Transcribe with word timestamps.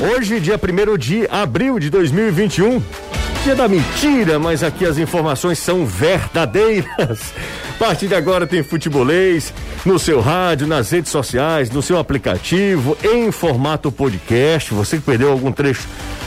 Hoje, 0.00 0.38
dia 0.38 0.54
1 0.54 0.96
de 0.96 1.26
abril 1.28 1.76
de 1.80 1.90
2021. 1.90 2.80
Dia 3.42 3.56
da 3.56 3.66
mentira, 3.66 4.38
mas 4.38 4.62
aqui 4.62 4.86
as 4.86 4.96
informações 4.96 5.58
são 5.58 5.84
verdadeiras. 5.84 7.34
Partir 7.78 8.08
de 8.08 8.14
agora 8.16 8.44
tem 8.44 8.62
futebolês 8.64 9.54
no 9.86 10.00
seu 10.00 10.20
rádio, 10.20 10.66
nas 10.66 10.90
redes 10.90 11.12
sociais, 11.12 11.70
no 11.70 11.80
seu 11.80 11.96
aplicativo, 11.96 12.98
em 13.04 13.30
formato 13.30 13.92
podcast. 13.92 14.74
Você 14.74 14.96
que 14.96 15.04
perdeu 15.04 15.30
algum 15.30 15.52
trecho 15.52 15.86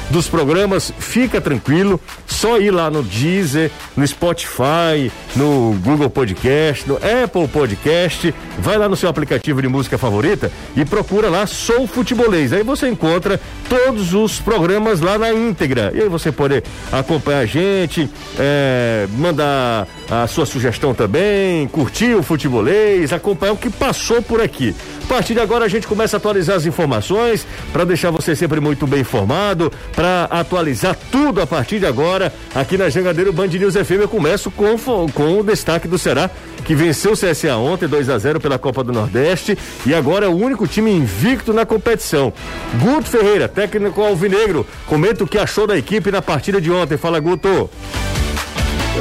dos 0.10 0.28
programas, 0.28 0.94
fica 1.00 1.40
tranquilo, 1.42 2.00
só 2.26 2.60
ir 2.60 2.72
lá 2.72 2.90
no 2.90 3.02
Deezer, 3.02 3.72
no 3.96 4.06
Spotify, 4.06 5.12
no 5.36 5.74
Google 5.84 6.10
Podcast, 6.10 6.88
no 6.88 6.96
Apple 6.98 7.48
Podcast, 7.48 8.34
vai 8.60 8.78
lá 8.78 8.90
no 8.90 8.96
seu 8.96 9.10
aplicativo 9.10 9.62
de 9.62 9.68
música 9.68 9.98
favorita 9.98 10.52
e 10.76 10.84
procura 10.84 11.30
lá 11.30 11.48
Sou 11.48 11.88
Futebolês. 11.88 12.52
Aí 12.52 12.64
você 12.64 12.90
encontra 12.90 13.40
todos 13.70 14.14
os 14.14 14.40
programas 14.40 15.00
lá 15.00 15.18
na 15.18 15.34
íntegra. 15.34 15.92
E 15.94 16.02
aí 16.02 16.10
você 16.10 16.32
pode 16.32 16.62
acompanhar 16.92 17.40
a 17.40 17.46
gente, 17.46 18.10
é, 18.38 19.08
mandar 19.18 19.88
a 20.12 20.28
sua 20.28 20.46
sugestão 20.46 20.94
também, 20.94 21.70
curtir 21.70 22.16
o 22.16 22.22
futebolês, 22.22 23.14
acompanhar 23.14 23.54
o 23.54 23.58
que 23.58 23.70
passou 23.70 24.22
por 24.22 24.42
aqui. 24.42 24.76
A 25.06 25.08
partir 25.08 25.34
de 25.34 25.40
agora 25.40 25.64
a 25.64 25.68
gente 25.70 25.88
começa 25.88 26.18
a 26.18 26.20
atualizar 26.20 26.58
as 26.58 26.66
informações 26.66 27.48
para 27.72 27.86
deixar 27.86 28.12
você 28.12 28.36
sempre 28.36 28.60
muito 28.60 28.86
bem 28.86 29.00
informado, 29.00 29.72
para 29.96 30.26
atualizar 30.26 30.98
tudo 31.10 31.42
a 31.42 31.48
partir 31.48 31.80
de 31.80 31.86
agora 31.86 32.34
aqui 32.54 32.78
na 32.78 32.90
Jangadeiro 32.90 33.32
Band 33.32 33.48
News 33.48 33.76
FM. 33.76 34.02
Eu 34.02 34.10
começo 34.10 34.52
com, 34.52 34.76
com 35.14 35.40
o 35.40 35.44
destaque 35.44 35.88
do 35.88 35.98
Ceará, 35.98 36.30
que 36.66 36.76
venceu 36.76 37.14
o 37.14 37.18
CSA 37.18 37.56
ontem 37.56 37.88
2 37.88 38.10
a 38.10 38.18
0 38.18 38.42
pela 38.42 38.60
Copa 38.60 38.84
do 38.84 38.92
Nordeste 38.92 39.58
e 39.86 39.96
agora 39.96 40.26
é 40.26 40.30
o 40.30 40.36
único 40.36 40.68
time 40.68 40.92
invicto 40.92 41.54
na 41.54 41.66
competição. 41.66 42.34
Guto 42.82 43.10
Ferreira, 43.10 43.48
técnico 43.48 44.02
alvinegro, 44.02 44.68
comenta 44.88 45.24
o 45.24 45.28
que 45.28 45.38
achou 45.38 45.66
da 45.66 45.78
equipe 45.78 46.12
na 46.12 46.22
partida 46.22 46.60
de 46.60 46.70
ontem. 46.70 46.98
Fala, 46.98 47.18
Guto. 47.18 47.70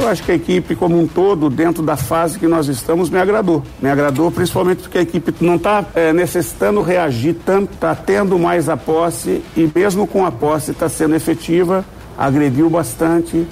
Eu 0.01 0.07
acho 0.07 0.23
que 0.23 0.31
a 0.31 0.35
equipe 0.35 0.75
como 0.75 0.99
um 0.99 1.05
todo, 1.05 1.47
dentro 1.47 1.83
da 1.83 1.95
fase 1.95 2.39
que 2.39 2.47
nós 2.47 2.67
estamos, 2.67 3.07
me 3.07 3.19
agradou. 3.19 3.63
Me 3.79 3.87
agradou 3.87 4.31
principalmente 4.31 4.79
porque 4.79 4.97
a 4.97 5.01
equipe 5.01 5.31
não 5.41 5.57
está 5.57 5.85
é, 5.93 6.11
necessitando 6.11 6.81
reagir 6.81 7.35
tanto, 7.45 7.71
está 7.73 7.93
tendo 7.93 8.39
mais 8.39 8.67
a 8.67 8.75
posse 8.75 9.43
e 9.55 9.69
mesmo 9.73 10.07
com 10.07 10.25
a 10.25 10.31
posse 10.31 10.71
está 10.71 10.89
sendo 10.89 11.15
efetiva, 11.15 11.85
agrediu 12.17 12.67
bastante. 12.67 13.45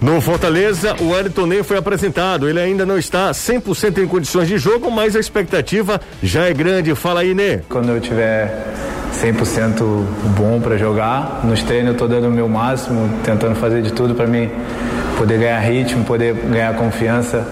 No 0.00 0.20
Fortaleza, 0.20 0.94
o 1.00 1.10
Wellington 1.10 1.46
Ney 1.46 1.62
foi 1.64 1.78
apresentado. 1.78 2.48
Ele 2.48 2.60
ainda 2.60 2.86
não 2.86 2.96
está 2.96 3.32
100% 3.32 4.04
em 4.04 4.06
condições 4.06 4.46
de 4.46 4.56
jogo, 4.56 4.88
mas 4.88 5.16
a 5.16 5.20
expectativa 5.20 6.00
já 6.22 6.44
é 6.44 6.54
grande. 6.54 6.94
Fala 6.94 7.20
aí, 7.20 7.34
Ney. 7.34 7.62
Quando 7.68 7.88
eu 7.88 8.00
tiver 8.00 8.72
100% 9.14 9.82
bom 10.36 10.60
para 10.60 10.76
jogar, 10.76 11.40
nos 11.42 11.60
treinos 11.64 11.88
eu 11.88 11.92
estou 11.92 12.06
dando 12.06 12.28
o 12.28 12.30
meu 12.30 12.48
máximo, 12.48 13.10
tentando 13.24 13.56
fazer 13.56 13.82
de 13.82 13.92
tudo 13.92 14.14
para 14.14 14.28
mim 14.28 14.48
poder 15.16 15.38
ganhar 15.38 15.60
ritmo, 15.60 16.04
poder 16.04 16.34
ganhar 16.34 16.74
confiança 16.74 17.46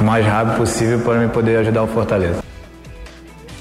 o 0.00 0.04
mais 0.04 0.24
rápido 0.24 0.56
possível 0.56 1.00
para 1.00 1.18
mim 1.18 1.28
poder 1.28 1.58
ajudar 1.58 1.82
o 1.82 1.88
Fortaleza. 1.88 2.42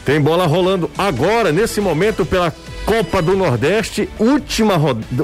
Tem 0.05 0.21
bola 0.21 0.45
rolando 0.45 0.89
agora, 0.97 1.51
nesse 1.51 1.81
momento, 1.81 2.25
pela 2.25 2.53
Copa 2.85 3.21
do 3.21 3.35
Nordeste, 3.35 4.07
última, 4.17 4.75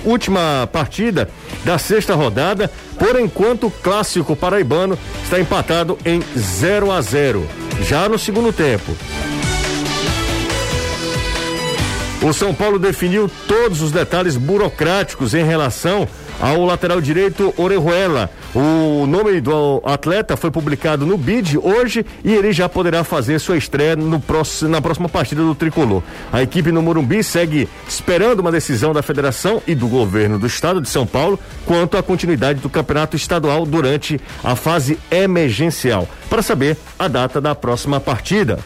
última 0.03 0.67
partida 0.69 1.29
da 1.63 1.77
sexta 1.77 2.13
rodada. 2.13 2.69
Por 2.99 3.17
enquanto, 3.17 3.67
o 3.67 3.71
clássico 3.71 4.35
paraibano 4.35 4.99
está 5.23 5.39
empatado 5.39 5.97
em 6.05 6.21
0 6.37 6.91
a 6.91 6.99
0 6.99 7.47
já 7.81 8.09
no 8.09 8.19
segundo 8.19 8.51
tempo. 8.51 8.91
O 12.21 12.33
São 12.33 12.53
Paulo 12.53 12.77
definiu 12.77 13.29
todos 13.47 13.81
os 13.81 13.91
detalhes 13.91 14.35
burocráticos 14.35 15.33
em 15.33 15.45
relação 15.45 16.07
ao 16.39 16.65
lateral 16.65 16.99
direito 17.01 17.53
Orejuela. 17.57 18.29
O 18.53 19.05
nome 19.07 19.41
do 19.41 19.81
atleta 19.85 20.37
foi 20.37 20.51
publicado 20.51 21.05
no 21.05 21.17
BID 21.17 21.57
hoje 21.57 22.05
e 22.23 22.33
ele 22.33 22.51
já 22.51 22.69
poderá 22.69 23.03
fazer 23.03 23.39
sua 23.39 23.57
estreia 23.57 23.95
no 23.95 24.19
próximo, 24.19 24.69
na 24.69 24.81
próxima 24.81 25.09
partida 25.09 25.41
do 25.41 25.55
Tricolor. 25.55 26.03
A 26.31 26.41
equipe 26.41 26.71
no 26.71 26.81
Morumbi 26.81 27.23
segue 27.23 27.67
esperando 27.87 28.41
uma 28.41 28.51
decisão 28.51 28.93
da 28.93 29.01
federação 29.01 29.61
e 29.65 29.73
do 29.73 29.87
governo 29.87 30.37
do 30.37 30.47
estado 30.47 30.81
de 30.81 30.89
São 30.89 31.05
Paulo 31.05 31.39
quanto 31.65 31.97
à 31.97 32.03
continuidade 32.03 32.59
do 32.59 32.69
campeonato 32.69 33.15
estadual 33.15 33.65
durante 33.65 34.19
a 34.43 34.55
fase 34.55 34.99
emergencial, 35.09 36.07
para 36.29 36.41
saber 36.41 36.77
a 36.97 37.07
data 37.07 37.41
da 37.41 37.55
próxima 37.55 37.99
partida. 37.99 38.59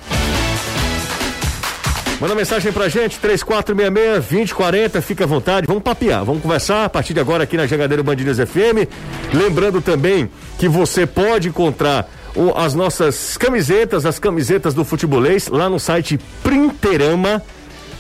Manda 2.20 2.34
mensagem 2.34 2.74
pra 2.74 2.90
gente, 2.90 3.20
3466-2040, 3.20 5.02
fica 5.02 5.26
à 5.26 5.28
vontade, 5.28 5.68
vamos 5.68 5.84
papear, 5.84 6.26
vamos 6.26 6.42
conversar 6.42 6.86
a 6.86 6.90
partir 6.90 7.14
de 7.14 7.20
agora 7.20 7.44
aqui 7.44 7.56
na 7.56 7.68
Jangadeiro 7.68 8.04
Bandinhas 8.04 8.40
FM. 8.40 8.90
Lembrando 9.32 9.82
também 9.82 10.28
que 10.58 10.68
você 10.68 11.06
pode 11.06 11.50
encontrar 11.50 12.10
o, 12.36 12.58
as 12.58 12.74
nossas 12.74 13.38
camisetas, 13.38 14.04
as 14.04 14.18
camisetas 14.18 14.74
do 14.74 14.84
futebolês, 14.84 15.48
lá 15.48 15.70
no 15.70 15.80
site 15.80 16.20
Printerama, 16.42 17.44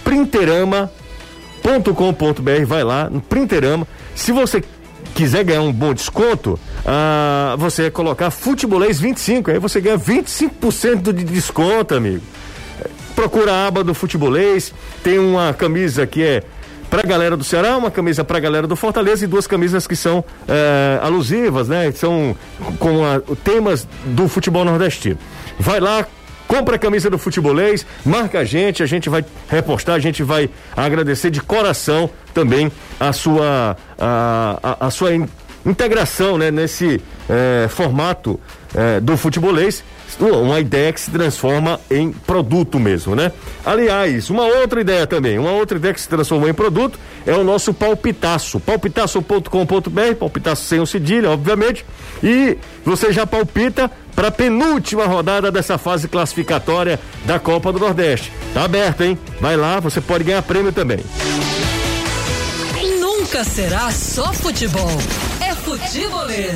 printerama.com.br, 0.04 2.66
vai 2.66 2.84
lá 2.84 3.12
no 3.12 3.22
Printerama. 3.22 3.88
Se 4.16 4.32
você 4.32 4.64
quiser 5.14 5.44
ganhar 5.44 5.62
um 5.62 5.72
bom 5.72 5.94
desconto, 5.94 6.60
ah, 6.84 7.56
você 7.60 7.92
colocar 7.92 8.32
futebolês 8.32 9.00
25, 9.00 9.52
aí 9.52 9.60
você 9.60 9.80
ganha 9.80 10.00
25% 10.00 11.14
de 11.14 11.24
desconto, 11.24 11.94
amigo 11.94 12.24
procura 13.18 13.52
a 13.52 13.66
aba 13.66 13.84
do 13.84 13.96
futebolês, 13.96 14.72
tem 15.02 15.18
uma 15.18 15.52
camisa 15.52 16.06
que 16.06 16.22
é 16.22 16.44
pra 16.88 17.02
galera 17.02 17.36
do 17.36 17.44
Ceará, 17.44 17.76
uma 17.76 17.90
camisa 17.90 18.24
pra 18.24 18.40
galera 18.40 18.68
do 18.68 18.76
Fortaleza 18.76 19.26
e 19.26 19.28
duas 19.28 19.48
camisas 19.48 19.88
que 19.88 19.96
são 19.96 20.24
é, 20.48 21.00
alusivas, 21.02 21.68
né? 21.68 21.92
São 21.94 22.38
com 22.78 23.04
a, 23.04 23.20
temas 23.44 23.88
do 24.06 24.28
futebol 24.28 24.64
nordestino. 24.64 25.18
Vai 25.60 25.80
lá, 25.80 26.06
compra 26.48 26.76
a 26.76 26.80
camisa 26.80 27.10
do 27.10 27.18
futebolês, 27.18 27.88
marca 28.06 28.38
a 28.38 28.44
gente, 28.44 28.84
a 28.84 28.86
gente 28.86 29.10
vai 29.10 29.26
repostar, 29.50 29.96
a 29.96 30.00
gente 30.00 30.22
vai 30.22 30.48
agradecer 30.76 31.32
de 31.32 31.42
coração 31.42 32.12
também 32.36 32.72
a 33.00 33.12
sua 33.14 33.76
a, 33.98 34.60
a, 34.62 34.86
a 34.86 34.92
sua 34.92 35.10
integração, 35.66 36.38
né? 36.38 36.52
Nesse 36.52 37.02
é, 37.28 37.68
formato 37.68 38.40
é, 38.76 39.00
do 39.00 39.18
futebolês 39.18 39.84
uma 40.20 40.60
ideia 40.60 40.92
que 40.92 41.00
se 41.02 41.12
transforma 41.12 41.80
em 41.92 42.12
produto 42.12 42.80
mesmo, 42.80 43.16
né? 43.16 43.32
Aliás, 43.66 44.30
uma 44.30 44.44
outra 44.44 44.82
ideia 44.82 45.06
também, 45.06 45.38
uma 45.38 45.52
outra 45.52 45.78
ideia 45.78 45.94
que 45.94 46.02
se 46.02 46.08
transformou 46.10 46.50
em 46.50 46.54
produto 46.54 46.98
é 47.26 47.34
o 47.34 47.44
nosso 47.44 47.74
palpitaço, 47.74 48.60
palpitaço.com.br, 48.60 50.16
palpitaço 50.18 50.64
sem 50.64 50.80
o 50.80 50.86
cedilha, 50.86 51.30
obviamente, 51.30 51.86
e 52.24 52.58
você 52.84 53.12
já 53.12 53.28
palpita 53.28 53.92
para 54.16 54.30
a 54.30 54.32
penúltima 54.32 55.06
rodada 55.06 55.52
dessa 55.52 55.78
fase 55.78 56.08
classificatória 56.08 57.00
da 57.26 57.38
Copa 57.40 57.72
do 57.72 57.80
Nordeste. 57.80 58.32
Tá 58.54 58.64
aberto, 58.64 59.02
hein? 59.04 59.18
Vai 59.40 59.56
lá, 59.56 59.80
você 59.80 60.02
pode 60.02 60.24
ganhar 60.24 60.42
prêmio 60.42 60.72
também. 60.72 61.00
Nunca 63.00 63.44
será 63.44 63.92
só 63.92 64.34
futebol. 64.34 64.90
É 65.42 65.54
futebolês. 65.54 66.56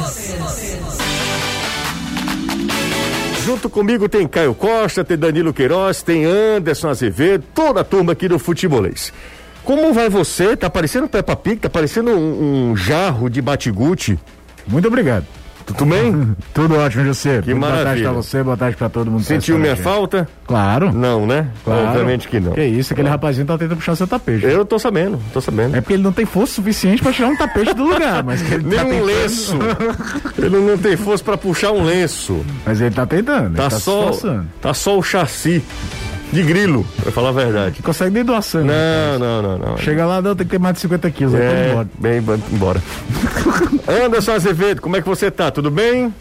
Junto 3.44 3.69
comigo 3.72 4.07
tem 4.07 4.28
Caio 4.28 4.53
Costa, 4.53 5.03
tem 5.03 5.18
Danilo 5.18 5.52
Queiroz, 5.52 6.03
tem 6.03 6.25
Anderson 6.25 6.90
Azevedo, 6.90 7.44
toda 7.56 7.81
a 7.81 7.84
turma 7.84 8.13
aqui 8.13 8.28
do 8.28 8.38
Futebolês. 8.38 9.12
Como 9.63 9.91
vai 9.94 10.09
você? 10.09 10.56
Tá 10.56 10.69
parecendo 10.69 11.07
Peppa 11.07 11.35
Pig, 11.35 11.57
tá 11.57 11.69
parecendo 11.69 12.12
um, 12.12 12.72
um 12.72 12.75
jarro 12.75 13.30
de 13.30 13.41
batigute. 13.41 14.18
Muito 14.68 14.88
obrigado. 14.88 15.25
Tudo 15.66 15.85
bem? 15.85 16.35
Tudo 16.53 16.77
ótimo, 16.77 17.05
José. 17.05 17.41
Que 17.41 17.53
Muito 17.53 17.61
maravilha. 17.61 17.83
Boa 17.83 17.85
tarde 17.85 18.03
pra 18.03 18.11
você, 18.11 18.44
boa 18.44 18.57
tarde 18.57 18.77
pra 18.77 18.89
todo 18.89 19.11
mundo. 19.11 19.23
Sentiu 19.23 19.57
minha 19.57 19.75
falta? 19.75 20.27
Claro. 20.45 20.91
Não, 20.91 21.25
né? 21.25 21.47
Claro. 21.63 21.88
Obviamente 21.88 22.27
que 22.27 22.39
não. 22.39 22.53
Que 22.53 22.63
isso, 22.63 22.94
aquele 22.94 23.09
rapazinho 23.09 23.45
tá 23.45 23.57
tentando 23.57 23.77
puxar 23.77 23.95
seu 23.95 24.07
tapete. 24.07 24.45
Eu 24.45 24.65
tô 24.65 24.77
sabendo, 24.77 25.19
tô 25.33 25.41
sabendo. 25.41 25.75
É 25.75 25.81
porque 25.81 25.94
ele 25.94 26.03
não 26.03 26.12
tem 26.12 26.25
força 26.25 26.56
suficiente 26.56 27.01
pra 27.01 27.12
tirar 27.12 27.30
um 27.30 27.38
tapete 27.38 27.74
do 27.74 27.83
lugar, 27.83 28.24
mas 28.24 28.41
que 28.41 28.53
ele 28.53 28.63
Nem 28.63 28.77
tá 28.77 28.86
um 28.86 28.89
tentando... 28.89 29.06
lenço. 29.06 29.59
ele 30.38 30.59
não 30.59 30.77
tem 30.77 30.97
força 30.97 31.24
pra 31.24 31.38
puxar 31.38 31.71
um 31.71 31.83
lenço. 31.83 32.44
Mas 32.65 32.81
ele 32.81 32.94
tá 32.94 33.06
tentando. 33.06 33.56
Tá, 33.56 33.63
ele 33.63 33.69
tá 33.69 33.80
só, 33.80 34.12
tá 34.62 34.74
só 34.74 34.97
o 34.97 35.03
chassi 35.03 35.63
de 36.31 36.44
grilo, 36.44 36.86
pra 37.01 37.12
falar 37.12 37.30
a 37.30 37.33
verdade. 37.33 37.75
Que 37.75 37.83
consegue 37.83 38.12
nem 38.12 38.24
doar 38.24 38.42
sangue. 38.42 38.68
Não, 38.68 39.19
não, 39.19 39.42
não, 39.42 39.57
não. 39.57 39.78
Chega 39.78 40.06
lá, 40.06 40.22
não, 40.22 40.36
tem 40.36 40.45
que 40.45 40.51
ter 40.51 40.60
mais 40.60 40.75
de 40.75 40.81
50 40.81 41.12
quilos. 41.12 41.33
É, 41.36 41.69
embora. 41.69 41.89
bem, 42.00 42.18
embora. 42.51 42.83
Anderson 44.06 44.31
Azevedo, 44.31 44.81
como 44.81 44.95
é 44.95 45.01
que 45.01 45.07
você 45.07 45.30
tá? 45.30 45.51
Tudo 45.51 45.69
bem? 45.69 46.13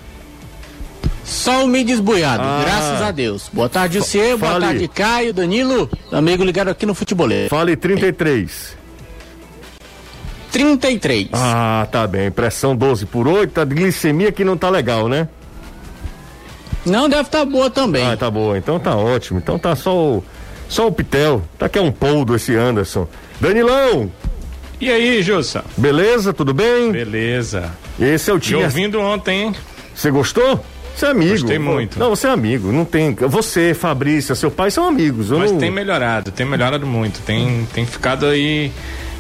Só 1.25 1.65
o 1.65 1.69
meio 1.69 1.85
desboiado, 1.85 2.43
ah. 2.43 2.63
graças 2.65 3.03
a 3.03 3.11
Deus. 3.13 3.49
Boa 3.53 3.69
tarde, 3.69 3.99
você, 3.99 4.37
boa 4.37 4.59
tarde, 4.59 4.89
Caio, 4.89 5.33
Danilo, 5.33 5.89
amigo 6.11 6.43
ligado 6.43 6.69
aqui 6.69 6.85
no 6.85 6.95
Futebolê. 6.95 7.49
Fale 7.49 7.77
33. 7.77 8.77
33. 10.51 11.29
Ah, 11.33 11.87
tá 11.91 12.07
bem. 12.09 12.33
Pressão 12.33 12.75
12 12.75 13.07
por 13.07 13.29
8, 13.29 13.61
a 13.61 13.65
glicemia 13.65 14.33
que 14.33 14.45
não 14.45 14.57
tá 14.57 14.69
legal, 14.69 15.09
né? 15.09 15.29
Não, 16.85 17.09
deve 17.09 17.23
estar 17.23 17.41
tá 17.41 17.45
boa 17.45 17.69
também. 17.71 18.07
Ah, 18.07 18.17
tá 18.17 18.31
boa. 18.31 18.57
Então 18.57 18.79
tá 18.79 18.97
ótimo. 18.97 19.39
Então 19.39 19.59
tá 19.59 19.75
só 19.77 19.95
o 19.95 20.25
Só 20.69 20.87
o 20.87 20.93
Pitel. 20.93 21.43
Tá 21.59 21.69
que 21.69 21.79
é 21.79 21.83
um 21.83 21.93
poldo 21.93 22.35
esse 22.35 22.55
Anderson. 22.57 23.07
Danilão, 23.41 24.11
E 24.81 24.91
aí, 24.91 25.23
Jussa? 25.23 25.65
beleza? 25.77 26.33
Tudo 26.33 26.55
bem? 26.55 26.93
Beleza. 26.93 27.71
Esse 27.99 28.31
é 28.31 28.35
o 28.35 28.39
Te 28.39 28.49
time. 28.51 28.65
ouvindo 28.65 29.01
ontem, 29.01 29.43
hein? 29.47 29.55
Você 29.95 30.11
gostou? 30.11 30.65
Você 30.97 31.07
é 31.07 31.11
amigo. 31.11 31.33
Gostei 31.33 31.59
muito. 31.59 31.99
Não, 31.99 32.11
você 32.11 32.27
é 32.27 32.31
amigo. 32.31 32.71
Não 32.73 32.85
tem. 32.85 33.15
Você, 33.15 33.73
Fabrícia, 33.75 34.35
seu 34.35 34.51
pai 34.51 34.71
são 34.71 34.87
amigos. 34.87 35.31
Eu 35.31 35.39
Mas 35.39 35.51
não... 35.53 35.59
tem 35.59 35.71
melhorado, 35.71 36.31
tem 36.31 36.47
melhorado 36.47 36.87
muito. 36.87 37.21
Tem, 37.23 37.67
tem 37.73 37.87
ficado 37.87 38.27
aí. 38.27 38.71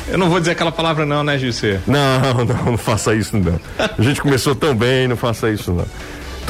Eu 0.09 0.19
não 0.19 0.29
vou 0.29 0.41
dizer 0.41 0.53
aquela 0.53 0.73
palavra, 0.73 1.07
não, 1.07 1.23
né, 1.23 1.39
Gilce? 1.39 1.79
Não, 1.87 2.45
não, 2.45 2.65
não 2.73 2.79
faça 2.79 3.15
isso 3.15 3.37
não. 3.37 3.59
A 3.79 4.03
gente 4.03 4.21
começou 4.21 4.55
tão 4.55 4.75
bem, 4.75 5.07
não 5.09 5.17
faça 5.17 5.51
isso 5.51 5.73
não. 5.73 5.87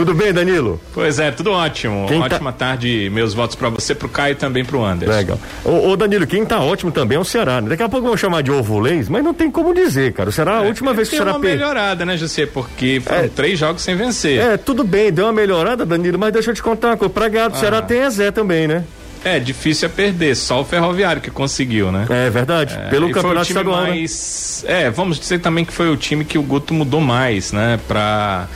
Tudo 0.00 0.14
bem, 0.14 0.32
Danilo? 0.32 0.80
Pois 0.94 1.18
é, 1.18 1.30
tudo 1.30 1.52
ótimo. 1.52 2.06
Quem 2.08 2.18
tá- 2.20 2.24
Ótima 2.36 2.52
tarde, 2.54 3.10
meus 3.12 3.34
votos 3.34 3.54
pra 3.54 3.68
você, 3.68 3.94
pro 3.94 4.08
Caio 4.08 4.32
e 4.32 4.34
também 4.34 4.64
pro 4.64 4.82
Anderson. 4.82 5.14
Legal. 5.14 5.38
Ô, 5.62 5.90
ô, 5.90 5.94
Danilo, 5.96 6.26
quem 6.26 6.42
tá 6.46 6.58
ótimo 6.58 6.90
também 6.90 7.16
é 7.16 7.20
o 7.20 7.24
Ceará. 7.24 7.60
né? 7.60 7.68
Daqui 7.68 7.82
a 7.82 7.88
pouco 7.88 8.06
vão 8.06 8.16
chamar 8.16 8.42
de 8.42 8.50
ovo 8.50 8.78
leis, 8.78 9.10
mas 9.10 9.22
não 9.22 9.34
tem 9.34 9.50
como 9.50 9.74
dizer, 9.74 10.14
cara. 10.14 10.30
O 10.30 10.32
Ceará, 10.32 10.56
a 10.56 10.60
última 10.62 10.94
vez 10.94 11.10
que 11.10 11.16
o 11.16 11.18
Deu 11.18 11.24
Ceará 11.26 11.36
uma 11.36 11.42
per... 11.42 11.50
melhorada, 11.50 12.06
né, 12.06 12.16
José? 12.16 12.46
Porque 12.46 13.02
foram 13.04 13.24
É. 13.24 13.28
três 13.28 13.58
jogos 13.58 13.82
sem 13.82 13.94
vencer. 13.94 14.38
É, 14.40 14.56
tudo 14.56 14.84
bem, 14.84 15.12
deu 15.12 15.26
uma 15.26 15.34
melhorada, 15.34 15.84
Danilo, 15.84 16.18
mas 16.18 16.32
deixa 16.32 16.50
eu 16.50 16.54
te 16.54 16.62
contar 16.62 16.88
uma 16.88 16.96
coisa. 16.96 17.12
Pra 17.12 17.28
ganhar 17.28 17.48
do 17.48 17.58
Ceará 17.58 17.78
Ah. 17.80 17.82
tem 17.82 18.00
Ezé 18.00 18.30
também, 18.30 18.66
né? 18.66 18.84
É, 19.22 19.38
difícil 19.38 19.84
é 19.86 19.90
perder, 19.92 20.34
só 20.34 20.62
o 20.62 20.64
Ferroviário 20.64 21.20
que 21.20 21.30
conseguiu, 21.30 21.92
né? 21.92 22.06
É 22.08 22.30
verdade. 22.30 22.74
Pelo 22.88 23.10
E 23.10 23.12
foi 23.12 23.20
o 23.20 23.22
campeonato 23.22 23.46
time 23.48 23.58
estadual, 23.60 23.82
né? 23.82 23.88
mais, 23.90 24.64
É, 24.66 24.88
vamos 24.88 25.20
dizer 25.20 25.40
também 25.40 25.62
que 25.62 25.74
foi 25.74 25.90
o 25.90 25.96
time 25.98 26.24
que 26.24 26.38
o 26.38 26.42
Guto 26.42 26.72
mudou 26.72 27.02
mais, 27.02 27.52
né? 27.52 27.78
Pra, 27.86 28.48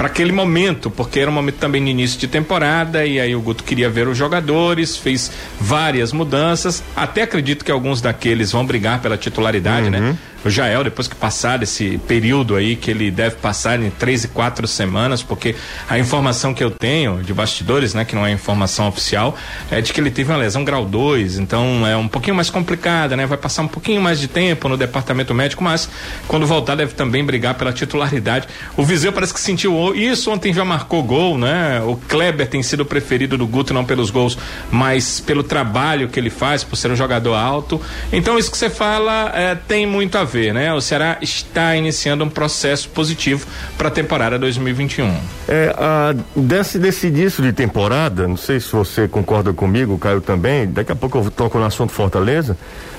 pra 0.00 0.06
aquele 0.06 0.32
momento, 0.32 0.90
porque 0.90 1.20
era 1.20 1.30
um 1.30 1.34
momento 1.34 1.56
também 1.56 1.78
no 1.78 1.88
início 1.88 2.18
de 2.18 2.26
temporada, 2.26 3.04
e 3.04 3.20
aí 3.20 3.36
o 3.36 3.40
Guto 3.42 3.62
queria 3.62 3.90
ver 3.90 4.08
os 4.08 4.16
jogadores, 4.16 4.96
fez 4.96 5.30
várias 5.60 6.10
mudanças. 6.10 6.82
Até 6.96 7.20
acredito 7.20 7.62
que 7.62 7.70
alguns 7.70 8.00
daqueles 8.00 8.50
vão 8.50 8.64
brigar 8.64 9.02
pela 9.02 9.18
titularidade, 9.18 9.84
Uhum. 9.84 9.90
né? 9.90 10.16
O 10.44 10.48
Jael, 10.48 10.82
depois 10.84 11.06
que 11.06 11.14
passar 11.14 11.62
esse 11.62 11.98
período 12.08 12.56
aí, 12.56 12.74
que 12.74 12.90
ele 12.90 13.10
deve 13.10 13.36
passar 13.36 13.80
em 13.80 13.90
três 13.90 14.24
e 14.24 14.28
quatro 14.28 14.66
semanas, 14.66 15.22
porque 15.22 15.54
a 15.88 15.98
informação 15.98 16.54
que 16.54 16.64
eu 16.64 16.70
tenho 16.70 17.22
de 17.22 17.34
bastidores, 17.34 17.92
né, 17.92 18.04
que 18.04 18.14
não 18.14 18.24
é 18.26 18.32
informação 18.32 18.88
oficial, 18.88 19.36
é 19.70 19.80
de 19.80 19.92
que 19.92 20.00
ele 20.00 20.10
teve 20.10 20.32
uma 20.32 20.38
lesão 20.38 20.64
grau 20.64 20.84
2, 20.84 21.38
então 21.38 21.86
é 21.86 21.96
um 21.96 22.08
pouquinho 22.08 22.34
mais 22.34 22.48
complicada, 22.48 23.16
né? 23.16 23.26
Vai 23.26 23.36
passar 23.36 23.62
um 23.62 23.68
pouquinho 23.68 24.00
mais 24.00 24.18
de 24.18 24.28
tempo 24.28 24.68
no 24.68 24.76
departamento 24.76 25.34
médico, 25.34 25.62
mas 25.62 25.88
quando 26.26 26.46
voltar 26.46 26.74
deve 26.74 26.94
também 26.94 27.24
brigar 27.24 27.54
pela 27.54 27.72
titularidade. 27.72 28.48
O 28.76 28.82
Viseu 28.82 29.12
parece 29.12 29.34
que 29.34 29.40
sentiu 29.40 29.94
isso, 29.94 30.30
ontem 30.30 30.54
já 30.54 30.64
marcou 30.64 31.02
gol, 31.02 31.36
né? 31.36 31.82
O 31.82 31.96
Kleber 31.96 32.46
tem 32.46 32.62
sido 32.62 32.84
preferido 32.84 33.36
do 33.36 33.46
Guto, 33.46 33.74
não 33.74 33.84
pelos 33.84 34.10
gols, 34.10 34.38
mas 34.70 35.20
pelo 35.20 35.42
trabalho 35.42 36.08
que 36.08 36.18
ele 36.18 36.30
faz, 36.30 36.64
por 36.64 36.76
ser 36.76 36.90
um 36.90 36.96
jogador 36.96 37.34
alto. 37.34 37.80
Então 38.10 38.38
isso 38.38 38.50
que 38.50 38.56
você 38.56 38.70
fala 38.70 39.32
é, 39.34 39.54
tem 39.54 39.86
muito 39.86 40.16
a 40.16 40.24
ver, 40.30 40.54
né? 40.54 40.72
O 40.72 40.80
Ceará 40.80 41.18
está 41.20 41.76
iniciando 41.76 42.24
um 42.24 42.30
processo 42.30 42.88
positivo 42.88 43.46
para 43.76 43.88
a 43.88 43.90
temporada 43.90 44.38
2021. 44.38 45.14
É, 45.48 45.74
a, 45.76 46.14
desse, 46.36 46.78
início 47.06 47.42
de 47.42 47.52
temporada, 47.52 48.28
não 48.28 48.36
sei 48.36 48.60
se 48.60 48.72
você 48.72 49.08
concorda 49.08 49.52
comigo, 49.52 49.98
Caio 49.98 50.20
também, 50.20 50.66
daqui 50.66 50.92
a 50.92 50.96
pouco 50.96 51.18
eu 51.18 51.30
toco 51.30 51.58
no 51.58 51.64
assunto 51.64 51.92
Fortaleza, 51.92 52.56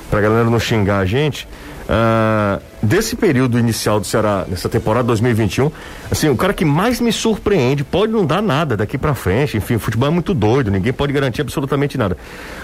pra 0.10 0.20
galera 0.20 0.50
não 0.50 0.60
xingar 0.60 1.00
a 1.00 1.06
gente. 1.06 1.48
Ah, 1.94 2.60
desse 2.82 3.16
período 3.16 3.60
inicial 3.60 4.00
do 4.00 4.06
Ceará, 4.06 4.46
nessa 4.48 4.70
temporada 4.70 5.08
2021, 5.08 5.72
assim, 6.10 6.30
o 6.30 6.38
cara 6.38 6.54
que 6.54 6.64
mais 6.64 7.02
me 7.02 7.12
surpreende, 7.12 7.84
pode 7.84 8.14
não 8.14 8.26
dar 8.26 8.42
nada 8.42 8.78
daqui 8.78 8.98
pra 8.98 9.14
frente, 9.14 9.58
enfim, 9.58 9.76
o 9.76 9.80
futebol 9.80 10.08
é 10.08 10.12
muito 10.12 10.34
doido, 10.34 10.72
ninguém 10.72 10.94
pode 10.94 11.12
garantir 11.12 11.42
absolutamente 11.42 11.98
nada. 11.98 12.16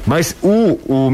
Mas 0.05 0.35
o, 0.41 0.79
o 0.87 1.11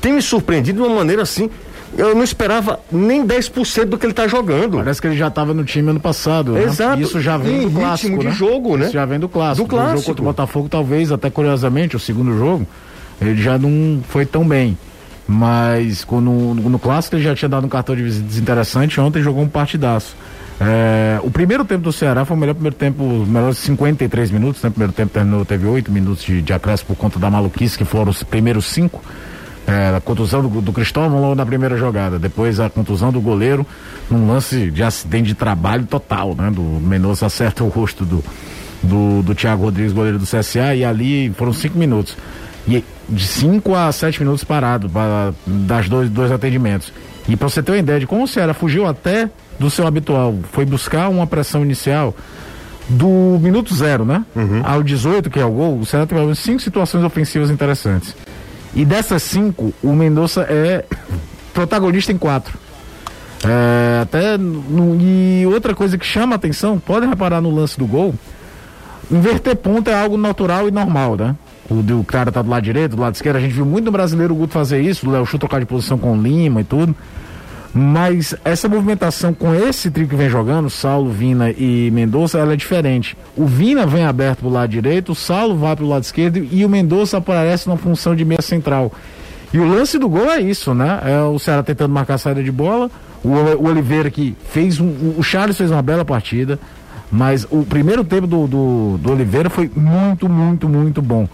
tem 0.00 0.14
me 0.14 0.22
surpreendido 0.22 0.82
de 0.82 0.88
uma 0.88 0.96
maneira 0.96 1.22
assim. 1.22 1.50
Eu 1.98 2.14
não 2.14 2.22
esperava 2.22 2.78
nem 2.90 3.26
10% 3.26 3.86
do 3.86 3.98
que 3.98 4.06
ele 4.06 4.12
tá 4.12 4.26
jogando. 4.28 4.76
Parece 4.78 5.00
que 5.00 5.08
ele 5.08 5.16
já 5.16 5.26
estava 5.28 5.52
no 5.52 5.64
time 5.64 5.90
ano 5.90 6.00
passado. 6.00 6.52
né? 6.52 6.62
Exato. 6.64 7.00
Isso 7.02 7.20
já 7.20 7.36
vem 7.36 7.56
Em 7.56 7.60
do 7.62 7.66
ritmo 7.66 7.80
clássico. 7.80 8.18
de 8.18 8.24
né? 8.26 8.30
jogo, 8.32 8.76
né? 8.76 8.84
Isso 8.84 8.92
já 8.94 9.04
vem 9.04 9.18
do 9.18 9.28
clássico. 9.28 9.66
Do 9.68 9.74
O 9.74 9.76
jogo 9.78 9.88
clássico. 9.90 10.10
contra 10.10 10.22
o 10.22 10.24
Botafogo, 10.24 10.68
talvez, 10.68 11.10
até 11.12 11.28
curiosamente, 11.30 11.96
o 11.96 11.98
segundo 11.98 12.36
jogo, 12.38 12.66
ele 13.20 13.40
já 13.42 13.58
não 13.58 14.00
foi 14.08 14.24
tão 14.24 14.46
bem. 14.46 14.78
Mas 15.26 16.04
quando, 16.04 16.30
no 16.30 16.78
clássico 16.78 17.16
ele 17.16 17.22
já 17.22 17.34
tinha 17.34 17.48
dado 17.48 17.64
um 17.64 17.68
cartão 17.68 17.94
de 17.94 18.02
visitas 18.02 18.36
interessante, 18.38 19.00
ontem 19.00 19.22
jogou 19.22 19.42
um 19.42 19.48
partidaço. 19.48 20.16
É, 20.60 21.18
o 21.22 21.30
primeiro 21.30 21.64
tempo 21.64 21.82
do 21.84 21.92
Ceará 21.92 22.24
foi 22.24 22.36
o 22.36 22.40
melhor 22.40 22.54
primeiro 22.54 22.76
tempo, 22.76 23.02
os 23.22 23.28
melhores 23.28 23.58
53 23.58 24.30
minutos, 24.30 24.62
né? 24.62 24.68
O 24.68 24.72
primeiro 24.72 24.92
tempo 24.92 25.12
terminou, 25.12 25.44
teve 25.44 25.66
8 25.66 25.90
minutos 25.90 26.22
de, 26.24 26.42
de 26.42 26.52
acréscimo 26.52 26.88
por 26.88 26.96
conta 26.96 27.18
da 27.18 27.30
maluquice, 27.30 27.78
que 27.78 27.84
foram 27.84 28.10
os 28.10 28.22
primeiros 28.22 28.66
cinco. 28.66 29.02
É, 29.70 29.96
a 29.96 30.00
contusão 30.00 30.42
do, 30.42 30.60
do 30.60 30.72
Cristóvão 30.72 31.20
logo 31.20 31.34
na 31.34 31.46
primeira 31.46 31.76
jogada. 31.76 32.18
Depois 32.18 32.58
a 32.58 32.68
contusão 32.68 33.12
do 33.12 33.20
goleiro, 33.20 33.64
num 34.10 34.26
lance 34.26 34.70
de 34.70 34.82
acidente 34.82 35.28
de 35.28 35.34
trabalho 35.34 35.86
total, 35.86 36.34
né? 36.34 36.50
Do 36.50 36.62
Mendonça 36.62 37.26
acerta 37.26 37.62
o 37.62 37.68
rosto 37.68 38.04
do, 38.04 38.24
do, 38.82 39.22
do 39.22 39.34
Thiago 39.34 39.64
Rodrigues, 39.64 39.92
goleiro 39.92 40.18
do 40.18 40.24
CSA, 40.24 40.74
e 40.74 40.84
ali 40.84 41.30
foram 41.36 41.52
cinco 41.52 41.78
minutos. 41.78 42.16
E 42.66 42.84
de 43.08 43.26
5 43.26 43.74
a 43.74 43.90
7 43.90 44.20
minutos 44.20 44.44
parado 44.44 44.88
para 44.88 45.32
das 45.46 45.88
dois, 45.88 46.08
dois 46.10 46.30
atendimentos. 46.30 46.92
E 47.28 47.36
para 47.36 47.48
você 47.48 47.62
ter 47.62 47.72
uma 47.72 47.78
ideia 47.78 48.00
de 48.00 48.06
como 48.06 48.24
o 48.24 48.28
Ceará 48.28 48.54
fugiu 48.54 48.86
até 48.86 49.28
do 49.58 49.70
seu 49.70 49.86
habitual, 49.86 50.36
foi 50.52 50.64
buscar 50.64 51.08
uma 51.08 51.26
pressão 51.26 51.62
inicial 51.62 52.14
do 52.88 53.38
minuto 53.40 53.74
zero, 53.74 54.04
né? 54.04 54.24
Ao 54.64 54.82
18, 54.82 55.30
que 55.30 55.38
é 55.38 55.44
o 55.44 55.50
gol, 55.50 55.78
o 55.78 55.86
Ceará 55.86 56.06
teve 56.06 56.34
cinco 56.34 56.60
situações 56.60 57.04
ofensivas 57.04 57.50
interessantes. 57.50 58.14
E 58.74 58.84
dessas 58.84 59.22
cinco, 59.22 59.72
o 59.82 59.92
Mendonça 59.92 60.42
é 60.42 60.84
protagonista 61.52 62.12
em 62.12 62.18
quatro. 62.18 62.56
É, 63.44 64.00
até 64.02 64.36
no- 64.38 64.96
e 65.00 65.44
outra 65.46 65.74
coisa 65.74 65.96
que 65.98 66.04
chama 66.06 66.34
atenção, 66.36 66.78
podem 66.78 67.08
reparar 67.08 67.40
no 67.40 67.50
lance 67.50 67.78
do 67.78 67.86
gol, 67.86 68.14
inverter 69.10 69.56
ponta 69.56 69.90
é 69.90 70.00
algo 70.00 70.16
natural 70.16 70.68
e 70.68 70.70
normal, 70.70 71.16
né? 71.16 71.34
O, 71.68 71.76
do 71.82 72.04
cara 72.04 72.30
tá 72.30 72.42
do 72.42 72.50
lado 72.50 72.62
direito, 72.62 72.96
do 72.96 73.02
lado 73.02 73.14
esquerdo, 73.14 73.36
a 73.36 73.40
gente 73.40 73.52
viu 73.54 73.64
muito 73.64 73.84
no 73.86 73.90
brasileiro 73.92 74.34
o 74.34 74.36
Guto 74.36 74.52
fazer 74.52 74.80
isso, 74.82 75.08
o 75.08 75.10
Léo 75.12 75.24
Chu 75.24 75.38
trocar 75.38 75.58
de 75.60 75.66
posição 75.66 75.96
com 75.98 76.16
o 76.16 76.22
Lima 76.22 76.60
e 76.60 76.64
tudo. 76.64 76.94
Mas 77.72 78.34
essa 78.44 78.68
movimentação 78.68 79.32
com 79.32 79.54
esse 79.54 79.90
trio 79.92 80.08
que 80.08 80.16
vem 80.16 80.28
jogando, 80.28 80.68
Saulo, 80.68 81.10
Vina 81.10 81.50
e 81.50 81.88
Mendonça, 81.92 82.38
ela 82.38 82.52
é 82.52 82.56
diferente. 82.56 83.16
O 83.36 83.46
Vina 83.46 83.86
vem 83.86 84.04
aberto 84.04 84.40
pro 84.40 84.48
lado 84.48 84.68
direito, 84.70 85.12
o 85.12 85.14
Saulo 85.14 85.56
vai 85.56 85.76
pro 85.76 85.86
lado 85.86 86.02
esquerdo 86.02 86.38
e 86.50 86.64
o 86.64 86.68
Mendonça 86.68 87.18
aparece 87.18 87.68
na 87.68 87.76
função 87.76 88.16
de 88.16 88.24
meia 88.24 88.42
central. 88.42 88.92
E 89.52 89.58
o 89.58 89.68
lance 89.68 89.98
do 89.98 90.08
gol 90.08 90.30
é 90.30 90.40
isso, 90.40 90.74
né? 90.74 91.00
É 91.04 91.22
o 91.22 91.38
Ceará 91.38 91.62
tentando 91.62 91.92
marcar 91.94 92.14
a 92.14 92.18
saída 92.18 92.42
de 92.42 92.50
bola, 92.52 92.90
o, 93.22 93.28
o 93.28 93.68
Oliveira 93.68 94.10
que 94.10 94.36
fez 94.50 94.80
um. 94.80 94.88
o- 95.16 95.22
Charles 95.22 95.56
fez 95.56 95.70
uma 95.70 95.82
bela 95.82 96.04
partida, 96.04 96.58
mas 97.10 97.46
o 97.50 97.64
primeiro 97.64 98.02
tempo 98.04 98.26
do, 98.26 98.46
do, 98.48 98.98
do 98.98 99.12
Oliveira 99.12 99.48
foi 99.50 99.70
muito, 99.76 100.28
muito, 100.28 100.68
muito 100.68 101.00
bom. 101.02 101.28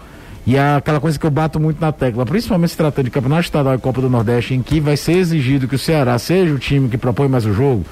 E 0.47 0.55
é 0.55 0.75
aquela 0.77 0.99
coisa 1.01 1.19
que 1.19 1.25
eu 1.25 1.29
bato 1.29 1.59
muito 1.59 1.79
na 1.81 1.91
tecla, 1.91 2.25
principalmente 2.25 2.69
se 2.71 2.77
tratando 2.77 3.03
de 3.05 3.11
Campeonato 3.11 3.41
Estadual 3.43 3.75
e 3.75 3.77
Copa 3.79 3.99
do 3.99 4.09
Nordeste, 4.09 4.53
em 4.53 4.61
que 4.63 4.79
vai 4.79 4.95
ser 4.95 5.17
exigido 5.17 5.67
que 5.67 5.75
o 5.75 5.79
Ceará 5.79 6.17
seja 6.17 6.53
o 6.53 6.57
time 6.57 6.87
que 6.87 6.97
propõe 6.97 7.27
mais 7.27 7.45
o 7.45 7.53
jogo, 7.53 7.85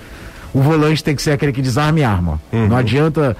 o 0.54 0.62
volante 0.62 1.04
tem 1.04 1.14
que 1.14 1.22
ser 1.22 1.32
aquele 1.32 1.52
que 1.52 1.62
desarme 1.62 2.02
arma. 2.02 2.40
Não 2.70 2.78
adianta 2.78 3.36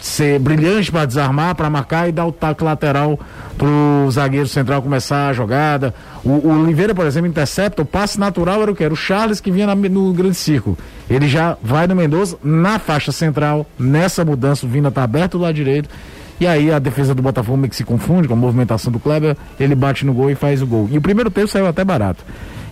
ser 0.00 0.38
brilhante 0.38 0.92
para 0.92 1.04
desarmar, 1.04 1.56
para 1.56 1.68
marcar 1.68 2.08
e 2.08 2.12
dar 2.12 2.24
o 2.24 2.30
taco 2.30 2.64
lateral 2.64 3.18
pro 3.58 4.08
zagueiro 4.12 4.46
central 4.46 4.80
começar 4.80 5.28
a 5.30 5.32
jogada. 5.32 5.92
O, 6.22 6.30
o 6.30 6.62
Oliveira, 6.62 6.94
por 6.94 7.04
exemplo, 7.04 7.28
intercepta, 7.28 7.82
o 7.82 7.84
passe 7.84 8.20
natural 8.20 8.62
era 8.62 8.70
o 8.70 8.76
que? 8.76 8.84
Era 8.84 8.94
o 8.94 8.96
Charles 8.96 9.40
que 9.40 9.50
vinha 9.50 9.66
na- 9.66 9.74
no 9.74 10.12
grande 10.12 10.36
círculo. 10.36 10.78
Ele 11.10 11.26
já 11.26 11.56
vai 11.60 11.88
no 11.88 11.96
Mendoza 11.96 12.38
na 12.44 12.78
faixa 12.78 13.10
central, 13.10 13.66
nessa 13.76 14.24
mudança, 14.24 14.64
o 14.64 14.68
Vina 14.68 14.88
tá 14.88 15.02
aberto 15.02 15.32
do 15.38 15.42
lado 15.42 15.54
direito. 15.54 15.88
E 16.42 16.46
aí 16.48 16.72
a 16.72 16.80
defesa 16.80 17.14
do 17.14 17.22
Botafogo 17.22 17.56
meio 17.56 17.70
que 17.70 17.76
se 17.76 17.84
confunde 17.84 18.26
com 18.26 18.34
a 18.34 18.36
movimentação 18.36 18.90
do 18.90 18.98
Kleber, 18.98 19.36
ele 19.60 19.76
bate 19.76 20.04
no 20.04 20.12
gol 20.12 20.28
e 20.28 20.34
faz 20.34 20.60
o 20.60 20.66
gol. 20.66 20.88
E 20.90 20.98
o 20.98 21.00
primeiro 21.00 21.30
tempo 21.30 21.46
saiu 21.46 21.68
até 21.68 21.84
barato. 21.84 22.24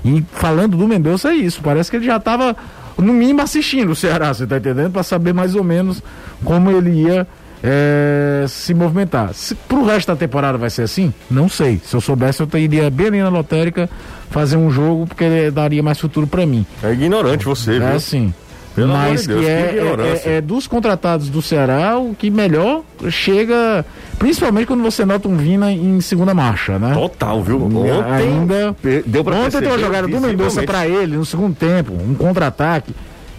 E 0.04 0.24
falando 0.32 0.76
do 0.76 0.88
Mendonça 0.88 1.28
é 1.28 1.34
isso, 1.36 1.60
parece 1.62 1.88
que 1.88 1.96
ele 1.96 2.04
já 2.04 2.16
estava 2.16 2.56
no 2.98 3.12
mínimo 3.12 3.40
assistindo 3.42 3.92
o 3.92 3.94
Ceará, 3.94 4.34
você 4.34 4.44
tá 4.44 4.56
entendendo? 4.56 4.90
Para 4.90 5.04
saber 5.04 5.32
mais 5.32 5.54
ou 5.54 5.62
menos 5.62 6.02
como 6.44 6.68
ele 6.68 7.02
ia 7.02 7.24
é, 7.62 8.44
se 8.48 8.74
movimentar. 8.74 9.32
Se, 9.34 9.54
pro 9.54 9.84
resto 9.84 10.08
da 10.08 10.16
temporada 10.16 10.58
vai 10.58 10.68
ser 10.68 10.82
assim? 10.82 11.14
Não 11.30 11.48
sei. 11.48 11.80
Se 11.84 11.94
eu 11.94 12.00
soubesse, 12.00 12.42
eu 12.42 12.48
iria 12.58 12.90
bem 12.90 13.06
ali 13.06 13.22
na 13.22 13.28
lotérica 13.28 13.88
fazer 14.30 14.56
um 14.56 14.68
jogo, 14.72 15.06
porque 15.06 15.48
daria 15.52 15.80
mais 15.80 16.00
futuro 16.00 16.26
para 16.26 16.44
mim. 16.44 16.66
É 16.82 16.92
ignorante 16.92 17.44
você, 17.44 17.78
viu? 17.78 17.86
É 17.86 17.94
assim. 17.94 18.34
Pelo 18.74 18.92
Mas 18.92 19.22
de 19.22 19.28
Deus, 19.28 19.40
que 19.40 19.46
é, 19.50 19.74
ignorância. 19.76 20.28
é- 20.30 20.36
é 20.36 20.40
dos 20.40 20.66
contratados 20.66 21.28
do 21.28 21.42
Ceará 21.42 21.98
o 21.98 22.14
que 22.14 22.30
melhor 22.30 22.82
chega, 23.08 23.84
principalmente 24.18 24.66
quando 24.66 24.82
você 24.82 25.04
nota 25.04 25.28
um 25.28 25.36
Vina 25.36 25.72
em 25.72 26.00
segunda 26.00 26.32
marcha, 26.32 26.78
né? 26.78 26.94
Total, 26.94 27.42
viu? 27.42 27.62
Ontem 27.64 27.90
ainda 28.12 28.76
deu 29.06 29.24
pra 29.24 29.36
Ontem 29.36 29.58
tem 29.60 29.68
uma 29.68 29.78
jogada 29.78 30.06
do 30.06 30.20
Mendonça 30.20 30.62
pra 30.62 30.86
ele 30.86 31.16
no 31.16 31.24
segundo 31.24 31.54
tempo, 31.54 31.92
um 31.92 32.14
contra-ataque 32.14 32.94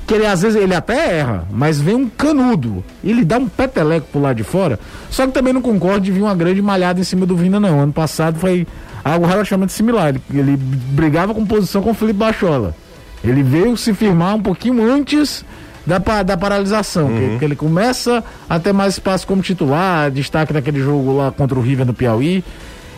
que 0.05 0.15
ele 0.15 0.25
às 0.25 0.41
vezes 0.41 0.61
ele 0.61 0.75
até 0.75 1.19
erra, 1.19 1.45
mas 1.49 1.79
vem 1.79 1.95
um 1.95 2.09
canudo. 2.09 2.83
Ele 3.01 3.23
dá 3.23 3.37
um 3.37 3.47
peteleco 3.47 4.07
pro 4.11 4.19
lado 4.21 4.35
de 4.35 4.43
fora. 4.43 4.77
Só 5.09 5.25
que 5.25 5.31
também 5.31 5.53
não 5.53 5.61
concordo 5.61 6.01
de 6.01 6.11
vir 6.11 6.21
uma 6.21 6.35
grande 6.35 6.61
malhada 6.61 6.99
em 6.99 7.03
cima 7.03 7.25
do 7.25 7.33
Vina, 7.37 7.59
não. 7.61 7.79
Ano 7.79 7.93
passado 7.93 8.37
foi 8.37 8.67
algo 9.05 9.25
relativamente 9.25 9.71
similar. 9.71 10.09
Ele, 10.09 10.21
ele 10.33 10.57
brigava 10.57 11.33
com 11.33 11.45
posição 11.45 11.81
com 11.81 11.91
o 11.91 11.93
Felipe 11.93 12.19
Bachola. 12.19 12.75
Ele 13.23 13.43
veio 13.43 13.77
se 13.77 13.93
firmar 13.93 14.35
um 14.35 14.41
pouquinho 14.41 14.83
antes 14.83 15.45
da, 15.85 15.97
da 16.23 16.37
paralisação, 16.37 17.07
uhum. 17.07 17.17
que, 17.33 17.39
que, 17.39 17.45
ele 17.45 17.55
começa 17.55 18.23
a 18.49 18.59
ter 18.59 18.73
mais 18.73 18.93
espaço 18.93 19.25
como 19.25 19.41
titular, 19.41 20.11
destaque 20.11 20.53
naquele 20.53 20.79
jogo 20.79 21.17
lá 21.17 21.31
contra 21.31 21.57
o 21.57 21.61
River 21.61 21.85
no 21.85 21.93
Piauí. 21.93 22.43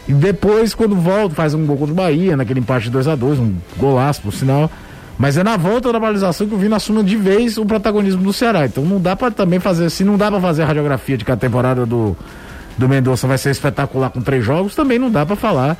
E 0.08 0.14
depois, 0.14 0.74
quando 0.74 0.96
volta, 0.96 1.34
faz 1.34 1.54
um 1.54 1.66
gol 1.66 1.78
contra 1.78 1.94
o 1.94 1.96
Bahia, 1.96 2.36
naquele 2.36 2.60
empate 2.60 2.90
2 2.90 3.08
a 3.08 3.16
2 3.16 3.40
um 3.40 3.56
golaço, 3.78 4.22
por 4.22 4.34
sinal. 4.34 4.70
Mas 5.18 5.38
é 5.38 5.44
na 5.44 5.56
volta 5.56 5.92
da 5.94 6.00
paralisação 6.00 6.48
que 6.48 6.54
o 6.54 6.58
Vina 6.58 6.76
assume 6.76 7.04
de 7.04 7.16
vez 7.16 7.58
o 7.58 7.66
protagonismo 7.66 8.24
do 8.24 8.34
Ceará. 8.34 8.66
Então 8.66 8.84
não 8.84 9.00
dá 9.00 9.16
para 9.16 9.32
também 9.32 9.60
fazer, 9.60 9.90
se 9.90 10.04
não 10.04 10.18
dá 10.18 10.30
para 10.30 10.42
fazer 10.42 10.64
a 10.64 10.66
radiografia 10.66 11.18
de 11.18 11.24
que 11.24 11.32
a 11.32 11.38
temporada 11.38 11.86
do, 11.86 12.18
do 12.78 12.90
Mendonça 12.90 13.28
vai 13.28 13.38
ser 13.38 13.52
espetacular 13.52 14.10
com 14.10 14.22
três 14.22 14.44
jogos, 14.44 14.76
também 14.76 15.00
não 15.00 15.10
dá 15.10 15.26
para 15.26 15.36
falar 15.36 15.78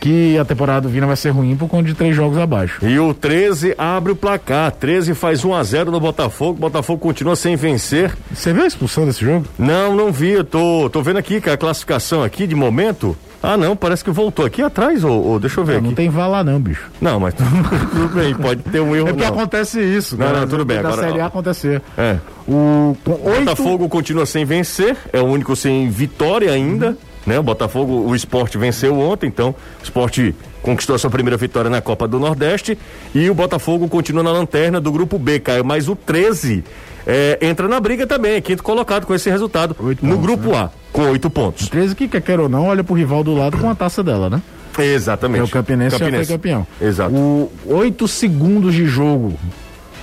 que 0.00 0.38
a 0.38 0.44
temporada 0.44 0.80
do 0.80 0.88
Vina 0.88 1.06
vai 1.06 1.16
ser 1.16 1.30
ruim 1.30 1.54
por 1.54 1.68
conta 1.68 1.84
de 1.84 1.94
três 1.94 2.16
jogos 2.16 2.38
abaixo. 2.38 2.84
E 2.84 2.98
o 2.98 3.12
13 3.12 3.74
abre 3.76 4.12
o 4.12 4.16
placar. 4.16 4.72
13 4.72 5.14
faz 5.14 5.44
1 5.44 5.54
a 5.54 5.62
0 5.62 5.90
no 5.90 6.00
Botafogo. 6.00 6.58
Botafogo 6.58 6.98
continua 6.98 7.36
sem 7.36 7.54
vencer. 7.54 8.16
Você 8.32 8.52
viu 8.52 8.64
a 8.64 8.66
expulsão 8.66 9.04
desse 9.04 9.22
jogo? 9.24 9.46
Não, 9.58 9.94
não 9.94 10.10
vi. 10.10 10.30
Eu 10.30 10.44
tô, 10.44 10.88
tô 10.90 11.02
vendo 11.02 11.18
aqui 11.18 11.40
que 11.40 11.50
a 11.50 11.56
classificação 11.56 12.22
aqui 12.22 12.46
de 12.46 12.54
momento. 12.54 13.14
Ah, 13.42 13.56
não, 13.56 13.74
parece 13.74 14.04
que 14.04 14.10
voltou 14.10 14.44
aqui 14.44 14.60
atrás, 14.60 15.02
ou, 15.02 15.24
ou 15.24 15.40
deixa 15.40 15.60
eu 15.60 15.64
ver 15.64 15.72
não, 15.74 15.78
aqui. 15.78 15.88
Não 15.88 15.94
tem 15.94 16.10
vala 16.10 16.44
não, 16.44 16.60
bicho. 16.60 16.90
Não, 17.00 17.18
mas 17.18 17.32
tudo 17.90 18.08
bem, 18.14 18.34
pode 18.34 18.62
ter 18.62 18.80
um 18.80 18.94
erro 18.94 19.08
É 19.08 19.12
porque 19.12 19.24
não. 19.24 19.32
acontece 19.32 19.80
isso. 19.80 20.14
Não, 20.16 20.26
cara, 20.26 20.40
não, 20.40 20.48
tudo 20.48 20.64
bem. 20.64 20.82
Da 20.82 20.88
agora, 20.90 21.08
Série 21.08 21.20
A 21.20 21.26
acontecer. 21.26 21.80
É. 21.96 22.18
O, 22.46 22.94
o 23.06 23.40
Botafogo 23.40 23.88
continua 23.88 24.26
sem 24.26 24.44
vencer, 24.44 24.94
é 25.10 25.20
o 25.20 25.24
único 25.24 25.56
sem 25.56 25.88
vitória 25.88 26.52
ainda. 26.52 26.88
Uhum. 26.88 27.09
Né? 27.26 27.38
O 27.38 27.42
Botafogo, 27.42 28.08
o 28.08 28.14
esporte 28.14 28.56
venceu 28.56 28.98
ontem, 28.98 29.26
então 29.26 29.50
o 29.50 29.82
esporte 29.82 30.34
conquistou 30.62 30.96
a 30.96 30.98
sua 30.98 31.10
primeira 31.10 31.36
vitória 31.36 31.70
na 31.70 31.80
Copa 31.80 32.08
do 32.08 32.18
Nordeste 32.18 32.78
e 33.14 33.28
o 33.28 33.34
Botafogo 33.34 33.88
continua 33.88 34.22
na 34.22 34.32
lanterna 34.32 34.80
do 34.80 34.90
grupo 34.90 35.18
B, 35.18 35.38
Caio. 35.38 35.64
Mas 35.64 35.88
o 35.88 35.94
13 35.94 36.64
é, 37.06 37.38
entra 37.42 37.68
na 37.68 37.80
briga 37.80 38.06
também, 38.06 38.32
é 38.34 38.40
quinto 38.40 38.62
colocado 38.62 39.06
com 39.06 39.14
esse 39.14 39.30
resultado 39.30 39.76
oito 39.80 40.04
no 40.04 40.16
pontos, 40.16 40.26
grupo 40.26 40.50
né? 40.50 40.58
A, 40.58 40.70
com 40.92 41.02
oito 41.10 41.30
pontos. 41.30 41.66
O 41.66 41.70
13 41.70 41.94
que 41.94 42.08
quer 42.08 42.40
ou 42.40 42.48
não, 42.48 42.66
olha 42.66 42.84
pro 42.84 42.94
rival 42.94 43.22
do 43.22 43.34
lado 43.34 43.58
com 43.58 43.68
a 43.68 43.74
taça 43.74 44.02
dela, 44.02 44.30
né? 44.30 44.42
Exatamente. 44.78 45.40
É 45.40 45.44
o 45.44 45.48
Campinense, 45.48 45.98
Campinense. 45.98 46.24
já 46.24 46.28
foi 46.28 46.36
campeão. 46.36 46.66
Exato. 46.80 47.14
O 47.14 47.50
oito 47.66 48.06
segundos 48.06 48.74
de 48.74 48.86
jogo. 48.86 49.38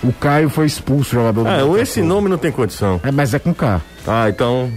O 0.04 0.14
Caio 0.14 0.50
foi 0.50 0.68
expulso, 0.68 1.12
jogador 1.16 1.44
do 1.44 1.50
Ah, 1.76 1.82
esse 1.82 2.02
nome 2.02 2.30
não 2.30 2.38
tem 2.38 2.52
condição. 2.52 3.00
É, 3.04 3.12
mas 3.12 3.34
é 3.34 3.40
com 3.40 3.54
K. 3.54 3.82
Ah, 4.06 4.30
então 4.30 4.72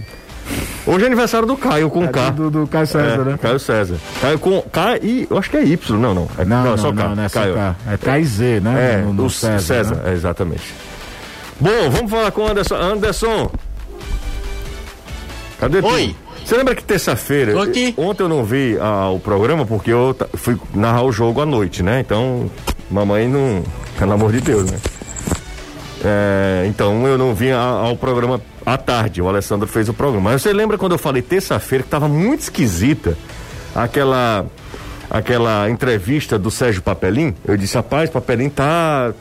Hoje 0.85 1.03
é 1.03 1.07
aniversário 1.07 1.47
do 1.47 1.55
Caio 1.55 1.89
com 1.89 2.03
é 2.03 2.07
K. 2.07 2.29
Do, 2.31 2.49
do 2.49 2.67
Caio 2.67 2.87
César, 2.87 3.21
é, 3.21 3.25
né? 3.25 3.39
Caio 3.41 3.59
César. 3.59 3.95
Caio 4.19 4.39
com 4.39 4.61
K 4.61 4.97
e 5.01 5.27
eu 5.29 5.37
acho 5.37 5.49
que 5.49 5.57
é 5.57 5.63
Y, 5.63 5.99
não, 5.99 6.13
não. 6.13 6.27
É, 6.37 6.43
não, 6.43 6.63
não, 6.63 6.73
é 6.73 6.77
só 6.77 6.91
K. 6.91 7.03
Não, 7.07 7.15
não 7.15 7.23
é 7.23 7.29
Caio. 7.29 7.53
K. 7.53 7.75
É 7.87 7.97
K 7.97 8.19
e 8.19 8.25
Z, 8.25 8.59
né? 8.61 8.93
É, 8.93 8.97
no, 8.97 9.13
no 9.13 9.25
o 9.25 9.29
César. 9.29 9.59
César 9.59 9.95
né? 9.95 10.13
exatamente. 10.13 10.73
Bom, 11.59 11.89
vamos 11.91 12.09
falar 12.09 12.31
com 12.31 12.41
o 12.41 12.49
Anderson. 12.49 12.75
Anderson. 12.75 13.51
Cadê 15.59 15.79
Oi. 15.79 16.07
Tu? 16.07 16.31
Você 16.45 16.57
lembra 16.57 16.75
que 16.75 16.83
terça-feira, 16.83 17.53
ontem 17.95 18.23
eu 18.23 18.27
não 18.27 18.43
vi 18.43 18.77
ah, 18.81 19.09
o 19.09 19.19
programa 19.19 19.65
porque 19.65 19.91
eu 19.91 20.15
fui 20.33 20.57
narrar 20.73 21.03
o 21.03 21.11
jogo 21.11 21.39
à 21.39 21.45
noite, 21.45 21.83
né? 21.83 21.99
Então, 21.99 22.49
mamãe 22.89 23.27
não, 23.27 23.63
pelo 23.97 24.11
amor 24.11 24.31
de 24.31 24.41
Deus, 24.41 24.69
né? 24.69 24.77
É, 26.03 26.65
então 26.67 27.07
eu 27.07 27.17
não 27.17 27.33
vim 27.33 27.51
ao 27.51 27.95
programa 27.95 28.41
à 28.65 28.77
tarde, 28.77 29.21
o 29.21 29.27
Alessandro 29.27 29.67
fez 29.67 29.89
o 29.89 29.93
programa. 29.93 30.31
Mas 30.31 30.41
você 30.41 30.53
lembra 30.53 30.77
quando 30.77 30.93
eu 30.93 30.97
falei 30.97 31.21
terça-feira 31.21 31.83
que 31.83 31.87
estava 31.87 32.07
muito 32.07 32.41
esquisita 32.41 33.17
aquela 33.75 34.45
aquela 35.09 35.69
entrevista 35.69 36.39
do 36.39 36.49
Sérgio 36.49 36.81
Papelim? 36.81 37.35
Eu 37.45 37.57
disse, 37.57 37.75
rapaz, 37.75 38.09
Papelim 38.09 38.49
tá 38.49 39.13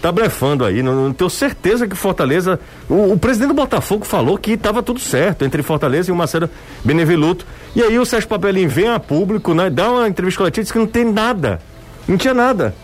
tá 0.00 0.10
blefando 0.10 0.64
aí, 0.64 0.82
não, 0.82 0.94
não 0.96 1.12
tenho 1.12 1.30
certeza 1.30 1.86
que 1.86 1.94
Fortaleza, 1.94 2.58
o, 2.88 3.12
o, 3.12 3.18
presidente 3.18 3.50
do 3.50 3.54
Botafogo 3.54 4.04
falou 4.04 4.36
que 4.36 4.50
estava 4.50 4.82
tudo 4.82 4.98
certo 4.98 5.44
entre 5.44 5.62
Fortaleza 5.62 6.10
e 6.10 6.12
o 6.12 6.16
Marcelo 6.16 6.50
Beneveluto. 6.84 7.46
E 7.74 7.82
aí 7.82 7.96
o 8.00 8.04
Sérgio 8.04 8.28
Papelim 8.28 8.66
vem 8.66 8.88
a 8.88 8.98
público, 8.98 9.54
né, 9.54 9.70
dá 9.70 9.90
uma 9.92 10.08
entrevista 10.08 10.38
coletiva 10.38 10.64
diz 10.64 10.72
que 10.72 10.78
não 10.78 10.88
tem 10.88 11.04
nada. 11.04 11.60
Não 12.08 12.16
tinha 12.16 12.34
nada. 12.34 12.74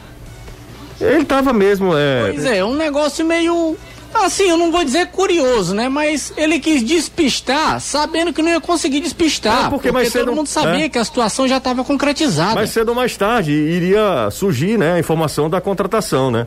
Ele 1.01 1.25
tava 1.25 1.53
mesmo. 1.53 1.97
É... 1.97 2.31
Pois 2.33 2.45
é, 2.45 2.65
um 2.65 2.75
negócio 2.75 3.27
meio. 3.27 3.77
Assim, 4.15 4.45
eu 4.45 4.57
não 4.57 4.73
vou 4.73 4.85
dizer 4.85 5.09
curioso, 5.09 5.75
né? 5.75 5.89
Mas 5.89 6.33
ele 6.37 6.59
quis 6.59 6.83
despistar, 6.83 7.81
sabendo 7.81 8.33
que 8.33 8.43
não 8.43 8.51
ia 8.51 8.61
conseguir 8.61 9.01
despistar. 9.01 9.67
É 9.67 9.71
porque, 9.71 9.93
porque 9.93 10.11
todo 10.11 10.33
mundo 10.33 10.47
sabia 10.47 10.87
é. 10.87 10.89
que 10.89 10.99
a 10.99 11.05
situação 11.05 11.47
já 11.47 11.59
estava 11.59 11.85
concretizada. 11.85 12.55
Mais 12.55 12.71
cedo 12.71 12.91
ou 12.91 12.95
mais 12.95 13.17
tarde 13.17 13.53
iria 13.53 14.29
surgir, 14.31 14.79
né, 14.79 14.95
a 14.95 14.99
informação 14.99 15.49
da 15.49 15.61
contratação, 15.61 16.31
né? 16.31 16.47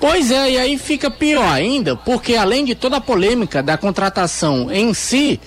Pois 0.00 0.30
é, 0.30 0.52
e 0.52 0.58
aí 0.58 0.78
fica 0.78 1.10
pior 1.10 1.46
ainda, 1.46 1.94
porque 1.94 2.34
além 2.34 2.64
de 2.64 2.74
toda 2.74 2.96
a 2.96 3.00
polêmica 3.00 3.62
da 3.62 3.76
contratação 3.76 4.70
em 4.72 4.94
si, 4.94 5.38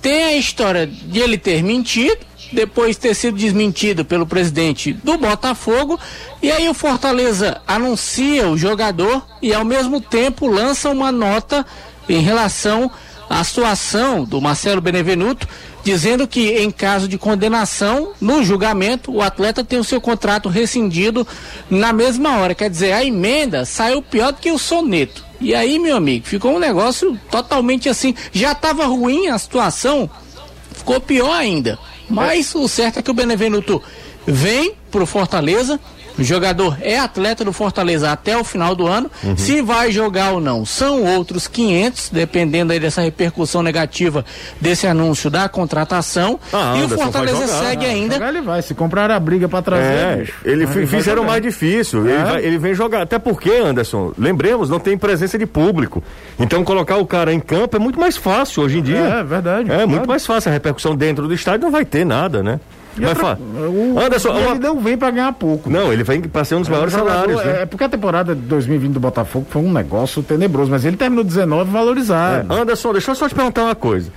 tem 0.00 0.24
a 0.24 0.36
história 0.36 0.86
de 0.86 1.20
ele 1.20 1.36
ter 1.36 1.62
mentido 1.62 2.27
depois 2.52 2.96
de 2.96 3.02
ter 3.02 3.14
sido 3.14 3.36
desmentido 3.36 4.04
pelo 4.04 4.26
presidente 4.26 4.92
do 4.92 5.16
Botafogo. 5.18 5.98
E 6.42 6.50
aí 6.50 6.68
o 6.68 6.74
Fortaleza 6.74 7.60
anuncia 7.66 8.48
o 8.48 8.56
jogador 8.56 9.24
e 9.42 9.52
ao 9.52 9.64
mesmo 9.64 10.00
tempo 10.00 10.46
lança 10.46 10.90
uma 10.90 11.12
nota 11.12 11.64
em 12.08 12.20
relação 12.20 12.90
à 13.28 13.44
situação 13.44 14.24
do 14.24 14.40
Marcelo 14.40 14.80
Benevenuto, 14.80 15.46
dizendo 15.84 16.26
que 16.26 16.58
em 16.58 16.70
caso 16.70 17.06
de 17.06 17.18
condenação 17.18 18.12
no 18.20 18.42
julgamento, 18.42 19.12
o 19.12 19.20
atleta 19.20 19.62
tem 19.62 19.78
o 19.78 19.84
seu 19.84 20.00
contrato 20.00 20.48
rescindido 20.48 21.26
na 21.70 21.92
mesma 21.92 22.38
hora. 22.38 22.54
Quer 22.54 22.70
dizer, 22.70 22.92
a 22.92 23.04
emenda 23.04 23.64
saiu 23.64 24.02
pior 24.02 24.32
do 24.32 24.40
que 24.40 24.50
o 24.50 24.58
soneto. 24.58 25.28
E 25.40 25.54
aí, 25.54 25.78
meu 25.78 25.96
amigo, 25.96 26.26
ficou 26.26 26.56
um 26.56 26.58
negócio 26.58 27.18
totalmente 27.30 27.88
assim. 27.88 28.14
Já 28.32 28.52
estava 28.52 28.86
ruim 28.86 29.28
a 29.28 29.38
situação, 29.38 30.10
ficou 30.74 31.00
pior 31.00 31.32
ainda. 31.32 31.78
Mas 32.08 32.54
o 32.54 32.66
certo 32.68 32.98
é 32.98 33.02
que 33.02 33.10
o 33.10 33.14
Benevenuto 33.14 33.82
vem 34.26 34.74
pro 34.90 35.06
Fortaleza, 35.06 35.78
o 36.18 36.24
jogador 36.24 36.76
é 36.80 36.98
atleta 36.98 37.44
do 37.44 37.52
Fortaleza 37.52 38.10
até 38.10 38.36
o 38.36 38.44
final 38.44 38.74
do 38.74 38.86
ano. 38.86 39.10
Uhum. 39.22 39.36
Se 39.36 39.62
vai 39.62 39.90
jogar 39.92 40.32
ou 40.32 40.40
não, 40.40 40.64
são 40.64 41.04
outros 41.04 41.46
500, 41.46 42.10
dependendo 42.10 42.72
aí 42.72 42.80
dessa 42.80 43.00
repercussão 43.00 43.62
negativa 43.62 44.24
desse 44.60 44.86
anúncio 44.86 45.30
da 45.30 45.48
contratação. 45.48 46.38
Ah, 46.52 46.74
e 46.78 46.82
o 46.84 46.88
Fortaleza 46.88 47.46
jogar, 47.46 47.60
segue 47.60 47.86
né? 47.86 47.92
ainda. 47.92 48.14
Jogar 48.14 48.28
ele 48.28 48.40
vai. 48.40 48.62
Se 48.62 48.74
comprar 48.74 49.10
a 49.10 49.20
briga 49.20 49.48
para 49.48 49.62
trazer. 49.62 49.84
É, 49.84 50.26
ele, 50.44 50.64
ele 50.64 50.86
fizeram 50.86 51.24
mais 51.24 51.42
difícil. 51.42 52.08
É? 52.08 52.12
Ele, 52.12 52.24
vai, 52.24 52.44
ele 52.44 52.58
vem 52.58 52.74
jogar. 52.74 53.02
Até 53.02 53.18
porque, 53.18 53.50
Anderson, 53.50 54.12
lembremos, 54.18 54.68
não 54.68 54.80
tem 54.80 54.98
presença 54.98 55.38
de 55.38 55.46
público. 55.46 56.02
Então 56.38 56.64
colocar 56.64 56.96
o 56.96 57.06
cara 57.06 57.32
em 57.32 57.40
campo 57.40 57.76
é 57.76 57.78
muito 57.78 57.98
mais 57.98 58.16
fácil 58.16 58.62
hoje 58.62 58.78
em 58.78 58.82
dia. 58.82 58.98
É, 58.98 59.22
verdade. 59.22 59.70
É 59.70 59.74
claro. 59.74 59.88
muito 59.88 60.08
mais 60.08 60.26
fácil. 60.26 60.50
A 60.50 60.52
repercussão 60.52 60.96
dentro 60.96 61.28
do 61.28 61.34
estádio 61.34 61.62
não 61.62 61.70
vai 61.70 61.84
ter 61.84 62.04
nada, 62.04 62.42
né? 62.42 62.58
Vai 63.00 63.10
outra, 63.10 63.38
o, 63.40 63.98
Anderson, 63.98 64.36
ele 64.36 64.46
uma... 64.46 64.54
não 64.54 64.80
vem 64.80 64.96
para 64.96 65.10
ganhar 65.10 65.32
pouco. 65.32 65.70
Não, 65.70 65.92
ele 65.92 66.02
vem 66.02 66.20
para 66.20 66.44
ser 66.44 66.54
um 66.54 66.60
dos 66.60 66.68
é, 66.68 66.72
maiores 66.72 66.92
salários. 66.92 67.44
Né? 67.44 67.62
É 67.62 67.66
porque 67.66 67.84
a 67.84 67.88
temporada 67.88 68.34
de 68.34 68.40
2020 68.42 68.92
do 68.92 69.00
Botafogo 69.00 69.46
foi 69.48 69.62
um 69.62 69.72
negócio 69.72 70.22
tenebroso, 70.22 70.70
mas 70.70 70.84
ele 70.84 70.96
terminou 70.96 71.24
19 71.24 71.70
valorizado. 71.70 72.52
É. 72.52 72.60
Anderson, 72.60 72.92
deixa 72.92 73.10
eu 73.10 73.14
só 73.14 73.28
te 73.28 73.34
perguntar 73.34 73.64
uma 73.64 73.74
coisa. 73.74 74.10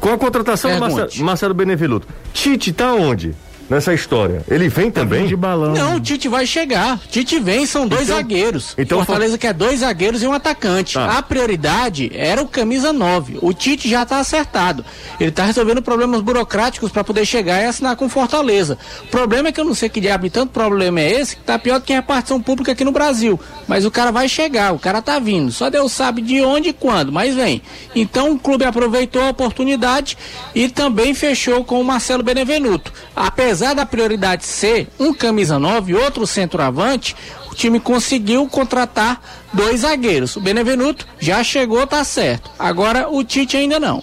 Com 0.00 0.12
a 0.12 0.18
contratação 0.18 0.72
do 0.72 0.80
Marcelo, 0.80 1.24
Marcelo 1.24 1.54
Beneveluto, 1.54 2.06
Tite 2.32 2.72
tá 2.72 2.92
onde? 2.92 3.34
Nessa 3.68 3.92
história. 3.92 4.42
Ele 4.48 4.68
vem 4.68 4.90
tá 4.90 5.02
também? 5.02 5.26
De 5.26 5.36
balão. 5.36 5.72
Não, 5.72 5.96
o 5.96 6.00
Tite 6.00 6.28
vai 6.28 6.46
chegar. 6.46 6.98
Tite 7.10 7.38
vem, 7.38 7.66
são 7.66 7.86
dois 7.86 8.04
então, 8.04 8.16
zagueiros. 8.16 8.74
Então 8.78 8.98
Fortaleza 8.98 9.32
for... 9.32 9.38
quer 9.38 9.54
dois 9.54 9.80
zagueiros 9.80 10.22
e 10.22 10.26
um 10.26 10.32
atacante. 10.32 10.94
Tá. 10.94 11.18
A 11.18 11.22
prioridade 11.22 12.10
era 12.14 12.42
o 12.42 12.48
camisa 12.48 12.92
9. 12.92 13.38
O 13.42 13.52
Tite 13.52 13.88
já 13.88 14.02
está 14.02 14.18
acertado. 14.18 14.84
Ele 15.20 15.30
está 15.30 15.44
resolvendo 15.44 15.82
problemas 15.82 16.20
burocráticos 16.20 16.90
para 16.90 17.04
poder 17.04 17.24
chegar 17.24 17.62
e 17.62 17.66
assinar 17.66 17.96
com 17.96 18.08
Fortaleza. 18.08 18.78
O 19.04 19.06
problema 19.08 19.48
é 19.48 19.52
que 19.52 19.60
eu 19.60 19.64
não 19.64 19.74
sei 19.74 19.88
que 19.88 20.00
diabo 20.00 20.28
tanto 20.30 20.52
problema 20.52 21.00
é 21.00 21.20
esse, 21.20 21.36
que 21.36 21.42
tá 21.42 21.58
pior 21.58 21.78
do 21.78 21.84
que 21.84 21.92
a 21.92 21.96
repartição 21.96 22.40
pública 22.40 22.72
aqui 22.72 22.84
no 22.84 22.92
Brasil. 22.92 23.38
Mas 23.66 23.84
o 23.84 23.90
cara 23.90 24.10
vai 24.10 24.28
chegar, 24.28 24.72
o 24.72 24.78
cara 24.78 25.00
tá 25.00 25.18
vindo. 25.18 25.52
Só 25.52 25.70
Deus 25.70 25.92
sabe 25.92 26.22
de 26.22 26.40
onde 26.40 26.70
e 26.70 26.72
quando, 26.72 27.12
mas 27.12 27.34
vem. 27.34 27.62
Então 27.94 28.32
o 28.32 28.38
clube 28.38 28.64
aproveitou 28.64 29.22
a 29.22 29.30
oportunidade 29.30 30.16
e 30.54 30.68
também 30.68 31.14
fechou 31.14 31.64
com 31.64 31.80
o 31.80 31.84
Marcelo 31.84 32.22
Benevenuto. 32.22 32.92
Apesar 33.14 33.57
apesar 33.58 33.74
da 33.74 33.84
prioridade 33.84 34.46
ser 34.46 34.86
um 35.00 35.12
camisa 35.12 35.58
9 35.58 35.90
e 35.90 35.94
outro 35.96 36.24
centroavante, 36.28 37.16
o 37.50 37.54
time 37.56 37.80
conseguiu 37.80 38.46
contratar 38.46 39.20
dois 39.52 39.80
zagueiros. 39.80 40.36
O 40.36 40.40
Benevenuto 40.40 41.04
já 41.18 41.42
chegou, 41.42 41.84
tá 41.84 42.04
certo. 42.04 42.52
Agora 42.56 43.08
o 43.10 43.24
Tite 43.24 43.56
ainda 43.56 43.80
não. 43.80 44.00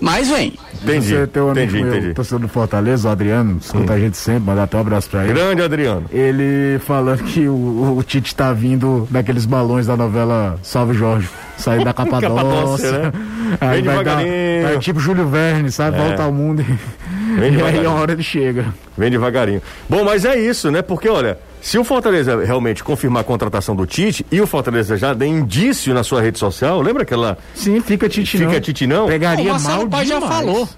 Mas 0.00 0.28
vem. 0.28 0.58
Entendi, 0.84 1.08
Você 1.14 1.26
tem 1.26 1.42
um 1.42 1.50
amigo 1.50 1.66
entendi, 1.66 1.82
meu, 1.84 1.96
entendi. 1.96 2.14
torcedor 2.14 2.40
do 2.40 2.48
Fortaleza, 2.48 3.08
o 3.08 3.10
Adriano, 3.10 3.58
escuta 3.60 3.92
a 3.94 3.98
gente 3.98 4.16
sempre, 4.16 4.40
manda 4.44 4.62
até 4.62 4.76
um 4.76 4.80
abraço 4.80 5.08
pra 5.10 5.24
ele. 5.24 5.32
Grande 5.32 5.62
Adriano. 5.62 6.04
Ele 6.12 6.78
falando 6.80 7.22
que 7.24 7.48
o, 7.48 7.96
o 7.98 8.02
Tite 8.02 8.34
tá 8.34 8.52
vindo 8.52 9.08
daqueles 9.10 9.46
balões 9.46 9.86
da 9.86 9.96
novela 9.96 10.58
Salve 10.62 10.94
Jorge. 10.94 11.28
Sair 11.56 11.84
da 11.84 11.92
Capadócia, 11.94 12.28
Capadócia. 12.34 12.98
né? 12.98 13.12
Aí 13.60 13.80
Vem 13.82 13.94
vai 13.94 14.04
dar, 14.04 14.16
devagarinho. 14.18 14.68
é 14.68 14.78
tipo 14.78 14.98
Júlio 15.00 15.26
Verne, 15.28 15.70
sabe? 15.70 15.96
É. 15.96 16.00
Volta 16.00 16.22
ao 16.24 16.32
mundo 16.32 16.60
e, 16.62 17.38
Vem 17.40 17.54
e 17.58 17.62
aí 17.62 17.86
a 17.86 17.90
hora 17.90 18.12
ele 18.12 18.22
chega. 18.22 18.66
Vem 18.98 19.10
devagarinho. 19.10 19.62
Bom, 19.88 20.04
mas 20.04 20.24
é 20.24 20.38
isso, 20.38 20.70
né? 20.70 20.82
Porque, 20.82 21.08
olha, 21.08 21.38
se 21.64 21.78
o 21.78 21.82
Fortaleza 21.82 22.44
realmente 22.44 22.84
confirmar 22.84 23.22
a 23.22 23.24
contratação 23.24 23.74
do 23.74 23.86
Tite 23.86 24.24
e 24.30 24.38
o 24.38 24.46
Fortaleza 24.46 24.98
já 24.98 25.14
der 25.14 25.28
indício 25.28 25.94
na 25.94 26.04
sua 26.04 26.20
rede 26.20 26.38
social, 26.38 26.82
lembra 26.82 27.04
aquela. 27.04 27.38
Sim, 27.54 27.80
fica 27.80 28.06
Tite 28.06 28.38
não. 28.38 28.48
Fica 28.48 28.60
Tite 28.60 28.86
não? 28.86 29.06
Pegaria 29.06 29.44
O 29.46 29.48
Marcelo 29.48 29.78
mal 29.78 29.88
Pai 29.88 30.04
já 30.04 30.18
demais. 30.20 30.34
falou. 30.36 30.68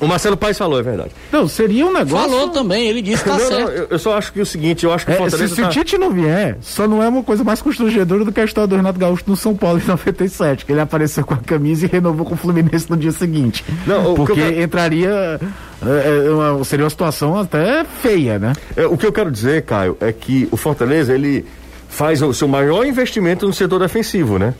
O 0.00 0.06
Marcelo 0.06 0.36
Paes 0.36 0.58
falou, 0.58 0.78
é 0.78 0.82
verdade. 0.82 1.10
Não, 1.32 1.48
seria 1.48 1.86
um 1.86 1.92
negócio... 1.92 2.28
Falou 2.30 2.48
também, 2.50 2.86
ele 2.88 3.00
disse 3.00 3.22
que 3.24 3.30
tá 3.30 3.38
não, 3.38 3.46
certo. 3.46 3.60
não, 3.64 3.68
eu, 3.72 3.86
eu 3.90 3.98
só 3.98 4.16
acho 4.16 4.32
que 4.32 4.38
é 4.40 4.42
o 4.42 4.46
seguinte, 4.46 4.84
eu 4.84 4.92
acho 4.92 5.06
que 5.06 5.10
o 5.10 5.14
É, 5.14 5.16
se, 5.16 5.20
Fortaleza. 5.22 5.54
se 5.54 5.62
tá- 5.62 5.68
o 5.68 5.70
Tite 5.70 5.96
não 5.98 6.10
vier, 6.10 6.58
só 6.60 6.86
não 6.86 7.02
é 7.02 7.08
uma 7.08 7.22
coisa 7.22 7.42
mais 7.42 7.62
constrangedora 7.62 8.24
do 8.24 8.30
que 8.32 8.40
a 8.40 8.44
história 8.44 8.68
do 8.68 8.76
Renato 8.76 8.98
Gaúcho 8.98 9.24
no 9.26 9.36
São 9.36 9.54
Paulo 9.56 9.80
em 9.82 9.84
97, 9.88 10.64
que 10.66 10.72
ele 10.72 10.80
apareceu 10.80 11.24
com 11.24 11.34
a 11.34 11.38
camisa 11.38 11.86
e 11.86 11.88
renovou 11.88 12.26
com 12.26 12.34
o 12.34 12.36
Fluminense 12.36 12.90
no 12.90 12.96
dia 12.96 13.12
seguinte. 13.12 13.64
Não, 13.86 14.02
o 14.02 14.10
que 14.10 14.16
Porque 14.16 14.32
eu 14.32 14.36
quero- 14.50 14.62
entraria. 14.62 15.40
é, 15.86 16.26
é, 16.26 16.30
uma- 16.30 16.64
seria 16.64 16.84
uma 16.84 16.90
situação 16.90 17.38
até 17.38 17.84
feia, 17.84 18.38
né? 18.38 18.52
É, 18.76 18.86
o 18.86 18.96
que 18.96 19.06
eu 19.06 19.12
quero 19.12 19.30
dizer, 19.30 19.62
Caio, 19.62 19.96
é 20.00 20.12
que 20.12 20.48
o 20.50 20.56
Fortaleza, 20.56 21.14
ele 21.14 21.44
faz 21.88 22.20
o 22.20 22.34
seu 22.34 22.46
maior 22.48 22.84
investimento 22.84 23.46
no 23.46 23.52
setor 23.52 23.78
defensivo, 23.80 24.38
né? 24.38 24.52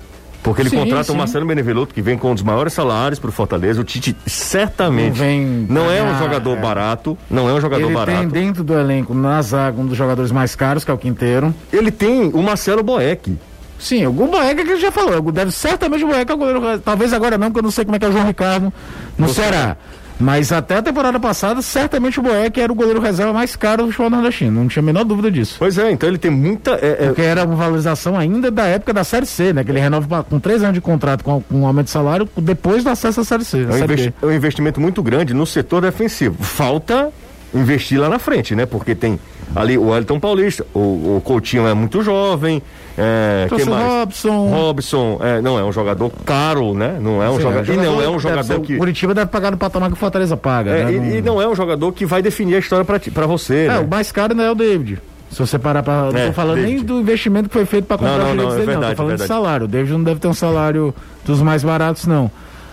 Porque 0.47 0.63
ele 0.63 0.71
Sim, 0.71 0.77
contrata 0.77 1.11
o 1.11 1.13
sim. 1.13 1.19
Marcelo 1.19 1.45
Benevenuto, 1.45 1.93
que 1.93 2.01
vem 2.01 2.17
com 2.17 2.31
um 2.31 2.35
dos 2.35 2.45
maiores 2.45 2.73
salários 2.73 3.19
para 3.19 3.29
o 3.29 3.33
Fortaleza. 3.33 3.81
O 3.81 3.85
Tite 3.85 4.17
certamente 4.27 5.09
Não 5.09 5.13
vem 5.13 5.67
não 5.69 5.91
é 5.91 6.01
um 6.01 6.17
jogador 6.21 6.57
é. 6.57 6.61
barato, 6.61 7.19
não 7.29 7.49
é 7.49 7.53
um 7.53 7.61
jogador 7.61 7.85
Ele 7.85 7.93
barato. 7.93 8.19
tem 8.21 8.29
dentro 8.29 8.63
do 8.63 8.73
elenco, 8.79 9.13
na 9.13 9.43
zaga, 9.43 9.81
um 9.81 9.85
dos 9.85 9.99
jogadores 9.99 10.31
mais 10.31 10.55
caros, 10.55 10.85
que 10.85 10.91
é 10.93 10.95
o 10.95 10.99
Quinteiro. 10.99 11.53
Ele 11.73 11.91
tem 11.91 12.31
o 12.33 12.41
Marcelo 12.41 12.85
Boeck. 12.85 13.37
Sim, 13.77 14.07
o 14.07 14.13
Boeck 14.13 14.55
que 14.65 14.71
ele 14.71 14.81
já 14.81 14.93
falou. 14.93 15.21
Deve 15.33 15.51
certamente 15.51 16.05
o 16.05 16.07
Boeck 16.07 16.31
é 16.31 16.35
o 16.35 16.39
goleiro. 16.39 16.79
Talvez 16.79 17.13
agora 17.13 17.37
não, 17.37 17.49
porque 17.49 17.59
eu 17.59 17.65
não 17.65 17.71
sei 17.73 17.85
como 17.85 17.97
é 17.97 17.99
que 17.99 18.05
é 18.05 18.09
o 18.09 18.13
João 18.13 18.25
Ricardo 18.25 18.73
no 19.19 19.29
Ceará. 19.29 19.77
Mas 20.19 20.51
até 20.51 20.77
a 20.79 20.83
temporada 20.83 21.21
passada, 21.21 21.61
certamente 21.61 22.19
o 22.19 22.23
Boeck 22.23 22.59
era 22.59 22.73
o 22.73 22.75
goleiro 22.75 23.01
reserva 23.01 23.33
mais 23.35 23.55
caro 23.55 23.83
do 23.85 23.89
futebol 23.91 24.09
nordestino. 24.11 24.61
Não 24.63 24.67
tinha 24.69 24.83
a 24.83 24.87
menor 24.87 25.05
dúvida 25.05 25.31
disso. 25.31 25.57
Pois 25.59 25.77
é, 25.77 25.91
então 25.91 26.09
ele 26.09 26.17
tem 26.17 26.31
muita. 26.31 26.71
é, 26.81 26.97
é, 27.01 27.07
Porque 27.09 27.21
era 27.23 27.45
uma 27.45 27.55
valorização 27.55 28.17
ainda 28.17 28.51
da 28.51 28.65
época 28.67 28.95
da 28.95 29.05
Série 29.05 29.27
C, 29.27 29.53
né? 29.53 29.63
Que 29.63 29.71
ele 29.71 29.81
renova 29.81 30.25
com 30.25 30.41
três 30.41 30.63
anos 30.63 30.75
de 30.75 30.81
contrato 30.81 31.23
com, 31.23 31.43
com 31.43 31.61
um 31.61 31.67
aumento 31.67 31.87
de 31.87 31.91
salário 31.93 32.27
depois 32.39 32.83
do 32.83 32.89
acesso 32.91 33.21
à 33.21 33.25
Série 33.25 33.45
C. 33.45 33.63
é 33.63 33.67
um 33.67 33.73
Série 33.73 33.85
investi- 33.85 34.15
é 34.23 34.27
um 34.27 34.33
investimento 34.33 34.81
muito 34.81 35.03
grande 35.03 35.35
no 35.35 35.45
setor 35.47 35.83
defensivo. 35.83 36.43
Falta 36.43 37.11
investir 37.55 38.01
lá 38.01 38.09
na 38.09 38.19
frente, 38.19 38.55
né? 38.55 38.65
Porque 38.65 38.95
tem 38.95 39.19
ali 39.55 39.79
o 39.79 39.95
Elton 39.97 40.19
Paulista, 40.21 40.67
o, 40.75 41.17
o 41.17 41.23
Coutinho 41.25 41.67
é 41.67 41.75
muito 41.75 42.03
jovem. 42.03 42.63
É, 42.99 43.47
o 43.51 43.71
mais? 43.71 43.85
Robson. 43.85 44.49
Robson, 44.49 45.21
é, 45.23 45.41
não 45.43 45.59
é 45.59 45.65
um 45.65 45.71
jogador 45.73 46.11
caro, 46.25 46.73
né? 46.75 46.97
Não 47.01 47.23
é 47.23 47.29
um 47.29 47.37
Sim, 47.37 47.43
jogador. 47.43 47.73
E 47.73 47.77
não 47.77 48.03
é 48.03 48.09
um 48.09 48.19
jogador 48.19 48.61
que. 48.61 48.75
O 48.75 48.79
Curitiba 48.79 49.13
deve 49.15 49.27
pagar 49.31 49.51
no 49.51 49.57
patamar 49.59 49.91
que 49.91 49.95
o 49.97 49.99
Fortaleza 49.99 50.37
paga. 50.37 50.71
É, 50.71 50.85
né? 50.85 50.93
e, 50.93 50.99
Não- 50.99 51.07
e 51.19 51.23
não 51.23 51.43
é 51.43 51.47
um 51.49 51.55
jogador 51.55 51.93
que 51.93 52.07
vai 52.07 52.23
definir 52.23 52.57
a 52.57 52.59
história 52.59 52.85
pra 52.85 53.27
você, 53.27 53.67
É, 53.67 53.69
né? 53.69 53.79
o 53.81 53.87
mais 53.89 54.11
caro 54.11 54.35
não 54.35 54.45
é 54.45 54.51
o 54.51 54.55
David. 54.55 54.99
Se 55.31 55.39
você 55.41 55.59
parar 55.59 55.83
pra. 55.83 56.11
Não 56.11 56.19
É, 56.19 56.27
tô 56.29 56.33
falando 56.33 56.57
David. 56.57 56.75
nem 56.77 56.85
do 56.85 56.99
investimento 57.01 57.49
que 57.49 57.53
foi 57.55 57.67
feito 57.67 57.85
pra 57.85 57.99
comprar 57.99 58.13
Não, 58.19 58.25
não, 58.27 58.31
direitos 58.31 58.55
não, 58.55 58.55
é 58.55 58.61
dele, 58.61 58.67
não. 58.67 58.81
verdade, 58.81 58.93
Tô 58.93 58.97
falando 58.97 59.13
é 59.13 59.15
de 59.17 59.19
verdade. 59.23 59.41
salário. 59.43 59.65
O 59.65 59.69
David 59.69 59.93
não 59.93 60.03
deve 60.05 60.21
ter 60.21 60.29
um 60.29 60.35
salário 60.35 60.95
dos 61.25 61.43
mais 61.43 61.63
baratos, 61.65 62.07
não. 62.07 62.31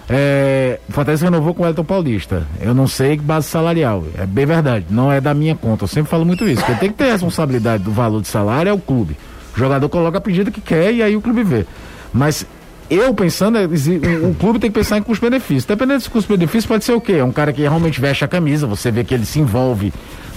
É, 0.10 0.80
o 0.90 0.92
Fortaleza 0.92 1.26
renovou 1.26 1.54
com 1.54 1.64
o 1.64 1.66
Elton 1.66 1.84
Paulista. 1.84 2.46
Eu 2.60 2.74
não 2.74 2.88
sei 2.88 3.18
que 3.18 3.24
base 3.24 3.48
salarial. 3.48 4.04
É 4.18 4.26
bem 4.26 4.46
verdade. 4.46 4.86
Não 4.90 5.12
é 5.12 5.22
da 5.22 5.34
minha 5.34 5.56
conta. 5.56 5.86
Eu 5.86 5.88
sempre 5.88 6.10
falo 6.10 6.26
muito 6.26 6.48
isso. 6.48 6.64
Quem 6.66 6.76
tem 6.76 6.90
que 6.90 6.96
ter 6.96 7.12
responsabilidade 7.12 7.84
do 7.84 7.92
valor 7.92 8.22
de 8.22 8.28
salário 8.28 8.70
é 8.70 8.74
o 8.74 8.80
clube. 8.80 9.18
O 9.56 9.60
jogador 9.60 9.88
coloca 9.88 10.18
a 10.18 10.22
pedida 10.22 10.52
que 10.52 10.62
quer 10.62 10.94
e 10.94 11.02
aí 11.02 11.16
o 11.16 11.22
clube 11.22 11.44
vê. 11.44 11.66
Mas 12.14 12.46
eu 12.90 13.14
pensando, 13.14 13.58
é, 13.58 13.66
o 13.66 14.36
clube 14.36 14.60
tem 14.60 14.70
que 14.70 14.78
pensar 14.78 14.98
em 14.98 15.04
custo-benefício. 15.04 15.68
Dependendo 15.68 16.00
desse 16.00 16.10
custo-benefício, 16.10 16.68
pode 16.68 16.84
ser 16.84 16.94
o 16.94 17.02
quê? 17.02 17.14
É 17.14 17.24
um 17.24 17.32
cara 17.32 17.54
que 17.54 17.62
realmente 17.62 18.00
veste 18.00 18.26
a 18.26 18.28
camisa, 18.28 18.68
você 18.68 18.92
vê 18.92 19.04
que 19.04 19.14
ele 19.14 19.26
se 19.26 19.40
envolve 19.40 19.94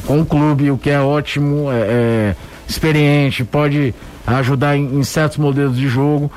com 0.06 0.20
o 0.20 0.26
clube, 0.26 0.70
o 0.70 0.78
que 0.78 0.90
é 0.90 1.00
ótimo, 1.00 1.70
é, 1.70 1.76
é 1.76 2.36
experiente, 2.68 3.44
pode 3.44 3.94
ajudar 4.26 4.76
em, 4.76 4.98
em 4.98 5.04
certos 5.04 5.38
modelos 5.38 5.76
de 5.76 5.88
jogo. 5.88 6.30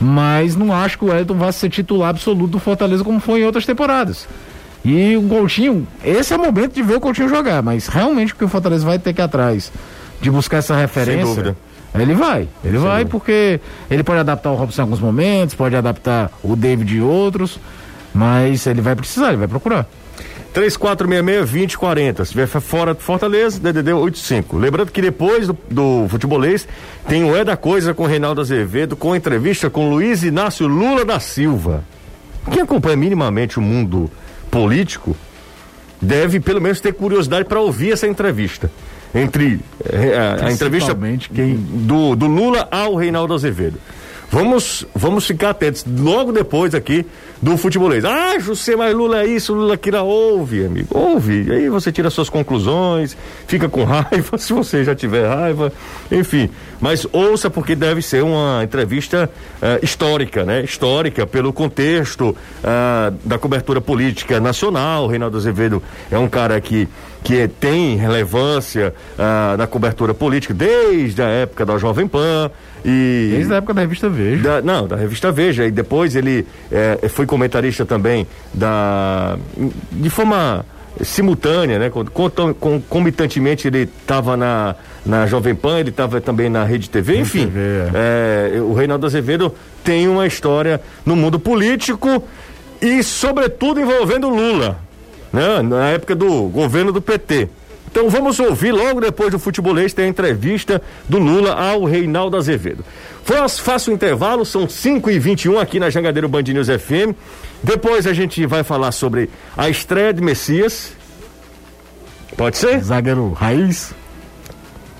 Mas 0.00 0.56
não 0.56 0.72
acho 0.72 0.98
que 0.98 1.04
o 1.04 1.14
Elton 1.14 1.34
vá 1.34 1.52
ser 1.52 1.70
titular 1.70 2.10
absoluto 2.10 2.52
do 2.52 2.58
Fortaleza 2.58 3.04
como 3.04 3.20
foi 3.20 3.40
em 3.40 3.44
outras 3.44 3.64
temporadas. 3.64 4.26
E 4.84 5.16
o 5.16 5.22
Coutinho, 5.22 5.86
esse 6.04 6.32
é 6.32 6.36
o 6.36 6.40
momento 6.40 6.74
de 6.74 6.82
ver 6.82 6.96
o 6.96 7.00
Coutinho 7.00 7.28
jogar, 7.28 7.62
mas 7.62 7.88
realmente 7.88 8.32
o 8.34 8.36
que 8.36 8.44
o 8.44 8.48
Fortaleza 8.48 8.84
vai 8.84 8.98
ter 8.98 9.14
que 9.14 9.20
ir 9.20 9.24
atrás 9.24 9.72
de 10.20 10.30
buscar 10.30 10.58
essa 10.58 10.76
referência. 10.76 11.24
dúvida. 11.24 11.56
Ele 11.94 12.12
vai, 12.12 12.48
ele 12.64 12.76
vai 12.76 13.04
porque 13.04 13.60
ele 13.88 14.02
pode 14.02 14.18
adaptar 14.18 14.50
o 14.50 14.56
Robson 14.56 14.82
em 14.82 14.84
alguns 14.84 14.98
momentos, 14.98 15.54
pode 15.54 15.76
adaptar 15.76 16.28
o 16.42 16.56
David 16.56 16.96
em 16.96 17.00
outros, 17.00 17.58
mas 18.12 18.66
ele 18.66 18.80
vai 18.80 18.96
precisar, 18.96 19.28
ele 19.28 19.36
vai 19.36 19.46
procurar. 19.46 19.86
3466-2040. 20.54 22.16
Se 22.16 22.22
estiver 22.22 22.46
fora 22.46 22.94
de 22.94 23.02
Fortaleza, 23.02 23.58
DDD 23.60 23.92
85. 23.92 24.56
Lembrando 24.56 24.90
que 24.92 25.02
depois 25.02 25.46
do, 25.46 25.56
do 25.70 26.06
futebolês 26.08 26.66
tem 27.08 27.24
o 27.24 27.36
É 27.36 27.44
da 27.44 27.56
Coisa 27.56 27.92
com 27.92 28.06
Reinaldo 28.06 28.40
Azevedo, 28.40 28.96
com 28.96 29.14
entrevista 29.16 29.68
com 29.68 29.90
Luiz 29.90 30.22
Inácio 30.22 30.66
Lula 30.66 31.04
da 31.04 31.18
Silva. 31.20 31.84
Quem 32.50 32.62
acompanha 32.62 32.96
minimamente 32.96 33.58
o 33.58 33.62
mundo 33.62 34.10
político 34.50 35.16
deve 36.00 36.38
pelo 36.40 36.60
menos 36.60 36.80
ter 36.80 36.92
curiosidade 36.92 37.46
para 37.46 37.60
ouvir 37.60 37.92
essa 37.92 38.06
entrevista. 38.06 38.70
Entre 39.14 39.60
eh, 39.84 40.16
a, 40.16 40.46
a 40.46 40.52
entrevista 40.52 40.92
quem- 41.32 41.56
do, 41.56 42.14
do 42.16 42.26
Lula 42.26 42.66
ao 42.70 42.94
Reinaldo 42.96 43.32
Azevedo. 43.32 43.78
Vamos, 44.34 44.84
vamos 44.92 45.28
ficar 45.28 45.50
atentos 45.50 45.86
logo 45.96 46.32
depois 46.32 46.74
aqui 46.74 47.06
do 47.40 47.56
futebolês. 47.56 48.04
Ah, 48.04 48.36
José, 48.40 48.74
mas 48.74 48.92
Lula 48.92 49.22
é 49.22 49.26
isso, 49.28 49.54
Lula 49.54 49.74
aquilo. 49.74 50.02
Ouve, 50.04 50.66
amigo, 50.66 50.88
ouve. 50.90 51.52
Aí 51.52 51.68
você 51.68 51.92
tira 51.92 52.10
suas 52.10 52.28
conclusões, 52.28 53.16
fica 53.46 53.68
com 53.68 53.84
raiva, 53.86 54.36
se 54.36 54.52
você 54.52 54.82
já 54.82 54.92
tiver 54.92 55.28
raiva, 55.28 55.72
enfim. 56.10 56.50
Mas 56.80 57.06
ouça, 57.12 57.48
porque 57.48 57.76
deve 57.76 58.02
ser 58.02 58.24
uma 58.24 58.64
entrevista 58.64 59.30
eh, 59.62 59.78
histórica, 59.84 60.44
né? 60.44 60.64
Histórica 60.64 61.24
pelo 61.24 61.52
contexto 61.52 62.36
ah, 62.64 63.12
da 63.24 63.38
cobertura 63.38 63.80
política 63.80 64.40
nacional. 64.40 65.04
O 65.04 65.06
Reinaldo 65.06 65.36
Azevedo 65.36 65.80
é 66.10 66.18
um 66.18 66.28
cara 66.28 66.60
que, 66.60 66.88
que 67.22 67.46
tem 67.46 67.94
relevância 67.94 68.92
ah, 69.16 69.54
na 69.56 69.68
cobertura 69.68 70.12
política 70.12 70.52
desde 70.52 71.22
a 71.22 71.28
época 71.28 71.64
da 71.64 71.78
Jovem 71.78 72.08
Pan. 72.08 72.50
E 72.84 73.30
Desde 73.36 73.52
a 73.54 73.56
época 73.56 73.72
da 73.74 73.80
revista 73.80 74.08
Veja. 74.10 74.42
da- 74.42 74.62
não, 74.62 74.86
da 74.86 74.96
revista 74.96 75.32
Veja. 75.32 75.64
E 75.66 75.70
depois 75.70 76.14
ele 76.14 76.46
eh, 76.70 77.08
foi 77.08 77.24
comentarista 77.26 77.84
também 77.86 78.26
da. 78.52 79.38
de 79.90 80.10
forma 80.10 80.64
simultânea, 81.02 81.78
né? 81.78 81.90
Concomitantemente 82.60 83.66
ele 83.66 83.88
estava 84.00 84.36
na, 84.36 84.74
na 85.04 85.26
Jovem 85.26 85.54
Pan, 85.54 85.80
ele 85.80 85.88
estava 85.90 86.20
também 86.20 86.48
na 86.48 86.64
Rede 86.64 86.88
TV, 86.88 87.18
enfim. 87.18 87.46
TV, 87.46 87.60
eh, 87.94 88.60
o 88.60 88.72
Reinaldo 88.74 89.06
Azevedo 89.06 89.52
tem 89.82 90.06
uma 90.08 90.26
história 90.26 90.80
no 91.04 91.16
mundo 91.16 91.38
político 91.38 92.22
e, 92.80 93.02
sobretudo, 93.02 93.80
envolvendo 93.80 94.28
Lula, 94.28 94.78
né? 95.32 95.62
Na 95.62 95.88
época 95.90 96.14
do 96.14 96.44
governo 96.48 96.92
do 96.92 97.00
PT. 97.02 97.48
Então 97.94 98.10
vamos 98.10 98.40
ouvir 98.40 98.72
logo 98.72 99.00
depois 99.00 99.30
do 99.30 99.38
futebolês 99.38 99.94
tem 99.94 100.06
a 100.06 100.08
entrevista 100.08 100.82
do 101.08 101.16
Lula 101.16 101.52
ao 101.52 101.84
Reinaldo 101.84 102.36
Azevedo. 102.36 102.84
Faça 103.62 103.88
o 103.88 103.94
intervalo, 103.94 104.44
são 104.44 104.68
5 104.68 105.12
e 105.12 105.18
21 105.20 105.60
aqui 105.60 105.78
na 105.78 105.88
Jangadeiro 105.90 106.28
Band 106.28 106.42
News 106.42 106.66
FM. 106.66 107.14
Depois 107.62 108.04
a 108.08 108.12
gente 108.12 108.44
vai 108.46 108.64
falar 108.64 108.90
sobre 108.90 109.30
a 109.56 109.68
estreia 109.68 110.12
de 110.12 110.20
Messias. 110.20 110.92
Pode 112.36 112.58
ser? 112.58 112.82
Zagueiro 112.82 113.30
raiz. 113.30 113.94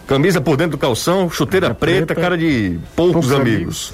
Camisa 0.07 0.41
por 0.41 0.57
dentro 0.57 0.77
do 0.77 0.81
calção, 0.81 1.29
chuteira 1.29 1.75
preta, 1.75 2.07
preta, 2.07 2.15
cara 2.15 2.39
de 2.39 2.79
poucos, 2.95 3.27
poucos 3.27 3.33
amigos. 3.33 3.93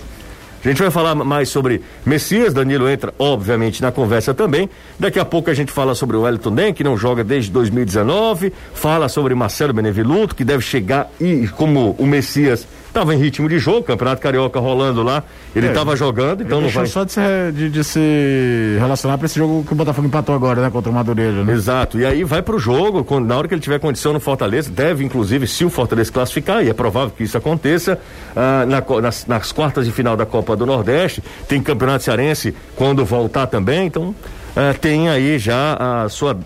A 0.64 0.68
gente 0.68 0.82
vai 0.82 0.90
falar 0.90 1.14
mais 1.14 1.48
sobre 1.48 1.80
Messias, 2.04 2.52
Danilo 2.52 2.88
entra, 2.88 3.14
obviamente, 3.18 3.80
na 3.80 3.90
conversa 3.90 4.34
também. 4.34 4.68
Daqui 4.98 5.18
a 5.18 5.24
pouco 5.24 5.50
a 5.50 5.54
gente 5.54 5.72
fala 5.72 5.94
sobre 5.94 6.16
o 6.16 6.22
Wellington 6.22 6.54
Den, 6.54 6.74
que 6.74 6.84
não 6.84 6.98
joga 6.98 7.24
desde 7.24 7.50
2019. 7.50 8.52
Fala 8.74 9.08
sobre 9.08 9.34
Marcelo 9.34 9.72
Benevenuto, 9.72 10.34
que 10.34 10.44
deve 10.44 10.62
chegar 10.62 11.10
e, 11.18 11.48
como 11.48 11.96
o 11.98 12.06
Messias 12.06 12.66
estava 12.90 13.14
em 13.14 13.18
ritmo 13.18 13.48
de 13.48 13.58
jogo, 13.58 13.82
Campeonato 13.84 14.20
Carioca 14.20 14.58
rolando 14.60 15.02
lá, 15.02 15.22
ele 15.56 15.66
É, 15.66 15.70
estava 15.70 15.96
jogando, 15.96 16.42
então 16.42 16.60
não 16.60 16.68
vai. 16.68 16.86
só 16.86 17.04
de 17.04 17.12
se, 17.12 17.20
de, 17.54 17.70
de 17.70 17.82
se 17.84 18.76
relacionar 18.78 19.16
pra 19.16 19.26
esse 19.26 19.38
jogo 19.38 19.64
que 19.64 19.72
o 19.72 19.76
Botafogo 19.76 20.06
empatou 20.06 20.34
agora, 20.34 20.60
né? 20.60 20.70
Contra 20.70 20.90
o 20.90 20.94
Madureira, 20.94 21.44
né? 21.44 21.52
Exato, 21.52 21.98
e 21.98 22.04
aí 22.04 22.24
vai 22.24 22.42
pro 22.42 22.58
jogo, 22.58 23.04
quando, 23.04 23.26
na 23.26 23.36
hora 23.38 23.48
que 23.48 23.54
ele 23.54 23.60
tiver 23.60 23.78
condição 23.78 24.12
no 24.12 24.20
Fortaleza, 24.20 24.70
deve 24.70 25.04
inclusive, 25.04 25.46
se 25.46 25.64
o 25.64 25.70
Fortaleza 25.70 26.12
classificar, 26.12 26.64
e 26.64 26.68
é 26.68 26.74
provável 26.74 27.10
que 27.16 27.22
isso 27.22 27.38
aconteça, 27.38 27.98
ah, 28.36 28.66
na 28.66 28.80
nas, 29.00 29.26
nas 29.26 29.52
quartas 29.52 29.86
de 29.86 29.92
final 29.92 30.16
da 30.16 30.26
Copa 30.26 30.56
do 30.56 30.66
Nordeste, 30.66 31.22
tem 31.48 31.62
Campeonato 31.62 32.04
Cearense 32.04 32.54
quando 32.76 33.04
voltar 33.04 33.46
também, 33.46 33.86
então 33.86 34.14
eh, 34.56 34.72
tem 34.72 35.08
aí 35.08 35.38
já 35.38 35.76
a 36.04 36.08
sua 36.08 36.36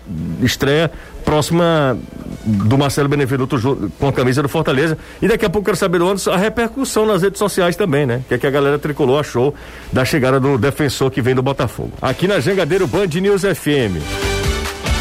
estreia 0.43 0.91
próxima 1.25 1.97
do 2.45 2.77
Marcelo 2.77 3.09
Benevenuto 3.09 3.91
com 3.99 4.07
a 4.07 4.13
camisa 4.13 4.41
do 4.41 4.47
Fortaleza. 4.47 4.97
E 5.21 5.27
daqui 5.27 5.45
a 5.45 5.49
pouco 5.49 5.65
quero 5.65 5.75
saber 5.75 6.01
Anderson 6.01 6.31
a 6.31 6.37
repercussão 6.37 7.05
nas 7.05 7.23
redes 7.23 7.39
sociais 7.39 7.75
também, 7.75 8.05
né? 8.05 8.21
Que 8.27 8.35
é 8.35 8.37
que 8.37 8.47
a 8.47 8.51
galera 8.51 8.77
tricolor 8.77 9.19
achou 9.19 9.53
da 9.91 10.05
chegada 10.05 10.39
do 10.39 10.57
defensor 10.57 11.09
que 11.09 11.21
vem 11.21 11.33
do 11.33 11.41
Botafogo. 11.41 11.91
Aqui 12.01 12.27
na 12.27 12.39
Jangadeiro 12.39 12.87
Band 12.87 13.07
News 13.07 13.41
FM. 13.41 13.99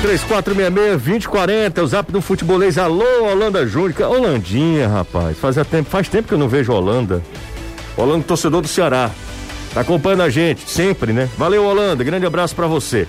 3466-2040, 0.05 1.83
o 1.83 1.87
zap 1.87 2.13
do 2.13 2.21
futebolês. 2.21 2.77
Alô, 2.79 3.31
Holanda 3.31 3.67
Júnior. 3.67 4.11
Holandinha, 4.11 4.89
rapaz. 4.89 5.39
Faz 5.39 5.57
tempo, 5.67 5.89
faz 5.89 6.09
tempo 6.09 6.29
que 6.29 6.35
eu 6.35 6.39
não 6.39 6.49
vejo 6.49 6.73
Holanda. 6.73 7.23
Holanda, 7.97 8.25
torcedor 8.27 8.61
do 8.61 8.69
Ceará. 8.69 9.11
Tá 9.73 9.81
acompanhando 9.81 10.23
a 10.23 10.31
gente, 10.31 10.71
sempre, 10.71 11.13
né? 11.13 11.29
Valeu, 11.37 11.65
Holanda. 11.65 12.05
Grande 12.05 12.27
abraço 12.27 12.55
pra 12.55 12.67
você. 12.67 13.09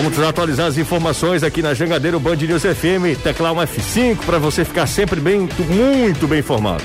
Vamos 0.00 0.16
atualizar 0.20 0.68
as 0.68 0.78
informações 0.78 1.42
aqui 1.42 1.60
na 1.60 1.74
Jangadeiro 1.74 2.20
Band 2.20 2.36
News 2.36 2.62
FM. 2.62 3.20
Teclar 3.20 3.52
um 3.52 3.56
F5 3.56 4.18
para 4.18 4.38
você 4.38 4.64
ficar 4.64 4.86
sempre 4.86 5.20
bem, 5.20 5.48
muito 5.68 6.28
bem 6.28 6.38
informado. 6.38 6.84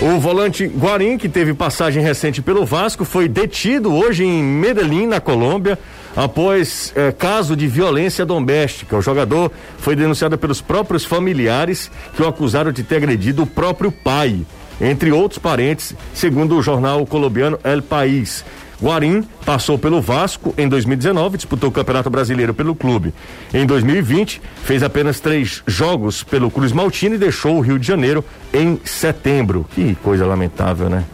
O 0.00 0.20
volante 0.20 0.64
Guarim, 0.64 1.18
que 1.18 1.28
teve 1.28 1.52
passagem 1.54 2.04
recente 2.04 2.40
pelo 2.40 2.64
Vasco, 2.64 3.04
foi 3.04 3.26
detido 3.26 3.92
hoje 3.92 4.22
em 4.22 4.40
Medellín, 4.40 5.08
na 5.08 5.20
Colômbia, 5.20 5.76
após 6.14 6.92
eh, 6.94 7.10
caso 7.10 7.56
de 7.56 7.66
violência 7.66 8.24
doméstica. 8.24 8.96
O 8.96 9.02
jogador 9.02 9.50
foi 9.78 9.96
denunciado 9.96 10.38
pelos 10.38 10.60
próprios 10.60 11.04
familiares 11.04 11.90
que 12.14 12.22
o 12.22 12.28
acusaram 12.28 12.70
de 12.70 12.84
ter 12.84 12.98
agredido 12.98 13.42
o 13.42 13.46
próprio 13.46 13.90
pai, 13.90 14.40
entre 14.80 15.10
outros 15.10 15.40
parentes, 15.40 15.96
segundo 16.14 16.56
o 16.56 16.62
jornal 16.62 17.04
colombiano 17.04 17.58
El 17.64 17.82
País. 17.82 18.44
Guarim 18.82 19.22
passou 19.44 19.78
pelo 19.78 20.00
Vasco 20.00 20.54
em 20.56 20.68
2019, 20.68 21.36
disputou 21.36 21.68
o 21.68 21.72
Campeonato 21.72 22.08
Brasileiro 22.08 22.54
pelo 22.54 22.74
clube. 22.74 23.12
Em 23.52 23.66
2020, 23.66 24.40
fez 24.64 24.82
apenas 24.82 25.20
três 25.20 25.62
jogos 25.66 26.22
pelo 26.22 26.50
Cruz 26.50 26.72
Maltino 26.72 27.14
e 27.14 27.18
deixou 27.18 27.56
o 27.56 27.60
Rio 27.60 27.78
de 27.78 27.86
Janeiro 27.86 28.24
em 28.52 28.80
setembro. 28.84 29.66
Que 29.74 29.94
coisa 29.96 30.24
lamentável, 30.24 30.88
né? 30.88 31.04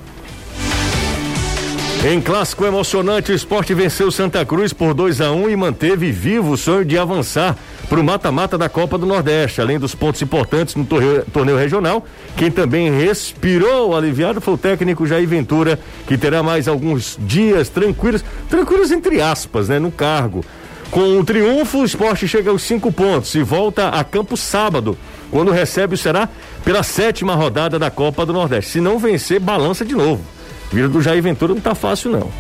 Em 2.04 2.20
clássico 2.20 2.64
emocionante, 2.64 3.32
o 3.32 3.34
esporte 3.34 3.74
venceu 3.74 4.12
Santa 4.12 4.44
Cruz 4.44 4.72
por 4.72 4.94
2 4.94 5.20
a 5.20 5.32
1 5.32 5.50
e 5.50 5.56
manteve 5.56 6.12
vivo 6.12 6.52
o 6.52 6.56
sonho 6.56 6.84
de 6.84 6.96
avançar 6.96 7.56
para 7.88 7.98
o 7.98 8.04
mata-mata 8.04 8.56
da 8.56 8.68
Copa 8.68 8.96
do 8.96 9.06
Nordeste. 9.06 9.60
Além 9.60 9.76
dos 9.78 9.92
pontos 9.92 10.22
importantes 10.22 10.76
no 10.76 10.84
torneio, 10.84 11.24
torneio 11.32 11.58
regional, 11.58 12.06
quem 12.36 12.48
também 12.48 12.96
respirou 12.96 13.96
aliviado 13.96 14.40
foi 14.40 14.54
o 14.54 14.58
técnico 14.58 15.06
Jair 15.06 15.26
Ventura, 15.26 15.80
que 16.06 16.16
terá 16.16 16.44
mais 16.44 16.68
alguns 16.68 17.18
dias 17.18 17.68
tranquilos, 17.68 18.24
tranquilos 18.48 18.92
entre 18.92 19.20
aspas, 19.20 19.68
né, 19.68 19.80
no 19.80 19.90
cargo. 19.90 20.44
Com 20.92 21.18
o 21.18 21.24
triunfo, 21.24 21.78
o 21.78 21.84
esporte 21.84 22.28
chega 22.28 22.50
aos 22.50 22.62
cinco 22.62 22.92
pontos 22.92 23.34
e 23.34 23.42
volta 23.42 23.88
a 23.88 24.04
campo 24.04 24.36
sábado, 24.36 24.96
quando 25.32 25.50
recebe 25.50 25.94
o 25.94 25.98
Será 25.98 26.28
pela 26.64 26.84
sétima 26.84 27.34
rodada 27.34 27.80
da 27.80 27.90
Copa 27.90 28.24
do 28.24 28.32
Nordeste. 28.32 28.72
Se 28.72 28.80
não 28.80 28.96
vencer, 28.96 29.40
balança 29.40 29.84
de 29.84 29.94
novo. 29.94 30.35
Vida 30.72 30.88
do 30.88 31.00
Jair 31.00 31.22
Ventura 31.22 31.54
não 31.54 31.60
tá 31.60 31.74
fácil, 31.74 32.10
não. 32.10 32.30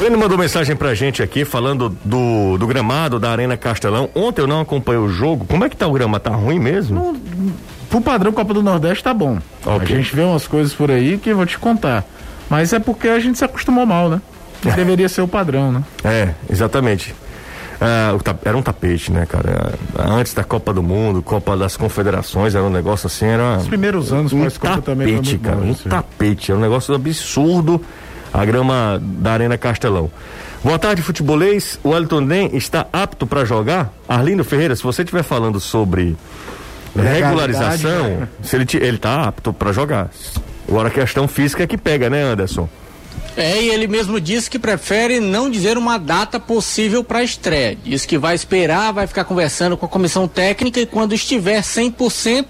Ele 0.00 0.16
mandou 0.18 0.36
mensagem 0.36 0.76
pra 0.76 0.94
gente 0.94 1.22
aqui 1.22 1.46
falando 1.46 1.96
do, 2.04 2.58
do 2.58 2.66
gramado 2.66 3.18
da 3.18 3.30
Arena 3.30 3.56
Castelão. 3.56 4.10
Ontem 4.14 4.42
eu 4.42 4.46
não 4.46 4.60
acompanhei 4.60 5.00
o 5.00 5.08
jogo. 5.08 5.46
Como 5.46 5.64
é 5.64 5.68
que 5.70 5.76
tá 5.76 5.86
o 5.86 5.92
grama? 5.92 6.20
Tá 6.20 6.30
ruim 6.30 6.58
mesmo? 6.58 7.16
Pro 7.88 8.02
padrão 8.02 8.30
Copa 8.30 8.52
do 8.52 8.62
Nordeste 8.62 9.02
tá 9.02 9.14
bom. 9.14 9.38
Ok. 9.64 9.82
A 9.82 9.96
gente 9.96 10.14
vê 10.14 10.20
umas 10.20 10.46
coisas 10.46 10.74
por 10.74 10.90
aí 10.90 11.16
que 11.16 11.30
eu 11.30 11.36
vou 11.36 11.46
te 11.46 11.58
contar. 11.58 12.04
Mas 12.50 12.74
é 12.74 12.78
porque 12.78 13.08
a 13.08 13.18
gente 13.18 13.38
se 13.38 13.44
acostumou 13.46 13.86
mal, 13.86 14.10
né? 14.10 14.20
Que 14.70 14.76
deveria 14.76 15.08
ser 15.08 15.22
o 15.22 15.28
padrão, 15.28 15.72
né? 15.72 15.84
É, 16.04 16.30
exatamente. 16.50 17.14
Ah, 17.80 18.16
era 18.44 18.56
um 18.56 18.62
tapete, 18.62 19.12
né, 19.12 19.26
cara? 19.26 19.74
Antes 19.98 20.32
da 20.32 20.44
Copa 20.44 20.72
do 20.72 20.82
Mundo, 20.82 21.22
Copa 21.22 21.56
das 21.56 21.76
Confederações, 21.76 22.54
era 22.54 22.64
um 22.64 22.70
negócio 22.70 23.06
assim, 23.06 23.26
era. 23.26 23.58
Os 23.58 23.68
primeiros 23.68 24.12
anos 24.12 24.32
um 24.32 24.38
também 24.38 24.50
foi 24.50 24.80
tapete, 24.82 25.12
muito 25.12 25.38
cara, 25.40 25.56
bom, 25.56 25.66
um 25.66 25.70
isso. 25.72 25.88
tapete, 25.88 26.52
é 26.52 26.54
um 26.54 26.60
negócio 26.60 26.94
absurdo 26.94 27.80
a 28.32 28.44
grama 28.44 29.00
da 29.00 29.32
Arena 29.32 29.56
Castelão. 29.58 30.10
Boa 30.62 30.78
tarde, 30.78 31.02
futebolês. 31.02 31.78
O 31.84 31.94
Elton 31.94 32.20
Nem 32.20 32.56
está 32.56 32.86
apto 32.92 33.26
para 33.26 33.44
jogar? 33.44 33.92
Arlindo 34.08 34.42
Ferreira, 34.42 34.74
se 34.74 34.82
você 34.82 35.02
estiver 35.02 35.22
falando 35.22 35.60
sobre 35.60 36.16
regularização, 36.96 38.08
né? 38.08 38.28
se 38.42 38.56
ele, 38.56 38.66
ele 38.74 38.98
tá 38.98 39.24
apto 39.24 39.52
para 39.52 39.72
jogar. 39.72 40.08
Agora 40.66 40.88
a 40.88 40.90
questão 40.90 41.28
física 41.28 41.62
é 41.62 41.66
que 41.66 41.76
pega, 41.76 42.08
né, 42.08 42.22
Anderson? 42.22 42.68
É, 43.36 43.60
e 43.60 43.68
ele 43.68 43.88
mesmo 43.88 44.20
disse 44.20 44.48
que 44.48 44.58
prefere 44.58 45.18
não 45.18 45.50
dizer 45.50 45.76
uma 45.76 45.98
data 45.98 46.38
possível 46.38 47.02
para 47.02 47.18
a 47.18 47.24
estreia. 47.24 47.76
Diz 47.82 48.06
que 48.06 48.16
vai 48.16 48.34
esperar, 48.34 48.92
vai 48.92 49.06
ficar 49.06 49.24
conversando 49.24 49.76
com 49.76 49.86
a 49.86 49.88
comissão 49.88 50.28
técnica 50.28 50.80
e 50.80 50.86
quando 50.86 51.14
estiver 51.14 51.60
100% 51.60 52.46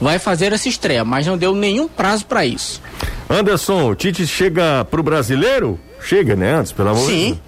vai 0.00 0.18
fazer 0.18 0.52
essa 0.52 0.68
estreia, 0.68 1.04
mas 1.04 1.26
não 1.26 1.36
deu 1.36 1.54
nenhum 1.54 1.88
prazo 1.88 2.24
para 2.24 2.46
isso. 2.46 2.80
Anderson, 3.28 3.90
o 3.90 3.94
Tite 3.96 4.26
chega 4.26 4.84
pro 4.84 5.02
brasileiro? 5.02 5.78
Chega, 6.00 6.36
né, 6.36 6.54
antes, 6.54 6.70
pelo 6.70 6.90
amor 6.90 7.00
de 7.00 7.16
Deus. 7.16 7.28
Sim, 7.28 7.40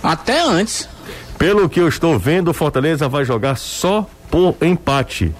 até 0.00 0.40
antes. 0.40 0.88
Pelo 1.36 1.68
que 1.68 1.80
eu 1.80 1.88
estou 1.88 2.16
vendo, 2.16 2.48
o 2.48 2.54
Fortaleza 2.54 3.08
vai 3.08 3.24
jogar 3.24 3.56
só 3.56 4.08
por 4.30 4.54
empate. 4.62 5.34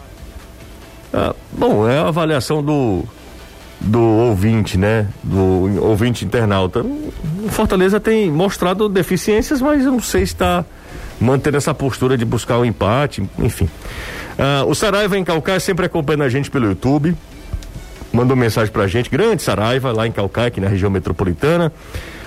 Ah, 1.12 1.34
bom, 1.52 1.88
é 1.88 1.98
a 1.98 2.08
avaliação 2.08 2.62
do 2.62 3.04
do 3.80 4.00
ouvinte, 4.00 4.76
né? 4.76 5.06
Do 5.22 5.82
ouvinte 5.82 6.24
internauta. 6.24 6.80
O 6.82 7.48
Fortaleza 7.48 7.98
tem 7.98 8.30
mostrado 8.30 8.88
deficiências, 8.88 9.62
mas 9.62 9.84
eu 9.84 9.92
não 9.92 10.00
sei 10.00 10.26
se 10.26 10.34
está 10.34 10.64
mantendo 11.20 11.56
essa 11.56 11.72
postura 11.72 12.16
de 12.16 12.24
buscar 12.24 12.58
o 12.58 12.64
empate, 12.64 13.22
enfim. 13.38 13.68
Ah, 14.38 14.64
o 14.66 14.74
Saraiva 14.74 15.16
em 15.18 15.24
Calcaia 15.24 15.60
sempre 15.60 15.86
acompanhando 15.86 16.22
a 16.22 16.28
gente 16.28 16.50
pelo 16.50 16.66
YouTube. 16.66 17.16
Mandou 18.12 18.36
mensagem 18.36 18.72
pra 18.72 18.86
gente, 18.86 19.08
grande 19.08 19.42
Saraiva, 19.42 19.92
lá 19.92 20.06
em 20.06 20.12
Calcaia, 20.12 20.48
aqui 20.48 20.60
na 20.60 20.68
região 20.68 20.90
metropolitana. 20.90 21.72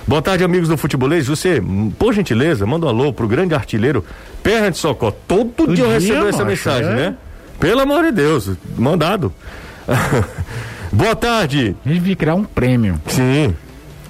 Boa 0.07 0.21
tarde, 0.21 0.43
amigos 0.43 0.67
do 0.67 0.77
Futebolês. 0.77 1.27
Você, 1.27 1.61
por 1.97 2.13
gentileza, 2.13 2.65
manda 2.65 2.85
um 2.85 2.89
alô 2.89 3.13
pro 3.13 3.27
grande 3.27 3.53
artilheiro 3.53 4.03
Perna 4.41 4.71
de 4.71 4.77
Socó. 4.77 5.11
Todo, 5.11 5.51
Todo 5.51 5.75
dia 5.75 5.85
eu 5.85 5.89
recebo 5.91 6.27
essa 6.27 6.43
mensagem, 6.43 6.91
é? 6.91 6.95
né? 6.95 7.15
Pelo 7.59 7.81
amor 7.81 8.03
de 8.03 8.11
Deus, 8.11 8.51
mandado. 8.77 9.31
Boa 10.93 11.15
tarde. 11.15 11.75
A 11.83 11.89
gente 11.89 11.99
devia 11.99 12.15
criar 12.15 12.35
um 12.35 12.43
prêmio. 12.43 13.01
Sim. 13.07 13.55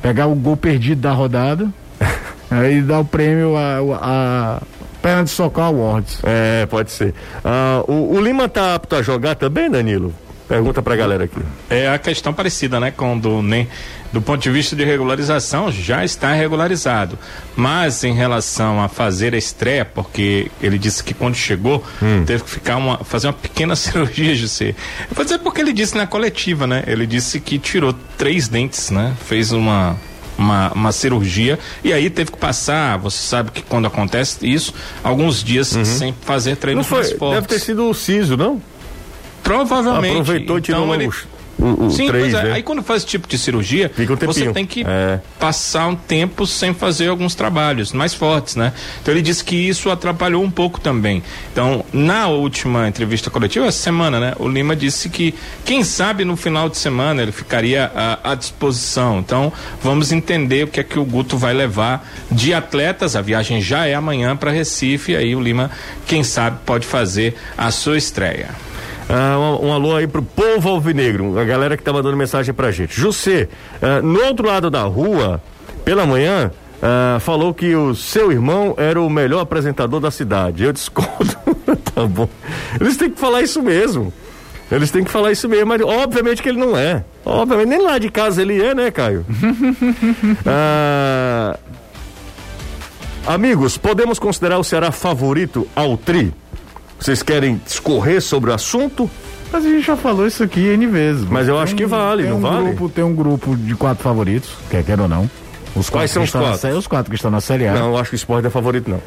Pegar 0.01 0.27
o 0.27 0.35
gol 0.35 0.57
perdido 0.57 0.99
da 0.99 1.13
rodada, 1.13 1.69
aí 2.51 2.81
dar 2.81 2.99
o 2.99 3.05
prêmio 3.05 3.55
a, 3.55 3.79
a 4.01 4.61
Perna 5.01 5.23
de 5.23 5.29
Socorro 5.29 5.67
Awards. 5.67 6.19
É, 6.23 6.65
pode 6.65 6.91
ser. 6.91 7.13
Ah, 7.43 7.81
o, 7.87 8.15
o 8.15 8.21
Lima 8.21 8.49
tá 8.49 8.75
apto 8.75 8.97
a 8.97 9.01
jogar 9.01 9.35
também, 9.35 9.71
Danilo? 9.71 10.13
Pergunta 10.53 10.81
pra 10.81 10.95
galera 10.95 11.23
aqui. 11.23 11.39
É 11.69 11.89
a 11.89 11.97
questão 11.97 12.33
parecida, 12.33 12.79
né? 12.79 12.91
Com 12.91 13.17
do 13.17 13.41
NEM. 13.41 13.67
Do 14.11 14.21
ponto 14.21 14.39
de 14.43 14.51
vista 14.51 14.75
de 14.75 14.83
regularização, 14.85 15.71
já 15.71 16.05
está 16.05 16.31
regularizado. 16.33 17.17
Mas 17.55 18.03
em 18.03 18.13
relação 18.13 18.79
a 18.79 18.87
fazer 18.87 19.33
a 19.33 19.37
estreia, 19.37 19.83
porque 19.83 20.51
ele 20.61 20.77
disse 20.77 21.03
que 21.03 21.15
quando 21.15 21.33
chegou, 21.35 21.83
teve 22.27 22.43
que 22.43 22.49
ficar 22.51 22.77
uma, 22.77 22.99
fazer 22.99 23.25
uma 23.27 23.33
pequena 23.33 23.73
cirurgia, 23.77 24.35
José. 24.35 24.75
Eu 25.09 25.15
vou 25.15 25.25
dizer 25.25 25.39
porque 25.39 25.61
ele 25.61 25.73
disse 25.73 25.97
na 25.97 26.05
coletiva, 26.05 26.67
né? 26.67 26.83
Ele 26.85 27.07
disse 27.07 27.39
que 27.39 27.57
tirou 27.57 27.93
três 28.17 28.47
dentes, 28.47 28.91
né? 28.91 29.13
Fez 29.25 29.51
uma. 29.51 29.97
Uma, 30.35 30.71
uma 30.73 30.91
cirurgia 30.91 31.59
e 31.83 31.93
aí 31.93 32.09
teve 32.09 32.31
que 32.31 32.37
passar, 32.39 32.97
você 32.97 33.17
sabe 33.19 33.51
que 33.51 33.61
quando 33.61 33.85
acontece 33.85 34.39
isso, 34.41 34.73
alguns 35.03 35.43
dias 35.43 35.67
sem 35.85 36.11
fazer 36.21 36.49
Não 36.49 36.57
treinos 36.57 36.87
foi, 36.87 36.97
mais 37.01 37.11
fortes. 37.11 37.35
deve 37.35 37.47
ter 37.47 37.59
sido 37.59 37.87
o 37.87 37.93
Ciso, 37.93 38.35
não? 38.35 38.59
Provavelmente. 39.57 40.11
Aproveitou 40.19 40.57
e 40.57 40.61
tirou 40.61 40.83
então, 40.83 40.95
ele, 40.95 41.07
os, 41.07 41.27
o, 41.59 41.85
o 41.85 41.89
Sim, 41.91 42.07
três, 42.07 42.31
pois 42.31 42.33
é. 42.33 42.47
né? 42.49 42.53
Aí 42.53 42.63
quando 42.63 42.81
faz 42.81 43.01
esse 43.01 43.07
tipo 43.07 43.27
de 43.27 43.37
cirurgia, 43.37 43.91
um 43.97 44.25
você 44.25 44.51
tem 44.51 44.65
que 44.65 44.81
É. 44.85 45.19
passar 45.39 45.87
um 45.87 45.95
tempo 45.95 46.47
sem 46.47 46.73
fazer 46.73 47.07
alguns 47.09 47.35
trabalhos 47.35 47.93
mais 47.93 48.13
fortes, 48.13 48.55
né? 48.55 48.73
Então 49.01 49.13
ele 49.13 49.21
disse 49.21 49.43
que 49.43 49.55
isso 49.55 49.89
atrapalhou 49.89 50.43
um 50.43 50.49
pouco 50.51 50.79
também. 50.79 51.21
Então, 51.51 51.85
na 51.93 52.27
última 52.27 52.87
entrevista 52.87 53.29
coletiva, 53.29 53.67
essa 53.67 53.77
semana, 53.81 54.19
né? 54.19 54.33
O 54.39 54.47
Lima 54.49 54.75
disse 54.75 55.09
que, 55.09 55.33
quem 55.63 55.83
sabe 55.83 56.25
no 56.25 56.35
final 56.35 56.67
de 56.69 56.77
semana 56.77 57.21
ele 57.21 57.31
ficaria 57.31 57.91
à, 57.95 58.31
à 58.31 58.35
disposição. 58.35 59.19
Então, 59.19 59.53
vamos 59.81 60.11
entender 60.11 60.63
o 60.65 60.67
que 60.67 60.79
é 60.79 60.83
que 60.83 60.97
o 60.97 61.05
Guto 61.05 61.37
vai 61.37 61.53
levar 61.53 62.05
de 62.31 62.53
atletas. 62.53 63.15
A 63.15 63.21
viagem 63.21 63.61
já 63.61 63.85
é 63.85 63.93
amanhã 63.93 64.35
para 64.35 64.51
Recife. 64.51 65.15
Aí 65.15 65.35
o 65.35 65.39
Lima, 65.39 65.69
quem 66.07 66.23
sabe, 66.23 66.57
pode 66.65 66.85
fazer 66.85 67.35
a 67.57 67.69
sua 67.71 67.95
estreia. 67.97 68.49
Ah, 69.09 69.37
um, 69.37 69.67
um 69.67 69.73
alô 69.73 69.95
aí 69.95 70.07
pro 70.07 70.21
povo 70.21 70.69
alvinegro, 70.69 71.37
a 71.37 71.43
galera 71.43 71.77
que 71.77 71.83
tá 71.83 71.91
mandando 71.91 72.17
mensagem 72.17 72.53
pra 72.53 72.71
gente. 72.71 72.99
José, 72.99 73.47
ah, 73.81 74.01
no 74.01 74.23
outro 74.23 74.47
lado 74.47 74.69
da 74.69 74.83
rua, 74.83 75.41
pela 75.83 76.05
manhã, 76.05 76.51
ah, 76.81 77.17
falou 77.19 77.53
que 77.53 77.75
o 77.75 77.95
seu 77.95 78.31
irmão 78.31 78.73
era 78.77 79.01
o 79.01 79.09
melhor 79.09 79.41
apresentador 79.41 79.99
da 79.99 80.11
cidade. 80.11 80.63
Eu 80.63 80.73
discordo. 80.73 81.35
tá 81.95 82.05
bom. 82.05 82.27
Eles 82.79 82.97
têm 82.97 83.09
que 83.09 83.19
falar 83.19 83.41
isso 83.41 83.61
mesmo. 83.61 84.13
Eles 84.71 84.91
têm 84.91 85.03
que 85.03 85.11
falar 85.11 85.31
isso 85.31 85.47
mesmo, 85.47 85.67
mas 85.67 85.81
obviamente 85.81 86.41
que 86.41 86.49
ele 86.49 86.59
não 86.59 86.75
é. 86.75 87.03
Obviamente, 87.25 87.69
nem 87.69 87.81
lá 87.81 87.97
de 87.97 88.09
casa 88.09 88.41
ele 88.41 88.61
é, 88.61 88.73
né, 88.73 88.91
Caio? 88.91 89.25
Ah, 90.45 91.57
amigos, 93.27 93.77
podemos 93.77 94.19
considerar 94.19 94.57
o 94.57 94.63
Ceará 94.63 94.91
favorito 94.91 95.67
ao 95.75 95.95
Tri? 95.95 96.33
Vocês 97.03 97.21
querem 97.21 97.59
discorrer 97.65 98.21
sobre 98.21 98.49
o 98.49 98.53
assunto? 98.53 99.09
Mas 99.51 99.65
a 99.65 99.69
gente 99.69 99.85
já 99.85 99.97
falou 99.97 100.25
isso 100.25 100.41
aqui 100.41 100.61
N 100.61 100.87
vezes. 100.87 101.25
Mas 101.29 101.49
eu 101.49 101.59
acho 101.59 101.75
que 101.75 101.85
vale, 101.85 102.23
não 102.23 102.37
um 102.37 102.39
vale? 102.39 102.63
Grupo, 102.67 102.87
tem 102.87 103.03
um 103.03 103.13
grupo 103.13 103.57
de 103.57 103.75
quatro 103.75 104.01
favoritos, 104.01 104.49
quer 104.69 104.85
queira 104.85 105.01
ou 105.01 105.09
não. 105.09 105.29
Os 105.75 105.89
Quais 105.89 106.09
são 106.11 106.23
os 106.23 106.31
quatro? 106.31 106.57
Série- 106.57 106.77
os 106.77 106.87
quatro 106.87 107.09
que 107.09 107.17
estão 107.17 107.29
na 107.29 107.41
Série 107.41 107.67
A. 107.67 107.73
Não, 107.73 107.89
eu 107.89 107.97
acho 107.97 108.09
que 108.11 108.15
o 108.15 108.17
esporte 108.17 108.47
é 108.47 108.49
favorito, 108.49 108.89
não. 108.89 109.01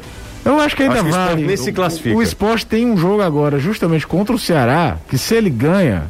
Eu 0.45 0.59
acho 0.59 0.75
que 0.75 0.83
ainda 0.83 0.95
Acho 0.95 1.05
que 1.05 1.09
vale. 1.11 1.45
nem 1.47 1.57
se 1.57 1.71
classifica. 1.71 2.15
O, 2.15 2.19
o 2.19 2.21
esporte 2.21 2.67
tem 2.67 2.85
um 2.85 2.95
jogo 2.95 3.23
agora, 3.23 3.57
justamente 3.57 4.05
contra 4.05 4.35
o 4.35 4.37
Ceará, 4.39 4.97
que 5.09 5.17
se 5.17 5.33
ele 5.33 5.49
ganha, 5.49 6.03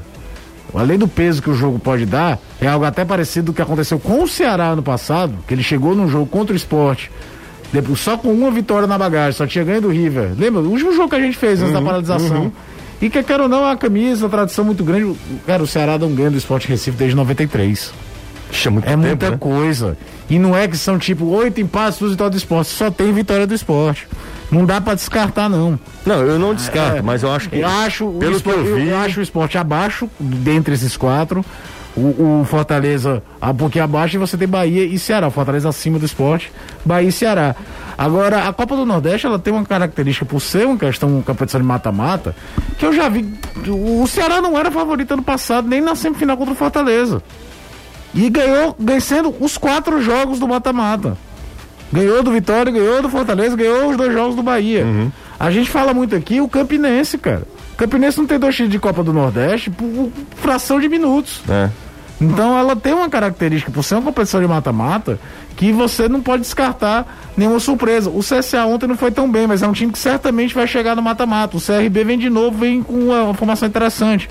além 0.75 0.97
do 0.97 1.07
peso 1.07 1.41
que 1.41 1.49
o 1.49 1.53
jogo 1.55 1.79
pode 1.79 2.05
dar, 2.05 2.37
é 2.59 2.67
algo 2.67 2.83
até 2.83 3.05
parecido 3.05 3.45
do 3.47 3.53
que 3.53 3.61
aconteceu 3.61 3.97
com 3.97 4.21
o 4.23 4.27
Ceará 4.27 4.65
ano 4.71 4.83
passado, 4.83 5.35
que 5.47 5.53
ele 5.53 5.63
chegou 5.63 5.95
num 5.95 6.09
jogo 6.09 6.25
contra 6.25 6.51
o 6.53 6.57
esporte. 6.57 7.09
Depois, 7.71 7.99
só 7.99 8.17
com 8.17 8.31
uma 8.31 8.49
vitória 8.51 8.87
na 8.87 8.97
bagagem, 8.97 9.33
só 9.33 9.45
tinha 9.45 9.63
ganho 9.63 9.81
do 9.81 9.89
River. 9.89 10.31
Lembra? 10.37 10.61
O 10.61 10.69
último 10.69 10.93
jogo 10.93 11.09
que 11.09 11.15
a 11.15 11.19
gente 11.21 11.37
fez 11.37 11.61
antes 11.61 11.73
da 11.73 11.81
paralisação. 11.81 12.51
E 13.01 13.09
que, 13.09 13.21
quer 13.21 13.39
ou 13.41 13.47
não, 13.47 13.59
é 13.59 13.67
uma 13.67 13.77
camisa, 13.77 14.25
uma 14.25 14.29
tradição 14.31 14.65
muito 14.65 14.83
grande. 14.83 15.13
Cara, 15.45 15.61
o 15.61 15.67
Ceará 15.67 15.95
um 15.97 16.15
ganho 16.15 16.31
do 16.31 16.37
esporte 16.37 16.67
Recife 16.67 16.97
desde 16.97 17.15
93. 17.15 17.91
Isso 18.49 18.67
é 18.67 18.71
muito 18.71 18.85
É 18.85 18.91
tempo, 18.91 19.03
muita 19.05 19.29
né? 19.31 19.37
coisa. 19.37 19.97
E 20.29 20.39
não 20.39 20.55
é 20.55 20.67
que 20.67 20.77
são 20.77 20.97
tipo 20.97 21.25
oito 21.25 21.59
empates, 21.61 21.99
duas 21.99 22.11
vitórias 22.13 22.35
do 22.35 22.37
esporte. 22.37 22.69
Só 22.71 22.89
tem 22.89 23.11
vitória 23.11 23.45
do 23.45 23.53
esporte. 23.53 24.07
Não 24.49 24.65
dá 24.65 24.79
pra 24.79 24.95
descartar, 24.95 25.49
não. 25.49 25.77
Não, 26.05 26.21
eu 26.21 26.39
não 26.39 26.55
descarto, 26.55 26.97
É. 26.97 27.01
mas 27.01 27.21
eu 27.21 27.31
acho 27.31 27.49
que. 27.49 27.57
Eu 27.57 27.67
acho, 27.67 28.07
pelo 28.13 28.31
que 28.31 28.37
esporte, 28.37 28.59
eu 28.65 28.75
vi. 28.77 28.87
eu 28.87 28.97
acho 28.97 29.19
o 29.19 29.23
esporte 29.23 29.57
abaixo, 29.57 30.09
dentre 30.19 30.73
esses 30.73 30.95
quatro. 30.95 31.43
O, 31.97 32.41
o 32.41 32.45
Fortaleza 32.45 33.23
um 33.41 33.55
pouquinho 33.55 33.83
abaixo 33.83 34.15
e 34.15 34.19
você 34.19 34.37
tem 34.37 34.47
Bahia 34.47 34.85
e 34.85 34.99
Ceará. 34.99 35.29
Fortaleza 35.31 35.67
acima 35.67 35.97
do 35.97 36.05
esporte, 36.05 36.51
Bahia 36.85 37.09
e 37.09 37.11
Ceará. 37.11 37.55
Agora, 37.97 38.47
a 38.47 38.53
Copa 38.53 38.75
do 38.75 38.85
Nordeste, 38.85 39.25
ela 39.25 39.39
tem 39.39 39.51
uma 39.51 39.65
característica, 39.65 40.23
por 40.23 40.39
ser 40.39 40.67
uma 40.67 40.77
questão, 40.77 41.09
uma 41.09 41.23
competição 41.23 41.59
de 41.59 41.65
mata-mata, 41.65 42.35
que 42.77 42.85
eu 42.85 42.93
já 42.93 43.09
vi. 43.09 43.27
O 43.67 44.05
Ceará 44.05 44.39
não 44.39 44.57
era 44.57 44.69
favorito 44.69 45.15
ano 45.15 45.23
passado, 45.23 45.67
nem 45.67 45.81
na 45.81 45.95
semifinal 45.95 46.37
contra 46.37 46.53
o 46.53 46.55
Fortaleza. 46.55 47.23
E 48.13 48.29
ganhou, 48.29 48.75
vencendo 48.77 49.33
os 49.39 49.57
quatro 49.57 49.99
jogos 49.99 50.37
do 50.37 50.47
mata-mata. 50.47 51.17
Ganhou 51.91 52.21
do 52.21 52.31
Vitória, 52.31 52.71
ganhou 52.71 53.01
do 53.01 53.09
Fortaleza, 53.09 53.55
ganhou 53.55 53.89
os 53.89 53.97
dois 53.97 54.13
jogos 54.13 54.35
do 54.35 54.43
Bahia. 54.43 54.85
Uhum. 54.85 55.11
A 55.39 55.49
gente 55.49 55.69
fala 55.69 55.93
muito 55.93 56.15
aqui 56.15 56.39
o 56.41 56.47
Campinense, 56.47 57.17
cara. 57.17 57.43
O 57.73 57.77
Campinense 57.77 58.17
não 58.17 58.27
tem 58.27 58.37
dois 58.37 58.55
títulos 58.55 58.71
de 58.71 58.79
Copa 58.79 59.03
do 59.03 59.13
Nordeste 59.13 59.69
por 59.69 60.11
fração 60.35 60.79
de 60.79 60.89
minutos. 60.89 61.41
É. 61.49 61.69
Então 62.19 62.57
ela 62.57 62.75
tem 62.75 62.93
uma 62.93 63.09
característica, 63.09 63.71
por 63.71 63.83
ser 63.83 63.95
uma 63.95 64.03
competição 64.03 64.41
de 64.41 64.47
mata-mata, 64.47 65.19
que 65.55 65.71
você 65.71 66.09
não 66.09 66.21
pode 66.21 66.41
descartar 66.41 67.05
nenhuma 67.37 67.59
surpresa. 67.59 68.09
O 68.09 68.19
CSA 68.19 68.65
ontem 68.65 68.87
não 68.87 68.97
foi 68.97 69.11
tão 69.11 69.31
bem, 69.31 69.45
mas 69.45 69.61
é 69.61 69.67
um 69.67 69.71
time 69.71 69.91
que 69.91 69.99
certamente 69.99 70.53
vai 70.53 70.65
chegar 70.65 70.95
no 70.95 71.01
mata-mata. 71.01 71.57
O 71.57 71.61
CRB 71.61 72.03
vem 72.03 72.17
de 72.17 72.29
novo, 72.29 72.57
vem 72.57 72.81
com 72.81 72.93
uma, 72.93 73.23
uma 73.23 73.33
formação 73.33 73.67
interessante. 73.67 74.27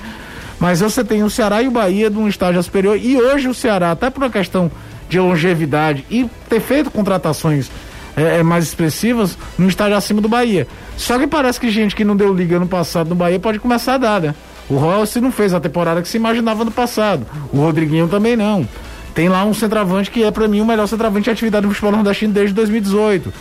Mas 0.58 0.80
você 0.80 1.04
tem 1.04 1.22
o 1.22 1.30
Ceará 1.30 1.62
e 1.62 1.68
o 1.68 1.70
Bahia 1.70 2.10
num 2.10 2.26
estágio 2.26 2.62
superior. 2.62 2.98
E 2.98 3.16
hoje 3.16 3.48
o 3.48 3.54
Ceará, 3.54 3.92
até 3.92 4.10
por 4.10 4.22
uma 4.22 4.30
questão 4.30 4.70
de 5.08 5.20
longevidade 5.20 6.04
e 6.10 6.28
ter 6.48 6.60
feito 6.60 6.90
contratações 6.90 7.70
é, 8.16 8.38
é, 8.38 8.42
mais 8.42 8.64
expressivas, 8.64 9.36
num 9.58 9.68
estágio 9.68 9.96
acima 9.96 10.20
do 10.20 10.28
Bahia. 10.28 10.66
Só 10.96 11.18
que 11.18 11.26
parece 11.26 11.60
que 11.60 11.70
gente 11.70 11.94
que 11.94 12.04
não 12.04 12.16
deu 12.16 12.32
liga 12.32 12.58
no 12.58 12.66
passado 12.66 13.10
no 13.10 13.14
Bahia 13.14 13.38
pode 13.38 13.58
começar 13.58 13.94
a 13.94 13.98
dar, 13.98 14.20
né? 14.20 14.34
O 14.68 14.76
Rossi 14.76 15.20
não 15.20 15.30
fez 15.30 15.54
a 15.54 15.60
temporada 15.60 16.02
que 16.02 16.08
se 16.08 16.16
imaginava 16.16 16.64
no 16.64 16.70
passado. 16.70 17.26
O 17.52 17.58
Rodriguinho 17.58 18.08
também 18.08 18.36
não. 18.36 18.66
Tem 19.14 19.28
lá 19.28 19.44
um 19.44 19.54
centroavante 19.54 20.10
que 20.10 20.22
é 20.24 20.30
pra 20.30 20.46
mim 20.46 20.60
o 20.60 20.66
melhor 20.66 20.86
centroavante 20.86 21.24
de 21.24 21.30
atividade 21.30 21.66
no 21.66 21.72
futebol 21.72 21.92
nordestino 21.92 22.32
desde 22.32 22.54
2018. 22.54 23.32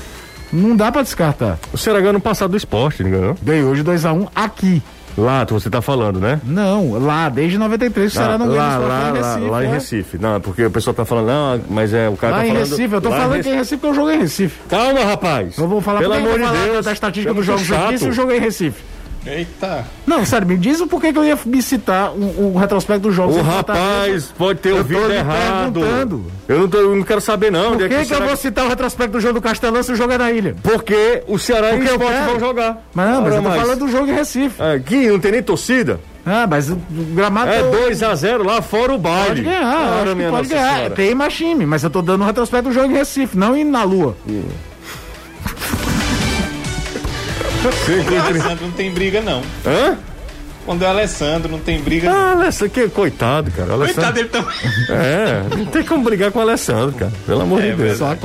Não 0.54 0.76
dá 0.76 0.92
pra 0.92 1.02
descartar. 1.02 1.60
O 1.74 1.78
Ceará 1.78 2.00
ganhou 2.00 2.14
no 2.14 2.22
passado 2.22 2.52
do 2.52 2.58
esporte, 2.58 3.04
não 3.04 3.12
ganhou? 3.12 3.38
Ganhou 3.42 3.76
de 3.76 3.84
2x1 3.84 4.30
aqui. 4.34 4.82
Lá, 5.18 5.46
você 5.46 5.70
tá 5.70 5.82
falando, 5.82 6.20
né? 6.20 6.42
Não, 6.44 7.00
lá, 7.00 7.30
desde 7.30 7.58
93 7.58 8.12
o 8.12 8.16
Ceará 8.16 8.38
não 8.38 8.48
ganhou 8.48 8.60
lá, 8.60 8.78
lá, 8.78 8.88
lá, 8.88 9.12
Recife, 9.14 9.50
lá 9.50 9.64
em 9.64 9.68
é. 9.68 9.72
Recife. 9.72 10.18
Não, 10.18 10.42
porque 10.42 10.66
o 10.66 10.72
pessoal 10.72 10.94
tá 10.94 11.06
falando, 11.06 11.28
não, 11.28 11.62
mas 11.70 11.94
é 11.94 12.10
o 12.10 12.18
cara 12.18 12.34
Lá 12.34 12.40
tá 12.40 12.48
em 12.48 12.52
falando. 12.52 12.70
Recife, 12.70 12.94
eu 12.94 13.02
tô 13.02 13.10
lá 13.10 13.16
em 13.18 13.22
falando 13.22 13.42
que 13.42 13.50
é 13.50 13.54
em 13.54 13.56
Recife. 13.56 13.76
Recife 13.76 13.78
porque 13.78 13.88
eu 13.88 13.94
jogo 13.96 14.12
em 14.12 14.20
Recife. 14.20 14.60
Calma, 14.68 15.04
rapaz. 15.06 15.58
Eu 15.58 15.68
vou 15.70 15.82
falar 15.82 16.00
Pelo 16.00 16.14
amor 16.14 16.34
de 16.34 16.70
Deus. 16.70 16.86
da 16.86 16.92
estatística 16.92 17.32
é 17.32 17.34
dos 17.34 17.46
jogos 17.46 17.72
aqui 17.72 17.98
se 17.98 18.06
eu 18.06 18.12
joguei 18.12 18.38
em 18.38 18.42
Recife. 18.42 18.84
Eita. 19.26 19.86
Não, 20.06 20.24
sério, 20.26 20.48
me 20.48 20.58
diz 20.58 20.80
o 20.82 20.88
porquê 20.88 21.12
que 21.12 21.18
eu 21.20 21.24
ia 21.26 21.38
me 21.46 21.62
citar 21.62 22.12
o, 22.12 22.54
o 22.54 22.58
retrospecto 22.58 23.04
dos 23.08 23.16
jogos. 23.16 23.36
O 23.36 23.40
em 23.40 23.42
rapaz 23.44 24.34
pode 24.38 24.60
ter 24.60 24.74
ouvido 24.74 25.12
errado. 25.12 25.74
perguntando. 25.74 26.26
Eu 26.48 26.60
não, 26.60 26.68
tô- 26.68 26.78
eu 26.78 26.96
não 26.96 27.04
quero 27.04 27.22
saber, 27.22 27.52
não. 27.52 27.74
Por 27.76 27.86
é 27.86 27.90
que, 27.90 27.96
o 27.96 28.06
que 28.06 28.14
eu 28.14 28.22
vou 28.26 28.38
citar 28.38 28.66
o 28.66 28.70
retrospecto 28.70 29.14
do 29.14 29.20
jogo 29.20 29.34
do 29.36 29.42
Castelão 29.42 29.82
se 29.82 29.92
o 29.92 29.96
jogo 29.96 30.14
é 30.14 30.18
na 30.18 30.32
ilha? 30.32 30.56
Porque 30.62 31.24
o 31.28 31.40
Ceará 31.40 31.72
e 31.72 31.74
o 31.74 31.78
Porque 31.78 31.90
eu 31.92 31.96
Sport 31.96 32.14
quero. 32.14 32.30
vão 32.32 32.40
jogar. 32.40 32.84
Mas 32.94 33.10
não, 33.10 33.22
mas 33.24 33.34
eu 33.36 33.42
tô 33.42 33.50
mais. 33.50 33.62
falando 33.62 33.80
do 33.80 33.88
jogo 33.88 34.08
em 34.08 34.14
Recife. 34.14 34.62
Aqui 34.62 35.08
não 35.08 35.20
tem 35.20 35.32
nem 35.32 35.44
torcida. 35.44 36.00
Ah, 36.28 36.48
mas 36.50 36.70
o 36.72 36.76
gramado 37.14 37.52
É 37.52 37.62
eu- 37.62 37.72
2x0 37.72 38.44
lá 38.44 38.62
fora 38.62 38.94
o 38.94 38.98
baile. 38.98 39.28
Pode 39.28 39.42
ganhar, 39.44 40.00
Ora, 40.02 40.16
que 40.16 40.30
pode 40.30 40.48
ganhar. 40.50 40.76
Senhora. 40.76 40.96
Tem 40.96 41.14
mais 41.16 41.34
time, 41.36 41.66
mas 41.66 41.84
eu 41.84 41.90
tô 41.90 42.02
dando 42.02 42.22
o 42.22 42.26
retrospecto 42.26 42.70
do 42.70 42.74
jogo 42.74 42.92
em 42.92 42.96
Recife, 42.96 43.38
não 43.38 43.56
indo 43.56 43.70
na 43.72 43.84
lua. 43.84 44.16
É 44.28 44.32
o 44.32 44.44
Alessandro 48.28 48.66
não 48.66 48.72
tem 48.72 48.92
briga, 48.92 49.22
não. 49.22 49.42
Hã? 49.66 49.98
Quando 50.66 50.84
é 50.84 50.88
o 50.88 50.90
Alessandro 50.90 51.52
não 51.52 51.60
tem 51.60 51.80
briga, 51.80 52.10
não. 52.10 52.18
Ah, 52.18 52.32
Alessandro, 52.32 52.74
que 52.74 52.90
coitado, 52.90 53.52
cara. 53.52 53.76
O 53.76 53.78
Coitado 53.78 54.08
Alessandro, 54.08 54.14
dele 54.14 54.30
também. 54.30 55.00
é, 55.00 55.44
não 55.58 55.66
tem 55.68 55.84
como 55.84 56.04
brigar 56.04 56.32
com 56.32 56.40
o 56.40 56.42
Alessandro, 56.42 56.94
cara. 56.94 57.12
Pelo 57.26 57.42
amor 57.42 57.62
de 57.62 57.74
Deus. 57.74 58.00
Só 58.00 58.12
a. 58.12 58.18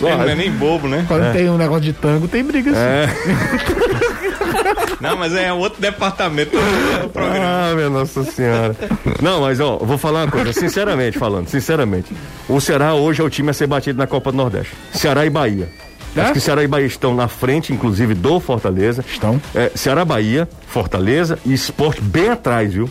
Ele 0.00 0.16
não 0.16 0.28
é 0.28 0.34
nem 0.34 0.50
bobo, 0.50 0.88
né? 0.88 1.04
Quando 1.06 1.32
tem 1.32 1.48
um 1.48 1.56
negócio 1.56 1.82
de 1.82 1.92
tango, 1.92 2.26
tem 2.26 2.42
briga 2.42 2.72
sim. 2.72 2.76
É. 2.76 3.08
Não, 5.00 5.16
mas 5.16 5.34
é 5.34 5.52
outro 5.52 5.80
departamento 5.80 6.56
do 6.56 7.08
programa. 7.08 7.44
Ah, 7.44 7.74
minha 7.74 7.90
Nossa 7.90 8.22
Senhora. 8.24 8.76
Não, 9.20 9.40
mas 9.40 9.58
ó, 9.60 9.78
vou 9.78 9.98
falar 9.98 10.24
uma 10.24 10.30
coisa, 10.30 10.52
sinceramente 10.52 11.18
falando, 11.18 11.48
sinceramente. 11.48 12.12
O 12.48 12.60
Ceará 12.60 12.94
hoje 12.94 13.20
é 13.20 13.24
o 13.24 13.30
time 13.30 13.50
a 13.50 13.52
ser 13.52 13.66
batido 13.66 13.98
na 13.98 14.06
Copa 14.06 14.30
do 14.30 14.36
Nordeste. 14.36 14.72
Ceará 14.92 15.26
e 15.26 15.30
Bahia. 15.30 15.68
É? 16.16 16.20
Acho 16.20 16.32
que 16.32 16.40
Ceará 16.40 16.62
e 16.62 16.66
Bahia 16.66 16.86
estão 16.86 17.14
na 17.14 17.28
frente, 17.28 17.72
inclusive, 17.72 18.14
do 18.14 18.38
Fortaleza. 18.38 19.04
Estão. 19.06 19.40
É, 19.54 19.70
Ceará, 19.74 20.04
Bahia, 20.04 20.48
Fortaleza 20.66 21.38
e 21.44 21.52
Esporte 21.52 22.00
bem 22.00 22.28
atrás, 22.28 22.74
viu? 22.74 22.88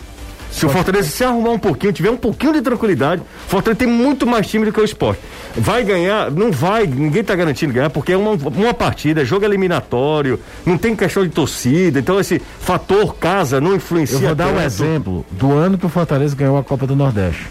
Se 0.52 0.66
o 0.66 0.68
Fortaleza 0.68 1.08
se 1.08 1.24
arrumar 1.24 1.50
um 1.50 1.58
pouquinho, 1.58 1.92
tiver 1.94 2.10
um 2.10 2.16
pouquinho 2.16 2.52
de 2.52 2.60
tranquilidade, 2.60 3.22
o 3.22 3.48
Fortaleza 3.48 3.78
tem 3.78 3.88
muito 3.88 4.26
mais 4.26 4.46
time 4.46 4.66
do 4.66 4.72
que 4.72 4.78
o 4.78 4.84
esporte. 4.84 5.20
Vai 5.56 5.82
ganhar? 5.82 6.30
Não 6.30 6.52
vai, 6.52 6.86
ninguém 6.86 7.24
tá 7.24 7.34
garantindo 7.34 7.72
ganhar, 7.72 7.88
porque 7.88 8.12
é 8.12 8.16
uma, 8.16 8.32
uma 8.32 8.74
partida, 8.74 9.22
é 9.22 9.24
jogo 9.24 9.46
eliminatório, 9.46 10.38
não 10.64 10.76
tem 10.76 10.94
questão 10.94 11.24
de 11.24 11.30
torcida, 11.30 11.98
então 11.98 12.20
esse 12.20 12.40
fator 12.60 13.14
casa 13.14 13.60
não 13.60 13.74
influencia. 13.74 14.16
Eu 14.16 14.20
vou 14.20 14.34
dar 14.34 14.48
um 14.48 14.54
tanto. 14.54 14.62
exemplo 14.62 15.26
do 15.30 15.52
ano 15.52 15.78
que 15.78 15.86
o 15.86 15.88
Fortaleza 15.88 16.36
ganhou 16.36 16.58
a 16.58 16.62
Copa 16.62 16.86
do 16.86 16.94
Nordeste, 16.94 17.46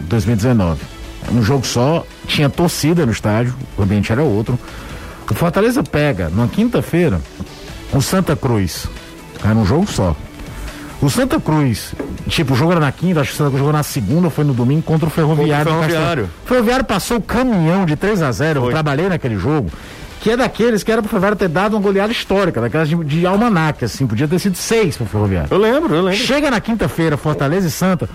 2019. 0.00 0.78
Um 1.32 1.42
jogo 1.42 1.66
só, 1.66 2.04
tinha 2.26 2.50
torcida 2.50 3.06
no 3.06 3.12
estádio, 3.12 3.54
o 3.78 3.82
ambiente 3.82 4.12
era 4.12 4.22
outro. 4.22 4.58
O 5.30 5.34
Fortaleza 5.34 5.82
pega, 5.82 6.28
numa 6.28 6.46
quinta-feira, 6.48 7.20
o 7.92 8.00
Santa 8.00 8.36
Cruz. 8.36 8.86
Era 9.44 9.54
um 9.54 9.64
jogo 9.64 9.86
só. 9.90 10.14
O 11.00 11.10
Santa 11.10 11.40
Cruz, 11.40 11.94
tipo, 12.28 12.52
o 12.52 12.56
jogo 12.56 12.72
era 12.72 12.80
na 12.80 12.92
quinta, 12.92 13.20
acho 13.20 13.30
que 13.30 13.34
o 13.34 13.38
Santa 13.38 13.50
Cruz 13.50 13.58
jogou 13.58 13.72
na 13.72 13.82
segunda, 13.82 14.30
foi 14.30 14.44
no 14.44 14.54
domingo 14.54 14.82
contra 14.82 15.08
o 15.08 15.10
Ferroviário. 15.10 15.64
Contra 15.72 15.80
o. 15.80 15.90
Ferroviário. 15.90 16.30
O 16.44 16.48
Ferroviário 16.48 16.84
passou 16.84 17.16
o 17.16 17.20
caminhão 17.22 17.84
de 17.84 17.96
3 17.96 18.22
a 18.22 18.30
0 18.30 18.58
eu 18.58 18.62
Foi. 18.64 18.72
trabalhei 18.72 19.08
naquele 19.08 19.36
jogo. 19.36 19.70
Que 20.20 20.30
é 20.30 20.36
daqueles 20.36 20.84
que 20.84 20.92
era 20.92 21.02
pro 21.02 21.08
Ferroviário 21.08 21.36
ter 21.36 21.48
dado 21.48 21.74
uma 21.74 21.80
goleada 21.82 22.12
histórica, 22.12 22.60
daquelas 22.60 22.88
de, 22.88 22.94
de 22.94 23.26
almanac, 23.26 23.84
assim, 23.84 24.06
podia 24.06 24.28
ter 24.28 24.38
sido 24.38 24.54
seis 24.56 24.96
pro 24.96 25.04
Ferroviário. 25.04 25.48
Eu 25.50 25.58
lembro, 25.58 25.92
eu 25.96 26.02
lembro. 26.02 26.20
Chega 26.20 26.48
na 26.48 26.60
quinta-feira, 26.60 27.16
Fortaleza 27.16 27.66
e 27.66 27.70
Santa. 27.72 28.08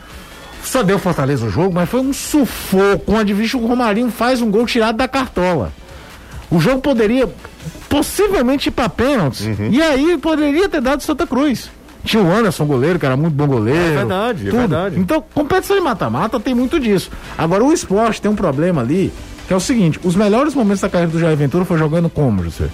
Só 0.63 0.83
deu 0.83 0.97
Fortaleza 0.97 1.45
o 1.45 1.49
jogo, 1.49 1.73
mas 1.73 1.89
foi 1.89 1.99
um 1.99 2.13
sufoco. 2.13 3.13
Onde 3.13 3.33
visto 3.33 3.57
o 3.57 3.67
Romarinho 3.67 4.09
faz 4.09 4.41
um 4.41 4.49
gol 4.49 4.65
tirado 4.65 4.95
da 4.95 5.07
cartola. 5.07 5.73
O 6.49 6.59
jogo 6.59 6.79
poderia 6.79 7.29
possivelmente 7.89 8.69
ir 8.69 8.71
pra 8.71 8.87
pênaltis. 8.87 9.45
Uhum. 9.45 9.69
E 9.69 9.81
aí 9.81 10.17
poderia 10.17 10.69
ter 10.69 10.81
dado 10.81 11.03
Santa 11.03 11.27
Cruz. 11.27 11.69
Tinha 12.03 12.23
o 12.23 12.31
Anderson, 12.31 12.65
goleiro, 12.65 12.97
que 12.97 13.05
era 13.05 13.17
muito 13.17 13.33
bom 13.33 13.47
goleiro. 13.47 13.79
É 13.79 13.95
verdade, 13.97 14.47
é 14.47 14.49
tudo. 14.49 14.59
verdade. 14.59 14.99
Então, 14.99 15.23
competição 15.33 15.75
de 15.75 15.83
mata-mata 15.83 16.39
tem 16.39 16.55
muito 16.55 16.79
disso. 16.79 17.11
Agora, 17.37 17.63
o 17.63 17.73
esporte 17.73 18.21
tem 18.21 18.31
um 18.31 18.35
problema 18.35 18.81
ali, 18.81 19.11
que 19.45 19.53
é 19.53 19.55
o 19.55 19.59
seguinte: 19.59 19.99
os 20.03 20.15
melhores 20.15 20.55
momentos 20.55 20.81
da 20.81 20.89
carreira 20.89 21.11
do 21.11 21.19
Jair 21.19 21.35
Ventura 21.35 21.65
foi 21.65 21.77
jogando 21.77 22.09
como, 22.09 22.43
José? 22.43 22.69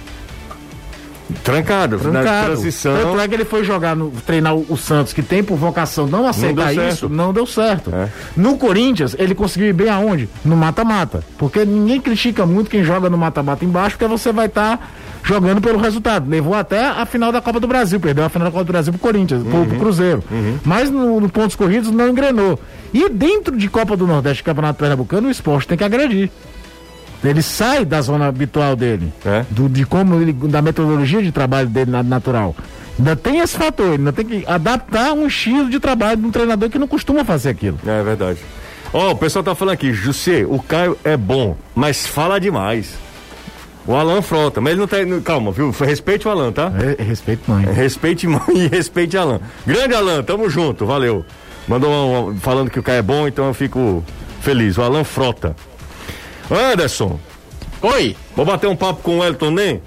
Trancado, 1.44 1.98
trancado. 1.98 2.48
transição. 2.48 2.96
Tanto 2.96 3.20
é 3.20 3.28
que 3.28 3.34
ele 3.34 3.46
foi 3.46 3.64
jogar, 3.64 3.96
no, 3.96 4.12
treinar 4.26 4.56
o, 4.56 4.66
o 4.70 4.78
Santos, 4.78 5.14
que 5.14 5.22
tem 5.22 5.44
por 5.44 5.58
vocação 5.58 6.08
não 6.08 6.28
aceitar 6.28 6.74
certo. 6.74 6.94
isso, 6.94 7.10
não 7.10 7.34
deu 7.34 7.46
certo. 7.46 7.94
É. 7.94 8.10
No 8.36 8.58
Corinthians, 8.58 9.16
ele 9.18 9.36
conseguiu 9.36 9.70
ir 9.70 9.74
bem 9.74 9.90
aonde? 9.90 10.30
No 10.44 10.56
mata-mata. 10.56 11.24
Porque 11.38 11.66
ninguém 11.66 12.00
critica 12.00 12.46
muito 12.46 12.70
quem 12.70 12.84
joga 12.84 13.10
no 13.10 13.18
mata-mata 13.18 13.66
embaixo, 13.66 13.98
porque 13.98 14.10
você 14.10 14.32
vai 14.32 14.48
estar 14.48 14.92
jogando 15.24 15.62
pelo 15.62 15.80
resultado. 15.80 16.30
Levou 16.30 16.54
até 16.54 16.86
a 16.86 17.06
final 17.06 17.32
da 17.32 17.42
Copa 17.42 17.60
do 17.60 17.68
Brasil, 17.68 18.00
perdeu 18.00 18.26
a 18.26 18.30
final 18.30 18.48
da 18.48 18.52
Copa 18.52 18.66
do 18.66 18.72
Brasil 18.72 18.94
pro 18.94 19.02
Corinthians, 19.02 19.44
pro, 19.44 19.66
pro 19.66 19.80
Cruzeiro. 19.80 20.24
Mas 20.64 20.90
no, 20.90 21.20
no 21.20 21.30
pontos 21.30 21.56
corridos 21.56 21.92
não 21.92 22.10
engrenou. 22.10 22.60
E 22.94 23.10
dentro 23.10 23.58
de 23.58 23.70
Copa 23.70 23.98
do 23.98 24.06
Nordeste 24.06 24.44
Campeonato 24.44 24.80
Pernambucano, 24.80 25.28
o 25.28 25.32
esporte 25.32 25.68
tem 25.68 25.78
que 25.78 25.84
agredir. 25.84 26.30
Ele 27.24 27.42
sai 27.42 27.86
da 27.86 28.02
zona 28.02 28.28
habitual 28.28 28.76
dele, 28.76 29.14
É. 29.26 29.46
do, 29.50 29.70
de 29.70 29.86
como 29.86 30.16
ele, 30.22 30.34
da 30.34 30.62
metodologia 30.62 31.22
de 31.22 31.32
trabalho 31.32 31.70
dele 31.70 31.90
na- 31.92 32.04
natural. 32.04 32.56
Ainda 33.00 33.16
tem 33.16 33.40
esse 33.40 33.58
fator, 33.58 33.92
ainda 33.94 34.12
tem 34.14 34.26
que 34.26 34.44
adaptar 34.46 35.14
um 35.14 35.26
estilo 35.26 35.70
de 35.70 35.80
trabalho 35.80 36.18
de 36.22 36.28
um 36.28 36.32
treinador 36.32 36.70
que 36.70 36.78
não 36.78 36.88
costuma 36.88 37.24
fazer 37.24 37.50
aquilo. 37.50 37.80
É 37.86 38.04
verdade. 38.04 38.40
Ó, 38.94 39.12
o 39.12 39.16
pessoal 39.16 39.42
tá 39.44 39.56
falando 39.56 39.74
aqui, 39.74 39.92
José, 39.94 40.46
o 40.48 40.60
Caio 40.60 40.98
é 41.04 41.18
bom, 41.18 41.56
mas 41.74 42.06
fala 42.06 42.40
demais. 42.40 42.94
O 43.88 43.96
Alan 43.96 44.22
Frota, 44.22 44.62
mas 44.62 44.74
ele 44.74 44.82
não 44.82 44.88
tá. 44.88 44.98
Calma, 45.26 45.52
viu? 45.52 45.72
Respeite 45.72 46.28
o 46.28 46.32
Alan, 46.32 46.52
tá? 46.52 46.72
É, 46.98 47.02
é 47.02 47.04
respeito, 47.06 47.50
mãe. 47.52 47.66
Respeite 47.66 48.28
mãe 48.28 48.42
e 48.56 48.68
respeite 48.68 49.18
Alan. 49.18 49.40
Grande 49.66 49.94
Alan, 49.96 50.22
tamo 50.24 50.50
junto, 50.50 50.86
valeu. 50.86 51.26
Mandou 51.68 51.90
um, 51.92 52.30
um- 52.30 52.38
falando 52.38 52.70
que 52.70 52.80
o 52.80 52.84
Caio 52.84 53.00
é 53.00 53.02
bom, 53.02 53.28
então 53.28 53.46
eu 53.48 53.54
fico 53.54 54.04
feliz. 54.42 54.78
O 54.78 54.82
Alan 54.84 55.04
Frota. 55.04 55.56
Anderson, 56.52 57.20
Oi, 57.82 58.16
vou 58.36 58.46
bater 58.46 58.68
um 58.68 58.76
papo 58.76 59.02
com 59.04 59.20
o 59.20 59.24
Elton 59.24 59.52
Nem? 59.52 59.82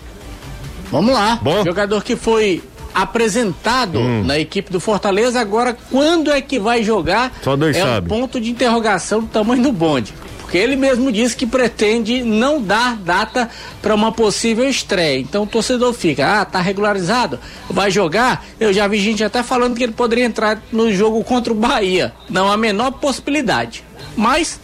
vamos 0.91 1.13
lá. 1.15 1.39
Bom. 1.43 1.65
Jogador 1.65 2.05
que 2.05 2.15
foi 2.15 2.63
apresentado 2.95 3.99
Hum. 3.99 4.23
na 4.25 4.39
equipe 4.39 4.71
do 4.71 4.81
Fortaleza, 4.81 5.41
agora 5.41 5.77
quando 5.91 6.31
é 6.31 6.41
que 6.41 6.59
vai 6.59 6.83
jogar? 6.83 7.33
Só 7.43 7.57
Deus 7.57 7.77
é 7.77 7.83
sabe. 7.83 8.07
um 8.07 8.09
ponto 8.21 8.41
de 8.41 8.51
interrogação 8.51 9.21
do 9.21 9.27
tamanho 9.27 9.63
do 9.63 9.73
bonde. 9.73 10.15
Porque 10.41 10.57
ele 10.59 10.77
mesmo 10.77 11.11
disse 11.11 11.35
que 11.37 11.45
pretende 11.45 12.23
não 12.23 12.63
dar 12.63 12.97
data 12.97 13.51
para 13.83 13.95
uma 13.95 14.13
possível 14.13 14.69
estreia. 14.69 15.19
Então 15.19 15.43
o 15.43 15.47
torcedor 15.47 15.93
fica, 15.93 16.41
ah, 16.41 16.45
tá 16.45 16.61
regularizado, 16.61 17.41
vai 17.69 17.91
jogar. 17.91 18.45
Eu 18.61 18.73
já 18.73 18.87
vi 18.87 18.99
gente 18.99 19.25
até 19.25 19.43
falando 19.43 19.75
que 19.77 19.83
ele 19.83 19.93
poderia 19.93 20.25
entrar 20.25 20.63
no 20.71 20.93
jogo 20.93 21.23
contra 21.25 21.53
o 21.53 21.57
Bahia. 21.57 22.15
Não 22.31 22.49
há 22.49 22.55
a 22.55 22.57
menor 22.57 22.93
possibilidade. 22.93 23.83
Mas 24.17 24.61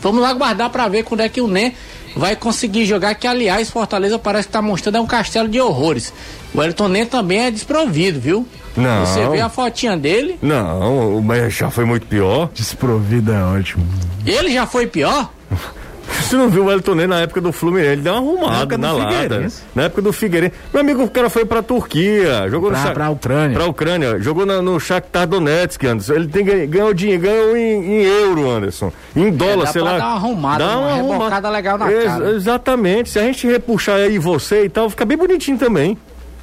vamos 0.00 0.24
aguardar 0.24 0.70
para 0.70 0.88
ver 0.88 1.02
quando 1.04 1.20
é 1.20 1.28
que 1.28 1.40
o 1.40 1.46
Nen 1.48 1.72
vai 2.16 2.34
conseguir 2.36 2.84
jogar. 2.86 3.14
Que 3.14 3.26
aliás, 3.26 3.70
Fortaleza 3.70 4.18
parece 4.18 4.48
que 4.48 4.52
tá 4.52 4.62
mostrando 4.62 4.96
é 4.96 5.00
um 5.00 5.06
castelo 5.06 5.48
de 5.48 5.60
horrores. 5.60 6.12
O 6.54 6.62
Elton 6.62 6.88
Nen 6.88 7.06
também 7.06 7.40
é 7.46 7.50
desprovido, 7.50 8.18
viu? 8.20 8.46
Não. 8.76 9.06
Você 9.06 9.26
vê 9.28 9.40
a 9.40 9.48
fotinha 9.48 9.96
dele, 9.96 10.38
Não, 10.42 11.20
mas 11.22 11.54
já 11.54 11.70
foi 11.70 11.84
muito 11.84 12.06
pior. 12.06 12.50
Desprovida 12.54 13.32
é 13.34 13.42
ótimo. 13.42 13.86
ele 14.26 14.52
já 14.52 14.66
foi 14.66 14.86
pior. 14.86 15.30
Você 16.26 16.36
não 16.36 16.48
viu 16.48 16.64
o 16.64 16.70
Elton 16.72 16.94
Nem 16.94 17.06
na 17.06 17.20
época 17.20 17.40
do 17.40 17.52
Fluminense? 17.52 17.92
Ele 17.92 18.02
deu 18.02 18.14
uma 18.14 18.20
Na 18.20 18.26
arrumada 18.56 18.76
do 18.76 18.80
na 18.80 18.92
lata. 18.92 19.46
Na 19.74 19.82
época 19.84 20.02
do 20.02 20.12
Figueirense. 20.12 20.54
Meu 20.72 20.80
amigo, 20.80 21.02
o 21.04 21.10
cara 21.10 21.28
foi 21.30 21.44
pra 21.44 21.62
Turquia, 21.62 22.48
jogou 22.48 22.70
no 22.70 22.76
Pra, 22.76 22.86
Sha- 22.86 22.92
pra 22.94 23.10
Ucrânia. 23.10 23.56
Pra 23.58 23.66
Ucrânia, 23.66 24.18
jogou 24.20 24.44
na- 24.46 24.60
no 24.62 24.78
Shakhtar 24.80 25.26
Donetsk, 25.26 25.84
Anderson. 25.84 26.14
Ele 26.14 26.28
tem 26.28 26.44
ganho, 26.44 26.68
ganhou 26.68 26.94
dinheiro, 26.94 27.22
ganhou 27.22 27.56
em, 27.56 27.84
em 27.84 28.02
euro, 28.04 28.50
Anderson. 28.50 28.92
Em 29.14 29.30
dólar, 29.30 29.66
dá 29.66 29.72
sei 29.72 29.82
lá. 29.82 29.98
dar 29.98 30.04
uma 30.06 30.14
arrumada, 30.14 30.64
uma 30.78 30.94
rebocada 30.96 31.50
legal 31.50 31.78
na 31.78 31.92
Ex- 31.92 32.04
cara. 32.04 32.30
Exatamente. 32.30 33.10
Se 33.10 33.18
a 33.18 33.22
gente 33.22 33.46
repuxar 33.46 33.96
aí 33.96 34.18
você 34.18 34.64
e 34.64 34.68
tal, 34.68 34.88
fica 34.90 35.04
bem 35.04 35.16
bonitinho 35.18 35.58
também. 35.58 35.96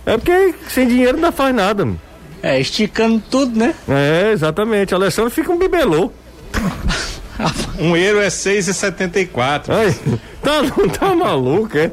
É 0.06 0.18
porque 0.18 0.54
sem 0.70 0.88
dinheiro 0.88 1.18
não 1.18 1.32
faz 1.32 1.54
nada. 1.56 1.86
mano. 1.86 2.00
É, 2.42 2.60
esticando 2.60 3.22
tudo, 3.32 3.58
né? 3.58 3.74
É, 3.88 4.32
exatamente. 4.34 4.94
Alessandro 4.94 5.32
fica 5.32 5.52
um 5.52 5.58
bibelô. 5.58 6.12
Um 7.80 7.96
euro 7.98 8.20
é 8.22 8.28
6,74. 8.28 9.64
Ai, 9.70 9.96
tá, 10.42 10.62
tá 11.00 11.16
maluco, 11.16 11.78
é? 11.78 11.92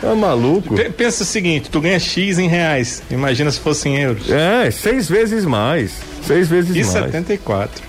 Tá 0.00 0.14
maluco? 0.14 0.74
P- 0.74 0.90
Pensa 0.90 1.22
o 1.22 1.26
seguinte, 1.26 1.70
tu 1.70 1.80
ganha 1.80 1.98
X 1.98 2.38
em 2.38 2.48
reais. 2.48 3.02
Imagina 3.10 3.50
se 3.50 3.60
fosse 3.60 3.88
em 3.88 3.96
euros. 4.00 4.30
É, 4.30 4.70
seis 4.70 5.08
vezes 5.08 5.44
mais. 5.44 5.92
Seis 6.26 6.48
vezes 6.48 6.74
E 6.74 6.80
mais. 6.80 6.88
74. 6.92 7.82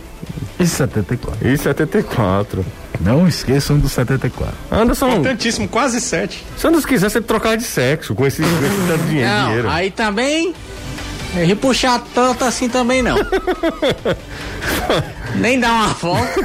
E 0.60 0.67
74. 0.67 1.48
E 1.48 1.58
74. 1.58 2.65
Não 3.02 3.28
esqueçam 3.28 3.78
do 3.78 3.89
74. 3.89 4.56
Anderson, 4.71 5.10
Importantíssimo, 5.10 5.67
quase 5.67 6.00
7. 6.00 6.43
se 6.58 6.67
Anderson 6.67 6.88
quisesse 6.88 7.13
você 7.13 7.21
trocar 7.21 7.58
de 7.58 7.63
sexo 7.63 8.15
com 8.15 8.26
esse, 8.26 8.41
com 8.41 8.48
esse 8.48 8.88
tanto 8.88 9.04
de 9.04 9.10
dinheiro. 9.10 9.63
Não, 9.63 9.69
aí 9.69 9.91
também. 9.91 10.52
é, 10.52 10.54
Repuxar 11.43 12.02
tanto 12.13 12.43
assim 12.43 12.69
também 12.69 13.02
não. 13.02 13.17
Nem 15.36 15.60
dar 15.60 15.71
uma 15.74 15.88
volta. 15.93 16.41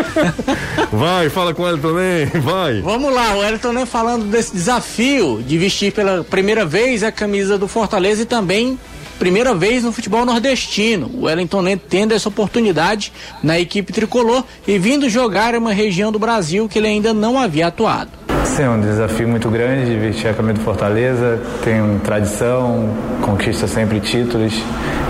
Vai, 0.90 1.28
fala 1.28 1.52
com 1.52 1.68
ele 1.68 1.78
também, 1.78 2.26
vai. 2.40 2.80
Vamos 2.80 3.12
lá, 3.12 3.36
o 3.36 3.44
Elton 3.44 3.72
né, 3.72 3.86
falando 3.86 4.24
desse 4.24 4.52
desafio 4.54 5.42
de 5.46 5.58
vestir 5.58 5.92
pela 5.92 6.24
primeira 6.24 6.64
vez 6.64 7.02
a 7.02 7.12
camisa 7.12 7.58
do 7.58 7.68
Fortaleza 7.68 8.22
e 8.22 8.26
também 8.26 8.78
primeira 9.18 9.54
vez 9.54 9.84
no 9.84 9.92
futebol 9.92 10.24
nordestino. 10.24 11.10
O 11.12 11.24
Wellington 11.24 11.60
Nen 11.60 11.76
tendo 11.76 12.14
essa 12.14 12.28
oportunidade 12.28 13.12
na 13.42 13.60
equipe 13.60 13.92
tricolor 13.92 14.42
e 14.66 14.78
vindo 14.78 15.10
jogar 15.10 15.54
em 15.54 15.58
uma 15.58 15.74
região 15.74 16.10
do 16.10 16.18
Brasil 16.18 16.66
que 16.66 16.78
ele 16.78 16.88
ainda 16.88 17.12
não 17.12 17.38
havia 17.38 17.66
atuado. 17.66 18.29
Sim, 18.50 18.64
é 18.64 18.68
um 18.68 18.80
desafio 18.80 19.28
muito 19.28 19.48
grande 19.48 19.96
vestir 19.96 20.26
a 20.28 20.34
camisa 20.34 20.54
do 20.54 20.60
Fortaleza. 20.60 21.38
Tenho 21.62 22.00
tradição, 22.00 22.90
conquista 23.22 23.68
sempre 23.68 24.00
títulos 24.00 24.52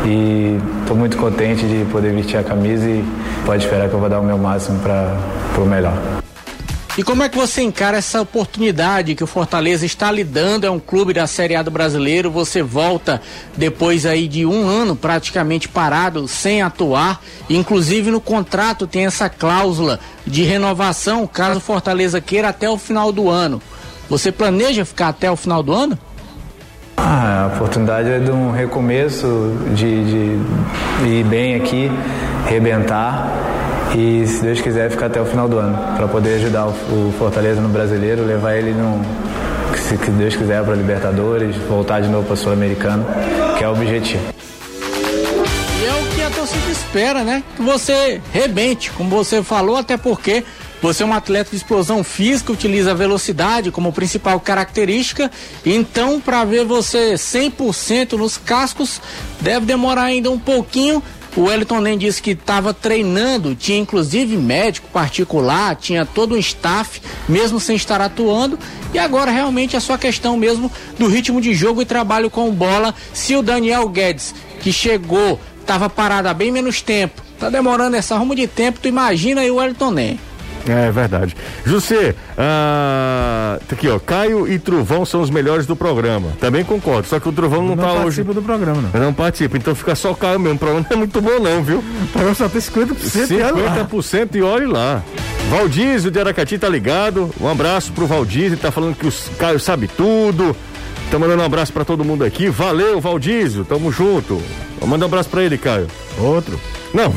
e 0.04 0.58
estou 0.82 0.94
muito 0.94 1.16
contente 1.16 1.66
de 1.66 1.86
poder 1.90 2.12
vestir 2.12 2.36
a 2.36 2.44
camisa 2.44 2.86
e 2.86 3.02
pode 3.46 3.64
esperar 3.64 3.88
que 3.88 3.94
eu 3.94 3.98
vou 3.98 4.10
dar 4.10 4.20
o 4.20 4.22
meu 4.22 4.36
máximo 4.36 4.78
para 4.80 5.16
o 5.56 5.64
melhor. 5.64 6.20
E 6.98 7.04
como 7.04 7.22
é 7.22 7.28
que 7.28 7.36
você 7.36 7.62
encara 7.62 7.98
essa 7.98 8.20
oportunidade 8.20 9.14
que 9.14 9.22
o 9.22 9.26
Fortaleza 9.26 9.86
está 9.86 10.10
lhe 10.10 10.24
dando? 10.24 10.66
É 10.66 10.70
um 10.70 10.80
clube 10.80 11.14
da 11.14 11.26
Série 11.26 11.54
A 11.54 11.62
do 11.62 11.70
Brasileiro. 11.70 12.30
Você 12.30 12.62
volta 12.62 13.22
depois 13.56 14.04
aí 14.04 14.26
de 14.26 14.44
um 14.44 14.66
ano 14.66 14.96
praticamente 14.96 15.68
parado, 15.68 16.26
sem 16.26 16.62
atuar. 16.62 17.20
Inclusive 17.48 18.10
no 18.10 18.20
contrato 18.20 18.88
tem 18.88 19.06
essa 19.06 19.28
cláusula 19.28 20.00
de 20.26 20.42
renovação 20.42 21.26
caso 21.26 21.58
o 21.58 21.62
Fortaleza 21.62 22.20
queira 22.20 22.48
até 22.48 22.68
o 22.68 22.76
final 22.76 23.12
do 23.12 23.30
ano. 23.30 23.62
Você 24.08 24.32
planeja 24.32 24.84
ficar 24.84 25.08
até 25.08 25.30
o 25.30 25.36
final 25.36 25.62
do 25.62 25.72
ano? 25.72 25.96
Ah, 26.96 27.44
a 27.44 27.56
oportunidade 27.56 28.10
é 28.10 28.18
de 28.18 28.30
um 28.30 28.50
recomeço, 28.50 29.56
de, 29.74 30.04
de 30.04 31.06
ir 31.06 31.24
bem 31.24 31.54
aqui, 31.54 31.90
rebentar 32.46 33.30
e, 33.96 34.26
se 34.26 34.42
Deus 34.42 34.60
quiser, 34.60 34.90
ficar 34.90 35.06
até 35.06 35.20
o 35.20 35.26
final 35.26 35.48
do 35.48 35.58
ano 35.58 35.76
para 35.96 36.06
poder 36.06 36.34
ajudar 36.36 36.66
o, 36.66 37.14
Fortaleza 37.18 37.60
no 37.60 37.68
Brasileiro, 37.68 38.24
levar 38.24 38.56
ele 38.56 38.72
no, 38.72 39.04
se 39.76 39.96
Deus 39.96 40.36
quiser 40.36 40.64
para 40.64 40.74
Libertadores, 40.74 41.56
voltar 41.68 42.00
de 42.00 42.08
novo 42.08 42.26
para 42.26 42.36
Sul-Americano, 42.36 43.04
que 43.58 43.64
é 43.64 43.68
o 43.68 43.72
objetivo. 43.72 44.22
E 45.80 45.84
é 45.84 45.92
o 45.92 46.14
que 46.14 46.22
a 46.22 46.30
torcida 46.30 46.70
espera, 46.70 47.24
né? 47.24 47.42
Que 47.56 47.62
você 47.62 48.20
rebente, 48.32 48.90
como 48.92 49.10
você 49.10 49.42
falou, 49.42 49.76
até 49.76 49.96
porque 49.96 50.44
você 50.80 51.02
é 51.02 51.06
um 51.06 51.12
atleta 51.12 51.50
de 51.50 51.56
explosão 51.56 52.02
física, 52.02 52.52
utiliza 52.52 52.92
a 52.92 52.94
velocidade 52.94 53.70
como 53.70 53.92
principal 53.92 54.40
característica. 54.40 55.30
Então, 55.64 56.20
para 56.20 56.44
ver 56.44 56.64
você 56.64 57.14
100% 57.14 58.12
nos 58.12 58.38
cascos, 58.38 59.00
deve 59.40 59.66
demorar 59.66 60.04
ainda 60.04 60.30
um 60.30 60.38
pouquinho. 60.38 61.02
O 61.36 61.42
Wellington 61.42 61.80
nem 61.80 61.96
disse 61.96 62.20
que 62.20 62.32
estava 62.32 62.74
treinando, 62.74 63.54
tinha 63.54 63.78
inclusive 63.78 64.36
médico 64.36 64.88
particular, 64.92 65.76
tinha 65.76 66.04
todo 66.04 66.34
um 66.34 66.38
staff, 66.38 67.00
mesmo 67.28 67.60
sem 67.60 67.76
estar 67.76 68.00
atuando. 68.00 68.58
E 68.92 68.98
agora 68.98 69.30
realmente 69.30 69.76
é 69.76 69.80
só 69.80 69.96
questão 69.96 70.36
mesmo 70.36 70.70
do 70.98 71.06
ritmo 71.06 71.40
de 71.40 71.54
jogo 71.54 71.80
e 71.80 71.84
trabalho 71.84 72.28
com 72.28 72.50
bola. 72.50 72.94
Se 73.14 73.36
o 73.36 73.42
Daniel 73.42 73.88
Guedes, 73.88 74.34
que 74.60 74.72
chegou, 74.72 75.40
estava 75.60 75.88
parado 75.88 76.28
há 76.28 76.34
bem 76.34 76.50
menos 76.50 76.82
tempo, 76.82 77.22
tá 77.38 77.48
demorando 77.48 77.96
essa 77.96 78.16
rumo 78.16 78.34
de 78.34 78.48
tempo, 78.48 78.80
tu 78.80 78.88
imagina 78.88 79.42
aí 79.42 79.50
o 79.50 79.56
Wellington 79.56 79.90
Nem. 79.92 80.29
É 80.68 80.90
verdade. 80.90 81.34
José, 81.64 82.14
ah, 82.36 83.58
tá 83.68 83.74
aqui 83.74 83.88
ó, 83.88 83.98
Caio 83.98 84.46
e 84.46 84.58
Truvão 84.58 85.04
são 85.04 85.20
os 85.20 85.30
melhores 85.30 85.66
do 85.66 85.74
programa. 85.74 86.28
Também 86.40 86.64
concordo, 86.64 87.08
só 87.08 87.18
que 87.18 87.28
o 87.28 87.32
Truvão 87.32 87.62
não, 87.62 87.76
Não 87.76 87.82
tá 87.84 87.92
hoje. 87.92 88.02
participa 88.02 88.34
do 88.34 88.42
programa, 88.42 88.82
não. 88.92 89.00
Não 89.00 89.12
participa, 89.14 89.56
então 89.56 89.74
fica 89.74 89.94
só 89.94 90.10
o 90.12 90.14
Caio 90.14 90.38
mesmo. 90.38 90.56
O 90.56 90.58
programa 90.58 90.86
não 90.88 90.96
é 90.96 90.98
muito 90.98 91.20
bom 91.20 91.38
não, 91.40 91.62
viu? 91.62 91.78
O 91.78 92.06
programa 92.08 92.34
só 92.34 92.48
tem 92.48 92.60
50% 92.60 93.30
e 93.30 93.42
olha 93.42 93.54
lá. 93.64 93.76
50% 93.86 94.34
e 94.36 94.42
olhe 94.42 94.66
lá. 94.66 95.02
Valdísio 95.48 96.10
de 96.10 96.20
Aracati 96.20 96.58
tá 96.58 96.68
ligado. 96.68 97.30
Um 97.40 97.48
abraço 97.48 97.92
pro 97.92 98.06
Valdísio, 98.06 98.56
tá 98.58 98.70
falando 98.70 98.94
que 98.94 99.06
o 99.06 99.12
Caio 99.38 99.58
sabe 99.58 99.88
tudo. 99.88 100.54
Tá 101.10 101.18
mandando 101.18 101.42
um 101.42 101.46
abraço 101.46 101.72
pra 101.72 101.84
todo 101.84 102.04
mundo 102.04 102.22
aqui. 102.24 102.48
Valeu, 102.48 103.00
Valdísio, 103.00 103.64
tamo 103.64 103.90
junto. 103.90 104.40
Manda 104.86 105.04
um 105.04 105.08
abraço 105.08 105.28
pra 105.28 105.42
ele, 105.42 105.58
Caio. 105.58 105.88
Outro. 106.18 106.58
Não. 106.92 107.14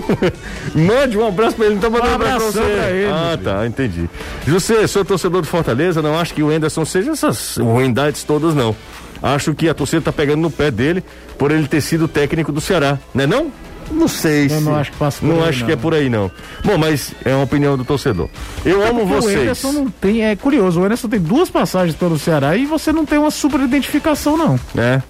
Mande 0.74 1.16
um 1.18 1.26
abraço 1.26 1.56
pra 1.56 1.66
ele, 1.66 1.74
não 1.76 1.80
tá 1.82 1.90
mandando 1.90 2.10
Um 2.10 2.14
abraço 2.14 2.52
pra 2.52 2.62
pra 2.62 2.90
ele, 2.90 3.10
ah, 3.12 3.38
tá, 3.42 3.66
entendi. 3.66 4.08
José, 4.46 4.86
sou 4.86 5.04
torcedor 5.04 5.40
do 5.42 5.46
Fortaleza, 5.46 6.02
não 6.02 6.18
acho 6.18 6.34
que 6.34 6.42
o 6.42 6.52
Enderson 6.52 6.84
seja 6.84 7.12
essas 7.12 7.56
ruindades 7.56 8.22
todas, 8.24 8.54
não. 8.54 8.74
Acho 9.22 9.54
que 9.54 9.68
a 9.68 9.74
torcida 9.74 10.00
tá 10.02 10.12
pegando 10.12 10.40
no 10.40 10.50
pé 10.50 10.70
dele 10.70 11.02
por 11.38 11.50
ele 11.50 11.66
ter 11.68 11.80
sido 11.80 12.08
técnico 12.08 12.50
do 12.52 12.60
Ceará, 12.60 12.98
né 13.14 13.26
não? 13.26 13.50
Não 13.90 14.06
sei 14.06 14.44
Eu 14.46 14.50
se. 14.50 14.60
não 14.60 14.76
acho 14.76 14.92
que 14.92 14.96
passa 14.98 15.18
por 15.18 15.26
Não 15.26 15.42
aí, 15.42 15.48
acho 15.48 15.60
não. 15.60 15.66
que 15.66 15.72
é 15.72 15.76
por 15.76 15.92
aí, 15.94 16.08
não. 16.08 16.30
Bom, 16.64 16.78
mas 16.78 17.12
é 17.24 17.34
uma 17.34 17.42
opinião 17.42 17.76
do 17.76 17.84
torcedor. 17.84 18.28
Eu 18.64 18.82
amo 18.86 19.00
Porque 19.00 19.14
O 19.14 19.20
vocês. 19.22 19.40
Anderson 19.40 19.72
não 19.72 19.90
tem, 19.90 20.24
é 20.24 20.36
curioso, 20.36 20.80
o 20.80 20.84
Anderson 20.84 21.08
tem 21.08 21.18
duas 21.20 21.50
passagens 21.50 21.96
pelo 21.96 22.16
Ceará 22.18 22.56
e 22.56 22.66
você 22.66 22.92
não 22.92 23.04
tem 23.04 23.18
uma 23.18 23.32
super 23.32 23.60
identificação, 23.60 24.36
não. 24.36 24.58
né? 24.74 25.02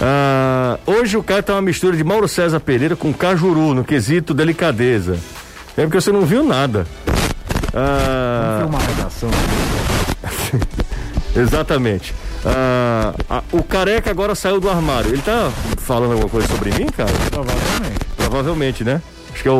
Ah, 0.00 0.78
hoje 0.86 1.16
o 1.16 1.22
cara 1.22 1.42
tá 1.42 1.54
uma 1.54 1.62
mistura 1.62 1.96
de 1.96 2.04
Mauro 2.04 2.28
César 2.28 2.60
Pereira 2.60 2.96
com 2.96 3.12
Cajuru, 3.12 3.74
no 3.74 3.84
quesito 3.84 4.34
delicadeza. 4.34 5.18
É 5.76 5.82
porque 5.82 6.00
você 6.00 6.12
não 6.12 6.22
viu 6.22 6.44
nada. 6.44 6.86
Ah, 7.72 8.58
Foi 8.60 8.68
uma 8.68 8.78
redação. 8.78 9.30
exatamente. 11.36 12.14
Ah, 12.44 13.14
a- 13.30 13.42
o 13.52 13.62
careca 13.62 14.10
agora 14.10 14.34
saiu 14.34 14.60
do 14.60 14.68
armário. 14.68 15.10
Ele 15.12 15.22
tá 15.22 15.50
falando 15.78 16.12
alguma 16.12 16.28
coisa 16.28 16.46
sobre 16.48 16.70
mim, 16.72 16.86
cara? 16.86 17.10
Provavelmente. 17.30 18.00
Provavelmente, 18.16 18.84
né? 18.84 19.00
Acho 19.32 19.42
que 19.42 19.48
é 19.48 19.52
o, 19.52 19.54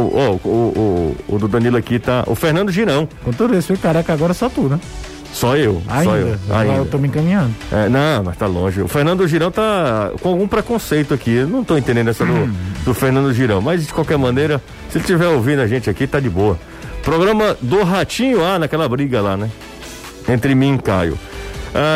o, 0.45 0.49
o, 0.49 1.17
o 1.35 1.39
do 1.39 1.49
Danilo 1.49 1.77
aqui 1.77 1.99
tá. 1.99 2.23
O 2.27 2.35
Fernando 2.35 2.71
Girão. 2.71 3.09
Com 3.25 3.33
todo 3.33 3.57
isso, 3.57 3.73
o 3.73 3.79
careca 3.79 4.13
agora 4.13 4.31
é 4.33 4.35
só 4.35 4.49
tu, 4.49 4.63
né? 4.63 4.79
Só 5.35 5.57
eu. 5.57 5.83
Ainda. 5.89 6.05
Só 6.05 6.17
eu. 6.17 6.39
Ainda. 6.51 6.75
eu 6.77 6.87
tô 6.87 6.97
me 6.97 7.09
encaminhando. 7.09 7.53
É, 7.73 7.89
não, 7.89 8.23
mas 8.23 8.37
tá 8.37 8.47
longe. 8.47 8.81
O 8.81 8.87
Fernando 8.89 9.27
Girão 9.27 9.51
tá 9.51 10.13
com 10.21 10.29
algum 10.29 10.47
preconceito 10.47 11.13
aqui. 11.13 11.33
Eu 11.33 11.49
não 11.49 11.65
tô 11.65 11.77
entendendo 11.77 12.09
essa 12.09 12.25
do, 12.25 12.47
do 12.85 12.95
Fernando 12.95 13.35
Girão. 13.35 13.61
Mas 13.61 13.85
de 13.85 13.93
qualquer 13.93 14.17
maneira, 14.17 14.63
se 14.89 14.99
ele 14.99 15.03
estiver 15.03 15.27
ouvindo 15.27 15.61
a 15.61 15.67
gente 15.67 15.91
aqui, 15.91 16.07
tá 16.07 16.21
de 16.21 16.31
boa. 16.31 16.57
Programa 17.03 17.57
do 17.61 17.83
Ratinho, 17.83 18.45
ah, 18.45 18.61
naquela 18.61 18.89
briga 18.89 19.21
lá, 19.21 19.37
né? 19.37 19.51
Entre 20.29 20.55
mim 20.55 20.77
e 20.77 20.79
Caio. 20.79 21.19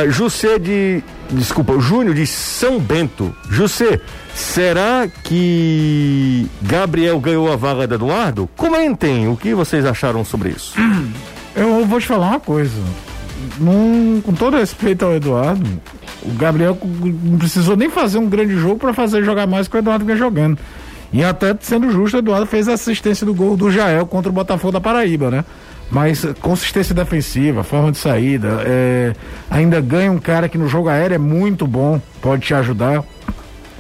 Jussê 0.09 0.59
de. 0.59 1.03
Desculpa, 1.30 1.78
Júnior 1.78 2.14
de 2.14 2.26
São 2.26 2.80
Bento. 2.80 3.34
Jussê, 3.51 4.01
será 4.34 5.07
que 5.22 6.47
Gabriel 6.62 7.20
ganhou 7.20 7.53
a 7.53 7.57
vaga 7.57 7.86
do 7.86 7.95
Eduardo? 7.95 8.49
Comentem 8.57 9.28
o 9.28 9.36
que 9.36 9.55
vocês 9.55 9.84
acharam 9.84 10.24
sobre 10.24 10.51
isso. 10.51 10.74
Eu 11.55 11.84
vou 11.84 12.01
te 12.01 12.07
falar 12.07 12.28
uma 12.28 12.41
coisa. 12.41 12.80
Num- 13.59 14.20
com 14.24 14.32
todo 14.32 14.57
respeito 14.57 15.05
ao 15.05 15.14
Eduardo, 15.14 15.64
o 16.22 16.32
Gabriel 16.34 16.76
não 17.22 17.39
precisou 17.39 17.76
nem 17.76 17.89
fazer 17.91 18.18
um 18.18 18.28
grande 18.28 18.57
jogo 18.57 18.76
para 18.76 18.93
fazer 18.93 19.22
jogar 19.24 19.47
mais 19.47 19.68
que 19.68 19.76
o 19.76 19.78
Eduardo 19.78 20.05
vinha 20.05 20.16
jogando. 20.16 20.59
E 21.12 21.24
até 21.24 21.57
sendo 21.61 21.91
justo, 21.91 22.16
o 22.16 22.18
Eduardo 22.18 22.47
fez 22.47 22.68
a 22.68 22.74
assistência 22.74 23.24
do 23.24 23.32
gol 23.34 23.57
do 23.57 23.70
Jael 23.70 24.07
contra 24.07 24.28
o 24.30 24.32
Botafogo 24.32 24.72
da 24.72 24.80
Paraíba, 24.80 25.30
né? 25.30 25.45
Mas 25.91 26.26
consistência 26.43 26.95
defensiva, 26.95 27.64
forma 27.64 27.91
de 27.91 27.97
saída, 27.97 28.62
é, 28.66 29.14
ainda 29.51 29.80
ganha 29.80 30.12
um 30.12 30.18
cara 30.18 30.47
que 30.49 30.59
no 30.59 30.68
jogo 30.68 30.89
aéreo 30.91 31.14
é 31.14 31.18
muito 31.18 31.66
bom, 31.66 31.99
pode 32.20 32.43
te 32.47 32.53
ajudar. 32.53 33.03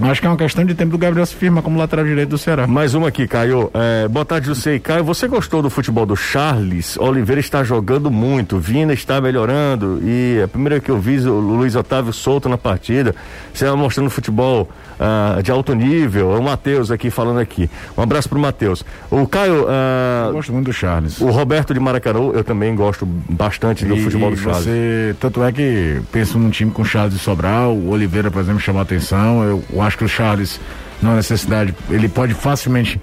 Acho 0.00 0.20
que 0.20 0.26
é 0.28 0.30
uma 0.30 0.36
questão 0.36 0.64
de 0.64 0.76
tempo 0.76 0.92
do 0.92 0.98
Gabriel 0.98 1.26
se 1.26 1.34
firmar 1.34 1.60
como 1.60 1.76
lateral 1.76 2.04
direito 2.04 2.28
do 2.28 2.38
Ceará. 2.38 2.68
Mais 2.68 2.94
uma 2.94 3.08
aqui, 3.08 3.26
Caio. 3.26 3.68
É, 3.74 4.06
boa 4.06 4.24
tarde, 4.24 4.46
José 4.46 4.76
e 4.76 4.78
Caio. 4.80 5.02
Você 5.02 5.26
gostou 5.26 5.60
do 5.60 5.68
futebol 5.68 6.06
do 6.06 6.14
Charles? 6.14 6.96
Oliveira 6.98 7.40
está 7.40 7.64
jogando 7.64 8.08
muito, 8.08 8.60
Vina 8.60 8.92
está 8.92 9.20
melhorando 9.20 10.00
e 10.04 10.40
a 10.40 10.46
primeira 10.46 10.78
que 10.78 10.88
eu 10.88 10.98
vi 11.00 11.18
o 11.18 11.40
Luiz 11.40 11.74
Otávio 11.74 12.12
solto 12.12 12.48
na 12.48 12.56
partida, 12.56 13.12
você 13.52 13.64
estava 13.64 13.76
mostrando 13.76 14.08
futebol 14.08 14.68
ah, 15.00 15.40
de 15.42 15.50
alto 15.50 15.74
nível. 15.74 16.32
É 16.32 16.38
o 16.38 16.42
Matheus 16.44 16.92
aqui 16.92 17.10
falando 17.10 17.40
aqui. 17.40 17.68
Um 17.96 18.02
abraço 18.02 18.28
pro 18.28 18.38
Matheus. 18.38 18.84
O 19.10 19.26
Caio, 19.26 19.66
ah, 19.68 20.26
Eu 20.28 20.34
gosto 20.34 20.52
muito 20.52 20.66
do 20.66 20.72
Charles. 20.72 21.20
o 21.20 21.26
Roberto 21.30 21.74
de 21.74 21.80
Maracanã, 21.80 22.20
eu 22.34 22.44
também 22.44 22.72
gosto 22.76 23.04
bastante 23.04 23.84
do 23.84 23.96
E- 23.96 24.00
futebol 24.04 24.30
do 24.30 24.36
Charles. 24.36 24.62
Você, 24.62 25.16
tanto 25.18 25.42
é 25.42 25.50
que 25.50 26.00
penso 26.12 26.38
num 26.38 26.50
time 26.50 26.70
com 26.70 26.84
Charles 26.84 27.14
e 27.14 27.18
Sobral, 27.18 27.74
o 27.74 27.90
Oliveira, 27.90 28.30
por 28.30 28.40
exemplo, 28.40 28.60
chamou 28.60 28.78
a 28.78 28.84
atenção. 28.84 29.42
Eu, 29.42 29.64
eu 29.72 29.87
acho 29.88 29.98
que 29.98 30.04
o 30.04 30.08
Charles, 30.08 30.60
não 31.02 31.12
há 31.12 31.16
necessidade, 31.16 31.74
ele 31.90 32.08
pode 32.08 32.34
facilmente. 32.34 33.00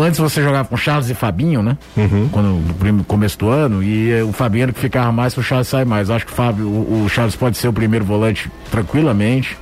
Antes 0.00 0.20
você 0.20 0.40
jogava 0.40 0.68
com 0.68 0.76
Charles 0.76 1.10
e 1.10 1.14
Fabinho, 1.14 1.60
né? 1.60 1.76
Uhum. 1.96 2.28
Quando, 2.30 2.92
no 2.92 3.02
começo 3.02 3.36
do 3.36 3.48
ano, 3.48 3.82
e 3.82 4.22
o 4.22 4.32
Fabinho 4.32 4.62
era 4.62 4.72
que 4.72 4.78
ficava 4.78 5.10
mais, 5.10 5.36
o 5.36 5.42
Charles 5.42 5.66
sai 5.66 5.84
mais. 5.84 6.10
Acho 6.10 6.24
que 6.26 6.32
o, 6.32 6.34
Fábio, 6.34 6.66
o, 6.68 7.04
o 7.04 7.08
Charles 7.08 7.34
pode 7.34 7.56
ser 7.58 7.66
o 7.66 7.72
primeiro 7.72 8.04
volante 8.04 8.48
tranquilamente. 8.70 9.56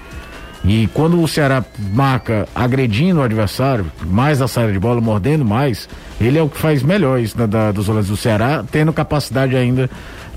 E 0.64 0.86
quando 0.94 1.20
o 1.20 1.26
Ceará 1.26 1.64
marca 1.92 2.46
agredindo 2.54 3.20
o 3.20 3.22
adversário, 3.22 3.86
mais 4.04 4.40
a 4.42 4.46
saída 4.46 4.72
de 4.72 4.78
bola, 4.78 5.00
mordendo 5.00 5.44
mais, 5.44 5.88
ele 6.20 6.38
é 6.38 6.42
o 6.42 6.48
que 6.48 6.58
faz 6.58 6.82
melhor 6.82 7.18
isso 7.18 7.36
da, 7.36 7.46
da- 7.46 7.72
dos 7.72 7.86
volantes 7.86 8.10
do 8.10 8.16
Ceará, 8.16 8.62
tendo 8.70 8.92
capacidade 8.92 9.56
ainda 9.56 9.88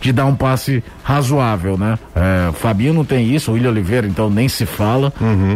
de 0.02 0.12
dar 0.12 0.26
um 0.26 0.36
passe 0.36 0.84
razoável, 1.04 1.78
né? 1.78 1.98
É, 2.16 2.50
o 2.50 2.54
Fabinho 2.54 2.94
não 2.94 3.06
tem 3.06 3.34
isso, 3.34 3.52
o 3.52 3.54
William 3.56 3.70
Oliveira, 3.72 4.06
então 4.08 4.30
nem 4.30 4.48
se 4.48 4.66
fala. 4.66 5.12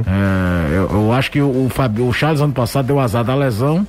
É, 0.07 0.75
eu, 0.77 0.89
eu 1.03 1.13
acho 1.13 1.29
que 1.31 1.41
o, 1.41 1.65
o, 1.65 1.69
Fabi- 1.69 2.01
o 2.01 2.11
Charles 2.13 2.41
ano 2.41 2.53
passado 2.53 2.85
deu 2.87 2.99
azar 2.99 3.23
da 3.23 3.35
lesão. 3.35 3.85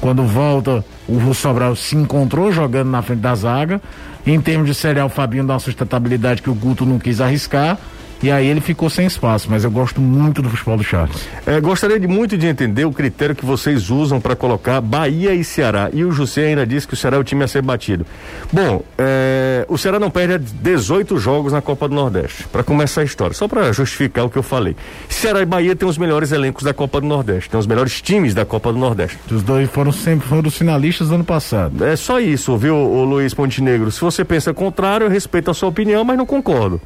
Quando 0.00 0.24
volta, 0.24 0.84
o 1.08 1.32
Sobral 1.32 1.76
se 1.76 1.94
encontrou 1.94 2.50
jogando 2.50 2.90
na 2.90 3.02
frente 3.02 3.20
da 3.20 3.34
zaga. 3.36 3.80
Em 4.26 4.40
termos 4.40 4.66
de 4.66 4.74
serial, 4.74 5.06
o 5.06 5.10
Fabinho 5.10 5.44
dá 5.44 5.52
uma 5.54 5.60
sustentabilidade 5.60 6.42
que 6.42 6.50
o 6.50 6.54
Guto 6.54 6.84
não 6.84 6.98
quis 6.98 7.20
arriscar. 7.20 7.78
E 8.22 8.30
aí 8.30 8.46
ele 8.46 8.60
ficou 8.60 8.88
sem 8.88 9.04
espaço, 9.04 9.48
mas 9.50 9.64
eu 9.64 9.70
gosto 9.70 10.00
muito 10.00 10.40
do 10.40 10.48
futebol 10.48 10.76
do 10.76 10.84
Charles. 10.84 11.28
É, 11.44 11.60
gostaria 11.60 11.98
de 11.98 12.06
muito 12.06 12.38
de 12.38 12.46
entender 12.46 12.84
o 12.84 12.92
critério 12.92 13.34
que 13.34 13.44
vocês 13.44 13.90
usam 13.90 14.20
para 14.20 14.36
colocar 14.36 14.80
Bahia 14.80 15.34
e 15.34 15.42
Ceará. 15.42 15.90
E 15.92 16.04
o 16.04 16.12
José 16.12 16.46
ainda 16.46 16.64
disse 16.64 16.86
que 16.86 16.94
o 16.94 16.96
Ceará 16.96 17.16
é 17.16 17.20
o 17.20 17.24
time 17.24 17.42
a 17.42 17.48
ser 17.48 17.62
batido. 17.62 18.06
Bom, 18.52 18.82
é, 18.96 19.66
o 19.68 19.76
Ceará 19.76 19.98
não 19.98 20.08
perde 20.08 20.34
há 20.34 20.38
18 20.38 21.18
jogos 21.18 21.52
na 21.52 21.60
Copa 21.60 21.88
do 21.88 21.96
Nordeste. 21.96 22.44
Para 22.44 22.62
começar 22.62 23.00
a 23.00 23.04
história, 23.04 23.34
só 23.34 23.48
para 23.48 23.72
justificar 23.72 24.24
o 24.24 24.30
que 24.30 24.38
eu 24.38 24.42
falei. 24.42 24.76
Ceará 25.08 25.42
e 25.42 25.44
Bahia 25.44 25.74
têm 25.74 25.88
os 25.88 25.98
melhores 25.98 26.30
elencos 26.30 26.62
da 26.62 26.72
Copa 26.72 27.00
do 27.00 27.06
Nordeste, 27.08 27.50
têm 27.50 27.58
os 27.58 27.66
melhores 27.66 28.00
times 28.00 28.34
da 28.34 28.44
Copa 28.44 28.72
do 28.72 28.78
Nordeste. 28.78 29.18
Os 29.32 29.42
dois 29.42 29.68
foram 29.68 29.90
sempre 29.90 30.28
foram 30.28 30.46
os 30.46 30.56
finalistas 30.56 31.08
do 31.08 31.16
ano 31.16 31.24
passado. 31.24 31.84
É 31.84 31.96
só 31.96 32.20
isso, 32.20 32.56
viu, 32.56 32.76
o 32.76 33.04
Luiz 33.04 33.34
Montenegro? 33.34 33.90
Se 33.90 34.00
você 34.00 34.24
pensa 34.24 34.54
contrário, 34.54 35.06
eu 35.06 35.10
respeito 35.10 35.50
a 35.50 35.54
sua 35.54 35.68
opinião, 35.68 36.04
mas 36.04 36.16
não 36.16 36.24
concordo. 36.24 36.80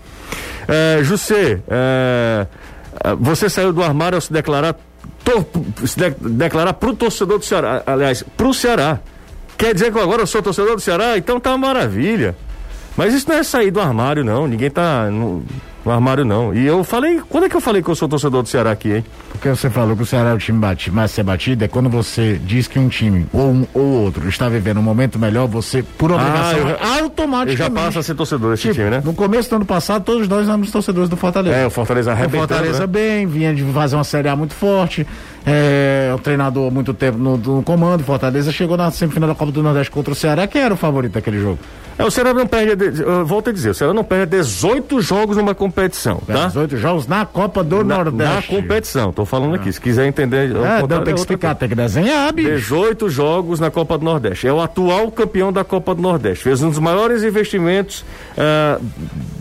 É, 0.69 1.01
José, 1.03 1.61
é, 1.69 2.47
é, 3.05 3.15
você 3.19 3.49
saiu 3.49 3.73
do 3.73 3.83
armário 3.83 4.17
ao 4.17 4.21
se 4.21 4.33
declarar 4.33 4.75
tor- 5.25 5.47
se 5.85 5.97
de- 5.99 6.17
declarar 6.31 6.73
pro 6.75 6.95
torcedor 6.95 7.39
do 7.39 7.45
Ceará, 7.45 7.83
aliás, 7.87 8.25
pro 8.37 8.53
Ceará. 8.53 8.99
Quer 9.57 9.73
dizer 9.75 9.93
que 9.93 9.99
agora 9.99 10.23
eu 10.23 10.27
sou 10.27 10.43
torcedor 10.43 10.75
do 10.75 10.81
Ceará? 10.81 11.17
Então 11.17 11.39
tá 11.41 11.51
uma 11.51 11.59
maravilha. 11.69 12.37
Mas 12.97 13.15
isso 13.15 13.29
não 13.29 13.37
é 13.37 13.43
sair 13.43 13.71
do 13.71 13.81
armário, 13.81 14.25
não. 14.25 14.47
Ninguém 14.47 14.71
tá 14.71 15.11
no, 15.11 15.43
no 15.87 15.93
armário, 15.93 16.25
não. 16.25 16.53
E 16.53 16.67
eu 16.67 16.83
falei, 16.83 17.21
quando 17.29 17.45
é 17.45 17.49
que 17.49 17.55
eu 17.57 17.61
falei 17.61 17.81
que 17.81 17.89
eu 17.89 17.95
sou 17.95 18.09
torcedor 18.09 18.43
do 18.43 18.49
Ceará 18.49 18.73
aqui, 18.73 18.93
hein? 18.93 19.05
Porque 19.31 19.49
você 19.49 19.71
falou 19.71 19.97
que 19.97 20.03
o 20.03 20.07
Ceará 20.07 20.31
é 20.31 20.35
o 20.35 20.39
time 20.39 20.59
bati, 20.59 20.91
mais 20.91 21.13
ser 21.13 21.23
batido, 21.23 21.65
é 21.65 21.69
quando 21.69 21.89
você 21.89 22.41
diz 22.45 22.67
que 22.67 22.79
um 22.79 22.89
time 22.89 23.25
ou 23.33 23.51
um 23.53 23.67
ou 23.73 23.83
outro 24.03 24.29
está 24.29 24.49
vivendo 24.49 24.79
um 24.79 24.83
momento 24.83 25.17
melhor, 25.19 25.47
você, 25.47 25.83
por 25.97 26.11
obrigação, 26.11 26.59
eu 26.59 26.69
já- 26.69 27.01
automaticamente. 27.03 27.51
Eu 27.53 27.57
já 27.57 27.71
passo 27.71 27.99
a 28.01 28.03
ser 28.03 28.15
torcedor 28.15 28.51
desse 28.51 28.63
Tipo, 28.65 28.75
time, 28.75 28.91
né? 28.91 29.03
No 29.05 29.15
começo 29.15 29.49
do 29.49 29.57
ano 29.57 29.65
passado, 29.65 30.03
todos 30.03 30.27
nós 30.27 30.49
éramos 30.49 30.71
torcedores 30.73 31.09
do 31.09 31.17
Fortaleza. 31.17 31.57
É, 31.57 31.67
o 31.67 31.71
Fortaleza 31.71 32.11
O 32.11 32.13
arrebentando, 32.15 32.49
Fortaleza 32.49 32.81
né? 32.81 32.87
bem, 32.89 33.27
vinha 33.27 33.55
de 33.55 33.63
fazer 33.73 33.95
uma 33.95 34.05
Série 34.05 34.29
A 34.29 34.35
muito 34.35 34.55
forte. 34.55 35.07
É, 35.47 36.13
o 36.13 36.19
treinador 36.19 36.67
há 36.67 36.71
muito 36.73 36.93
tempo 36.93 37.17
no, 37.17 37.37
no 37.37 37.63
comando. 37.63 38.03
Fortaleza 38.03 38.51
chegou 38.51 38.77
na 38.77 38.91
semifinal 38.91 39.29
da 39.29 39.35
Copa 39.37 39.53
do 39.53 39.63
Nordeste 39.63 39.91
contra 39.93 40.13
o 40.13 40.17
Ceará. 40.17 40.49
Quem 40.49 40.61
era 40.63 40.75
o 40.75 40.77
favorito 40.77 41.13
daquele 41.13 41.39
jogo? 41.39 41.59
É, 41.99 42.05
o 42.05 42.11
Ceará 42.11 42.35
não 42.35 42.47
perde, 42.47 42.91
volto 43.25 43.49
a 43.49 43.53
dizer, 43.53 43.71
o 43.71 43.75
Ceará 43.75 43.95
não 43.95 44.05
perde 44.05 44.37
18 44.37 45.01
jogos 45.01 45.37
numa 45.37 45.55
competição, 45.55 46.19
tá? 46.27 46.47
18 46.49 46.77
jogos 46.77 47.07
na 47.07 47.25
Copa 47.25 47.65
do 47.65 47.83
Na, 47.83 47.99
na 47.99 48.05
Nordeste. 48.05 48.49
competição, 48.49 49.13
tô 49.13 49.25
falando 49.25 49.55
aqui. 49.55 49.73
Se 49.73 49.81
quiser 49.81 50.07
entender. 50.07 50.51
É, 50.55 50.81
não, 50.81 50.89
tem 50.89 50.99
é 50.99 51.15
que 51.15 51.21
explicar, 51.21 51.55
tem 51.55 51.69
que 51.69 51.75
desenhar, 51.75 52.33
bicho. 52.35 52.51
18 52.51 53.09
jogos 53.09 53.59
na 53.61 53.71
Copa 53.71 53.97
do 53.97 54.05
Nordeste. 54.05 54.47
É 54.47 54.53
o 54.53 54.61
atual 54.61 55.11
campeão 55.11 55.51
da 55.53 55.65
Copa 55.65 55.95
do 55.95 56.03
Nordeste. 56.03 56.45
Fez 56.45 56.63
um 56.63 56.69
dos 56.69 56.79
maiores 56.79 57.23
investimentos 57.23 58.05
ah, 58.37 58.79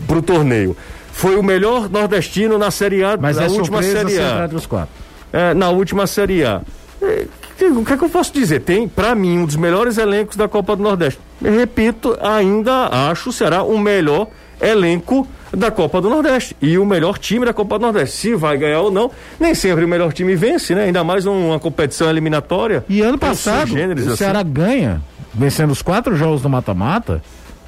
pro 0.06 0.22
torneio. 0.22 0.74
Foi 1.12 1.36
o 1.36 1.42
melhor 1.42 1.88
nordestino 1.90 2.58
na 2.58 2.70
Série 2.70 3.02
A, 3.02 3.16
Mas 3.16 3.36
na 3.36 3.44
é 3.44 3.48
última 3.48 3.82
Série 3.82 4.18
A. 4.18 4.44
entre 4.44 4.56
os 4.56 4.66
quatro. 4.66 4.94
É, 5.32 5.54
na 5.54 5.70
última 5.70 6.06
Série 6.06 6.44
A. 6.44 6.60
É, 7.06 7.26
o 7.70 7.84
que 7.84 7.92
é 7.92 7.96
que 7.96 8.04
eu 8.04 8.08
posso 8.08 8.32
dizer? 8.32 8.60
Tem, 8.60 8.86
pra 8.88 9.14
mim, 9.14 9.38
um 9.38 9.46
dos 9.46 9.56
melhores 9.56 9.96
elencos 9.98 10.36
da 10.36 10.48
Copa 10.48 10.76
do 10.76 10.82
Nordeste. 10.82 11.18
Eu 11.42 11.54
repito, 11.56 12.16
ainda 12.20 12.88
acho 13.10 13.30
o 13.30 13.32
Ceará 13.32 13.62
o 13.62 13.78
melhor 13.78 14.28
elenco 14.60 15.26
da 15.52 15.70
Copa 15.70 16.00
do 16.00 16.10
Nordeste 16.10 16.56
e 16.60 16.76
o 16.78 16.84
melhor 16.84 17.18
time 17.18 17.46
da 17.46 17.52
Copa 17.52 17.78
do 17.78 17.82
Nordeste. 17.82 18.16
Se 18.16 18.34
vai 18.34 18.56
ganhar 18.58 18.80
ou 18.80 18.90
não, 18.90 19.10
nem 19.38 19.54
sempre 19.54 19.84
o 19.84 19.88
melhor 19.88 20.12
time 20.12 20.34
vence, 20.34 20.74
né? 20.74 20.84
Ainda 20.84 21.04
mais 21.04 21.24
numa 21.24 21.58
competição 21.58 22.08
eliminatória. 22.10 22.84
E 22.88 23.00
ano 23.00 23.18
passado, 23.18 23.68
subgêneros 23.68 24.04
o 24.04 24.08
assim. 24.08 24.16
Ceará 24.16 24.42
ganha, 24.42 25.00
vencendo 25.32 25.70
os 25.70 25.82
quatro 25.82 26.16
jogos 26.16 26.42
do 26.42 26.48
mata-mata, 26.48 27.22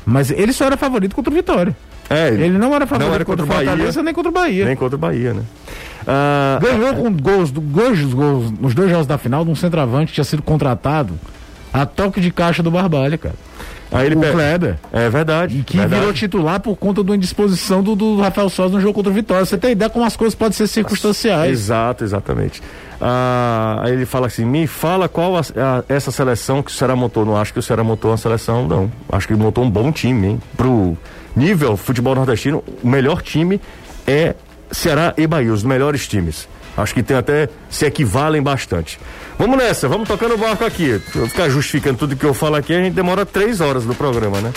mas 0.04 0.30
ele 0.30 0.52
só 0.52 0.66
era 0.66 0.76
favorito 0.76 1.14
contra 1.14 1.30
o 1.32 1.34
Vitória. 1.34 1.76
É, 2.10 2.28
Ele 2.28 2.56
não 2.56 2.74
era 2.74 2.86
favorito 2.86 3.08
não 3.08 3.14
era 3.14 3.24
contra 3.24 3.44
o 3.44 3.46
contra 3.46 3.54
o 3.54 3.58
Bahia. 3.58 3.70
Fortaleza 3.70 4.02
nem 4.02 4.14
contra 4.14 4.30
o 4.30 4.32
Bahia. 4.32 4.64
Nem 4.64 4.76
contra 4.76 4.96
o 4.96 4.98
Bahia, 4.98 5.34
né? 5.34 5.42
Ah, 6.10 6.58
Ganhou 6.62 6.94
com 6.94 7.12
gols, 7.12 7.50
do- 7.50 7.60
gols, 7.60 8.00
nos 8.58 8.74
dois 8.74 8.90
jogos 8.90 9.06
da 9.06 9.18
final 9.18 9.44
de 9.44 9.50
um 9.50 9.54
centroavante 9.54 10.06
que 10.06 10.14
tinha 10.14 10.24
sido 10.24 10.42
contratado 10.42 11.12
a 11.72 11.84
toque 11.84 12.18
de 12.20 12.30
caixa 12.30 12.62
do 12.62 12.70
Barbalha, 12.70 13.18
cara. 13.18 13.34
aí 13.92 14.06
ele 14.06 14.16
o 14.16 14.20
pe- 14.20 14.30
Kleber. 14.32 14.78
É 14.90 15.10
verdade. 15.10 15.58
E 15.58 15.62
que 15.62 15.76
verdade. 15.76 16.00
virou 16.00 16.14
titular 16.14 16.60
por 16.60 16.76
conta 16.76 17.02
uma 17.02 17.14
indisposição 17.14 17.82
do, 17.82 17.94
do 17.94 18.18
Rafael 18.20 18.48
Sosa 18.48 18.74
no 18.74 18.80
jogo 18.80 18.94
contra 18.94 19.10
o 19.12 19.14
Vitória. 19.14 19.44
Você 19.44 19.58
tem 19.58 19.72
ideia 19.72 19.90
como 19.90 20.02
as 20.04 20.16
coisas 20.16 20.34
podem 20.34 20.54
ser 20.54 20.66
circunstanciais. 20.66 21.50
Exato, 21.52 22.04
exatamente. 22.04 22.62
Ah, 23.00 23.80
aí 23.82 23.92
ele 23.92 24.06
fala 24.06 24.26
assim: 24.28 24.44
me 24.46 24.66
fala 24.66 25.08
qual 25.08 25.36
a- 25.36 25.40
a- 25.40 25.84
essa 25.90 26.10
seleção 26.10 26.62
que 26.62 26.70
o 26.70 26.74
Ceará 26.74 26.96
montou. 26.96 27.24
Não 27.24 27.36
acho 27.36 27.52
que 27.52 27.58
o 27.58 27.62
Ceará 27.62 27.84
montou 27.84 28.10
uma 28.10 28.16
seleção, 28.16 28.66
não. 28.66 28.90
Acho 29.12 29.26
que 29.26 29.34
ele 29.34 29.42
montou 29.42 29.62
um 29.62 29.70
bom 29.70 29.92
time, 29.92 30.26
hein? 30.26 30.40
Pro 30.56 30.96
nível 31.36 31.76
futebol 31.76 32.14
nordestino, 32.14 32.64
o 32.82 32.88
melhor 32.88 33.20
time 33.22 33.60
é 34.06 34.34
Ceará 34.70 35.14
e 35.16 35.26
Bahia, 35.26 35.52
os 35.52 35.62
melhores 35.62 36.06
times. 36.06 36.48
Acho 36.76 36.94
que 36.94 37.02
tem 37.02 37.16
até 37.16 37.48
se 37.68 37.84
equivalem 37.84 38.40
bastante. 38.40 39.00
Vamos 39.36 39.58
nessa, 39.58 39.88
vamos 39.88 40.08
tocando 40.08 40.34
o 40.34 40.38
barco 40.38 40.64
aqui. 40.64 41.00
Eu 41.14 41.26
ficar 41.26 41.48
justificando 41.48 41.98
tudo 41.98 42.14
que 42.14 42.24
eu 42.24 42.34
falo 42.34 42.54
aqui, 42.54 42.72
a 42.72 42.78
gente 42.78 42.94
demora 42.94 43.26
três 43.26 43.60
horas 43.60 43.84
do 43.84 43.94
programa, 43.94 44.40
né? 44.40 44.52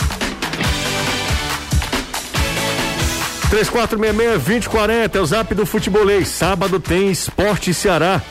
3466-2040 3.52 5.14
é 5.14 5.20
o 5.20 5.26
zap 5.26 5.54
do 5.54 5.66
futebolês. 5.66 6.28
Sábado 6.28 6.80
tem 6.80 7.10
Esporte 7.10 7.74
Ceará. 7.74 8.22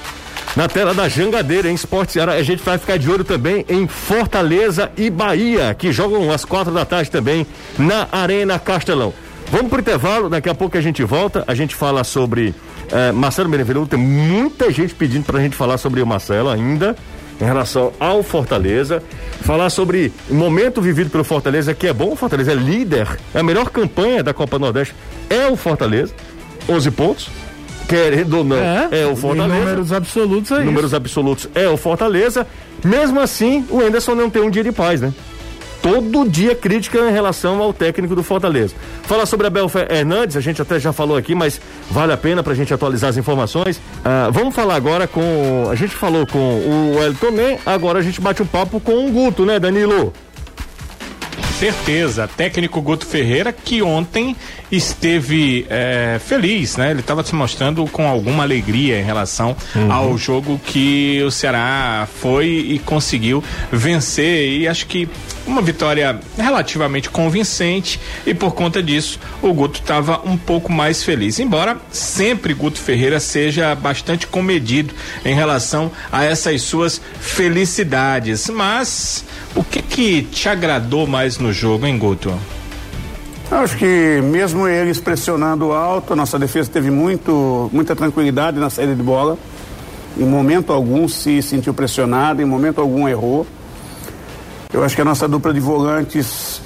Na 0.56 0.68
tela 0.68 0.94
da 0.94 1.08
Jangadeira, 1.08 1.70
em 1.70 1.76
Esporte 1.76 2.14
Ceará. 2.14 2.34
A 2.34 2.44
gente 2.44 2.64
vai 2.64 2.78
ficar 2.78 2.98
de 2.98 3.10
olho 3.10 3.24
também 3.24 3.64
em 3.70 3.88
Fortaleza 3.88 4.92
e 4.98 5.10
Bahia, 5.10 5.76
que 5.76 5.92
jogam 5.92 6.32
às 6.32 6.44
quatro 6.44 6.74
da 6.74 6.84
tarde 6.84 7.12
também 7.12 7.46
na 7.78 8.08
Arena 8.12 8.58
Castelão. 8.58 9.14
Vamos 9.52 9.70
pro 9.70 9.82
intervalo, 9.82 10.30
daqui 10.30 10.50
a 10.50 10.56
pouco 10.56 10.78
a 10.78 10.82
gente 10.82 11.04
volta. 11.04 11.44
A 11.46 11.54
gente 11.54 11.76
fala 11.76 12.04
sobre 12.06 12.56
eh, 12.90 13.12
Marcelo 13.12 13.50
Benevenuto. 13.50 13.88
Tem 13.88 14.00
muita 14.00 14.72
gente 14.72 14.96
pedindo 14.96 15.26
pra 15.26 15.42
gente 15.42 15.58
falar 15.58 15.78
sobre 15.78 16.02
o 16.02 16.08
Marcelo 16.08 16.50
ainda 16.50 16.96
em 17.40 17.44
relação 17.44 17.92
ao 18.00 18.22
Fortaleza, 18.24 19.02
falar 19.42 19.70
sobre 19.72 20.14
o 20.30 20.36
momento 20.36 20.80
vivido 20.82 21.10
pelo 21.10 21.24
Fortaleza, 21.24 21.74
que 21.74 21.88
é 21.88 21.94
bom, 21.94 22.12
o 22.14 22.16
Fortaleza 22.16 22.52
é 22.52 22.56
líder, 22.56 23.08
é 23.34 23.40
a 23.40 23.44
melhor 23.44 23.72
campanha 23.72 24.22
da 24.24 24.32
Copa 24.32 24.60
Nordeste, 24.60 24.94
é 25.28 25.48
o 25.48 25.56
Fortaleza, 25.56 26.14
11 26.70 26.92
pontos, 26.92 27.30
querendo 27.90 28.38
ou 28.38 28.44
não, 28.44 28.58
é, 28.58 29.08
o 29.08 29.14
Em 29.14 29.16
Fortaleza. 29.16 29.60
números 29.60 29.92
absolutos 29.92 30.52
é 30.52 30.60
Números 30.60 30.94
absolutos 30.94 31.50
é 31.56 31.68
o 31.68 31.76
Fortaleza. 31.78 32.46
Mesmo 32.86 33.20
assim, 33.20 33.66
o 33.72 33.82
Enderson 33.82 34.14
não 34.14 34.30
tem 34.30 34.44
um 34.44 34.50
dia 34.52 34.64
de 34.64 34.72
paz, 34.72 35.02
né? 35.02 35.12
Todo 35.82 36.30
dia 36.30 36.54
crítica 36.54 37.00
em 37.00 37.12
relação 37.12 37.60
ao 37.60 37.74
técnico 37.74 38.16
do 38.16 38.24
Fortaleza. 38.24 38.76
Falar 39.04 39.26
sobre 39.26 39.48
Abel 39.48 39.70
Hernandes, 39.90 40.38
a 40.38 40.42
gente 40.42 40.62
até 40.62 40.80
já 40.80 40.94
falou 40.94 41.18
aqui, 41.18 41.34
mas 41.34 41.60
vale 41.90 42.14
a 42.14 42.18
pena 42.18 42.44
pra 42.44 42.54
gente 42.54 42.72
atualizar 42.74 43.10
as 43.10 43.18
informações. 43.18 43.82
Ah, 44.06 44.30
vamos 44.32 44.54
falar 44.54 44.76
agora 44.76 45.08
com. 45.08 45.68
A 45.72 45.76
gente 45.76 45.96
falou 45.96 46.28
com 46.28 46.38
o 46.38 47.04
Elton 47.04 47.32
Man, 47.32 47.58
agora 47.66 48.00
a 48.00 48.02
gente 48.02 48.22
bate 48.22 48.44
um 48.44 48.46
papo 48.46 48.80
com 48.80 49.08
o 49.08 49.12
Guto, 49.12 49.46
né, 49.46 49.60
Danilo? 49.60 50.14
Certeza. 51.58 52.28
Técnico 52.28 52.82
Guto 52.82 53.06
Ferreira, 53.06 53.52
que 53.52 53.82
ontem 53.82 54.36
esteve 54.72 55.66
eh, 55.70 56.20
feliz, 56.26 56.78
né? 56.78 56.92
Ele 56.92 57.02
estava 57.02 57.24
se 57.24 57.36
mostrando 57.36 57.86
com 57.88 58.08
alguma 58.08 58.44
alegria 58.44 59.00
em 59.00 59.04
relação 59.04 59.56
ao 59.90 60.18
jogo 60.18 60.60
que 60.66 61.22
o 61.24 61.32
Ceará 61.32 62.08
foi 62.20 62.48
e 62.48 62.80
conseguiu 62.80 63.44
vencer. 63.72 64.60
E 64.60 64.68
acho 64.68 64.88
que 64.88 65.10
uma 65.46 65.62
vitória 65.62 66.20
relativamente 66.38 67.10
convincente. 67.10 68.00
E 68.26 68.34
por 68.34 68.54
conta 68.54 68.82
disso, 68.82 69.20
o 69.42 69.54
Guto 69.54 69.80
estava 69.80 70.22
um 70.26 70.38
pouco 70.38 70.72
mais 70.72 71.04
feliz. 71.04 71.40
Embora 71.40 71.78
sempre 71.92 72.54
Guto 72.54 72.80
Ferreira 72.80 73.20
seja 73.20 73.76
bastante 73.76 74.28
comedido 74.28 74.94
em 75.26 75.34
relação 75.34 75.92
a 76.12 76.24
essas 76.24 76.62
suas 76.62 77.02
felicidades. 77.20 78.50
Mas 78.50 79.26
o 79.56 79.64
que 79.64 79.82
que 79.82 80.22
te 80.24 80.48
agradou 80.48 81.06
mais 81.06 81.38
no 81.38 81.52
jogo, 81.52 81.86
hein, 81.86 81.98
Guto? 81.98 82.34
Acho 83.52 83.76
que 83.76 84.22
mesmo 84.24 84.66
eles 84.66 85.02
pressionando 85.02 85.74
alto, 85.74 86.14
a 86.14 86.16
nossa 86.16 86.40
defesa 86.40 86.72
teve 86.72 86.90
muito, 86.90 87.70
muita 87.74 87.94
tranquilidade 87.94 88.58
na 88.58 88.70
saída 88.70 88.96
de 88.96 89.04
bola. 89.04 89.38
Em 90.18 90.24
momento 90.24 90.72
algum 90.72 91.06
se 91.10 91.42
sentiu 91.42 91.74
pressionado, 91.74 92.42
em 92.42 92.46
momento 92.46 92.80
algum 92.80 93.10
errou. 93.10 93.46
Eu 94.72 94.86
acho 94.86 94.96
que 94.96 95.02
a 95.02 95.06
nossa 95.06 95.28
dupla 95.28 95.54
de 95.54 95.60
volantes 95.60 96.62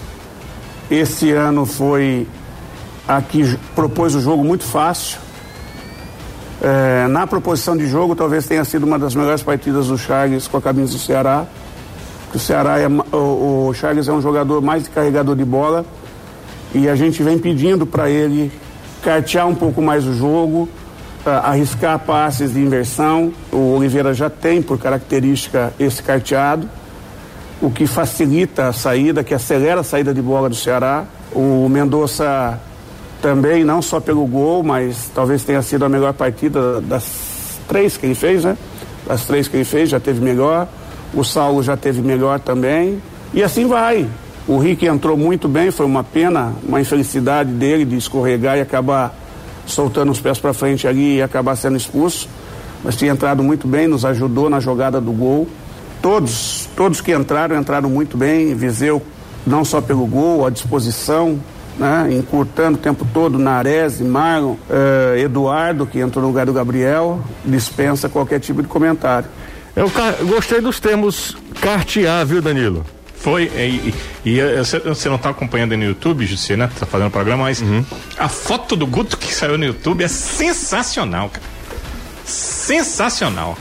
esse 0.90 1.32
ano 1.32 1.66
foi 1.66 2.28
a 3.08 3.20
que 3.20 3.58
propôs 3.74 4.14
o 4.14 4.22
jogo 4.22 4.44
muito 4.44 4.64
fácil. 4.64 5.18
É, 6.62 7.08
na 7.08 7.26
proposição 7.26 7.76
de 7.76 7.88
jogo, 7.88 8.16
talvez 8.16 8.46
tenha 8.46 8.64
sido 8.64 8.84
uma 8.84 9.00
das 9.00 9.16
melhores 9.16 9.42
partidas 9.42 9.88
do 9.88 9.98
Charles 9.98 10.48
com 10.48 10.58
a 10.58 10.62
camisa 10.62 10.94
do 10.94 11.00
Ceará. 11.00 11.48
O 12.32 12.38
Ceará 12.38 12.80
é, 12.80 12.88
o, 12.88 13.70
o 13.70 13.74
Charles 13.74 14.08
é 14.08 14.14
um 14.14 14.22
jogador 14.22 14.62
mais 14.62 14.88
carregador 14.88 15.36
de 15.36 15.44
bola 15.44 15.84
e 16.76 16.90
a 16.90 16.96
gente 16.96 17.24
vem 17.24 17.40
pedindo 17.40 17.86
para 17.86 18.10
ele 18.10 18.52
cartear 19.02 19.48
um 19.48 19.56
pouco 19.56 19.82
mais 19.82 20.06
o 20.06 20.14
jogo, 20.14 20.68
arriscar 21.26 21.98
passes 22.00 22.52
de 22.54 22.60
inversão. 22.60 23.32
O 23.50 23.76
Oliveira 23.78 24.14
já 24.14 24.30
tem 24.30 24.62
por 24.62 24.78
característica 24.78 25.74
esse 25.80 26.04
carteado, 26.04 26.70
o 27.62 27.72
que 27.72 27.88
facilita 27.88 28.68
a 28.68 28.74
saída, 28.74 29.24
que 29.24 29.34
acelera 29.34 29.80
a 29.80 29.84
saída 29.86 30.14
de 30.14 30.22
bola 30.22 30.50
do 30.50 30.56
Ceará. 30.56 31.06
O 31.32 31.70
Mendonça 31.70 32.60
também, 33.22 33.64
não 33.64 33.82
só 33.82 34.02
pelo 34.02 34.28
gol, 34.28 34.62
mas 34.62 35.10
talvez 35.16 35.44
tenha 35.44 35.62
sido 35.62 35.86
a 35.86 35.90
melhor 35.90 36.12
partida 36.12 36.82
das 36.82 37.58
três 37.70 37.96
que 37.96 38.06
ele 38.06 38.16
fez, 38.16 38.44
né? 38.44 38.58
Das 39.08 39.26
três 39.26 39.48
que 39.48 39.56
ele 39.56 39.64
fez, 39.64 39.90
já 39.90 40.00
teve 40.00 40.20
melhor. 40.20 40.68
O 41.14 41.24
Saulo 41.24 41.64
já 41.64 41.78
teve 41.78 42.02
melhor 42.02 42.38
também. 42.42 43.02
E 43.34 43.42
assim 43.42 43.66
vai. 43.66 44.06
O 44.48 44.60
Rick 44.60 44.86
entrou 44.86 45.18
muito 45.18 45.48
bem, 45.48 45.72
foi 45.72 45.86
uma 45.86 46.04
pena, 46.04 46.54
uma 46.64 46.80
infelicidade 46.80 47.50
dele 47.52 47.84
de 47.84 47.98
escorregar 47.98 48.58
e 48.58 48.62
acabar 48.62 49.16
soltando 49.66 50.12
os 50.12 50.20
pés 50.20 50.38
para 50.38 50.54
frente 50.54 50.88
ali 50.88 51.18
e 51.18 51.22
acabar 51.22 51.56
sendo 51.56 51.76
expulso. 51.76 52.30
Mas 52.84 52.96
tinha 52.96 53.12
entrado 53.12 53.41
muito 53.41 53.68
bem, 53.68 53.88
nos 53.88 54.06
ajudou 54.06 54.48
na 54.48 54.60
jogada 54.60 55.02
do 55.02 55.12
gol. 55.12 55.48
Todos, 56.00 56.70
todos 56.76 57.02
que 57.02 57.12
entraram, 57.12 57.60
entraram 57.60 57.89
muito 57.89 58.16
bem. 58.16 58.54
Viseu, 58.54 59.02
não 59.48 59.66
só 59.66 59.82
pelo 59.82 60.06
gol, 60.06 60.46
a 60.46 60.52
disposição, 60.52 61.39
né? 61.80 62.10
encurtando 62.12 62.78
o 62.78 62.82
tempo 62.82 63.08
todo, 63.12 63.39
Nares, 63.39 64.00
Marlon, 64.00 64.56
eh, 64.70 65.22
Eduardo, 65.22 65.88
que 65.88 66.00
entrou 66.00 66.22
no 66.22 66.28
lugar 66.28 66.46
do 66.46 66.54
Gabriel, 66.54 67.20
dispensa 67.43 68.08
qualquer 68.08 68.39
tipo 68.39 68.62
de 68.62 68.68
comentário. 68.68 69.28
Eu 69.76 69.91
gostei 70.28 70.62
dos 70.62 70.80
termos 70.80 71.36
cartear, 71.60 72.24
viu, 72.26 72.41
Danilo? 72.41 72.86
Foi, 73.26 73.46
e, 73.56 73.92
e, 74.24 74.40
e 74.40 74.64
você 74.88 75.10
não 75.10 75.18
tá 75.18 75.32
acompanhando 75.32 75.72
aí 75.72 75.78
no 75.80 75.84
YouTube, 75.84 76.28
Jussi, 76.28 76.56
né? 76.56 76.70
Tá 76.80 76.86
fazendo 76.86 77.08
o 77.08 77.12
programa, 77.12 77.46
mas 77.46 77.60
a 78.20 78.30
foto 78.30 78.76
do 78.76 78.86
Guto 78.86 79.18
que 79.18 79.34
saiu 79.34 79.58
no 79.58 79.66
YouTube 79.66 80.04
é 80.04 80.08
sensacional, 80.08 81.30
cara. 81.32 81.44
Sensacional. 82.24 83.58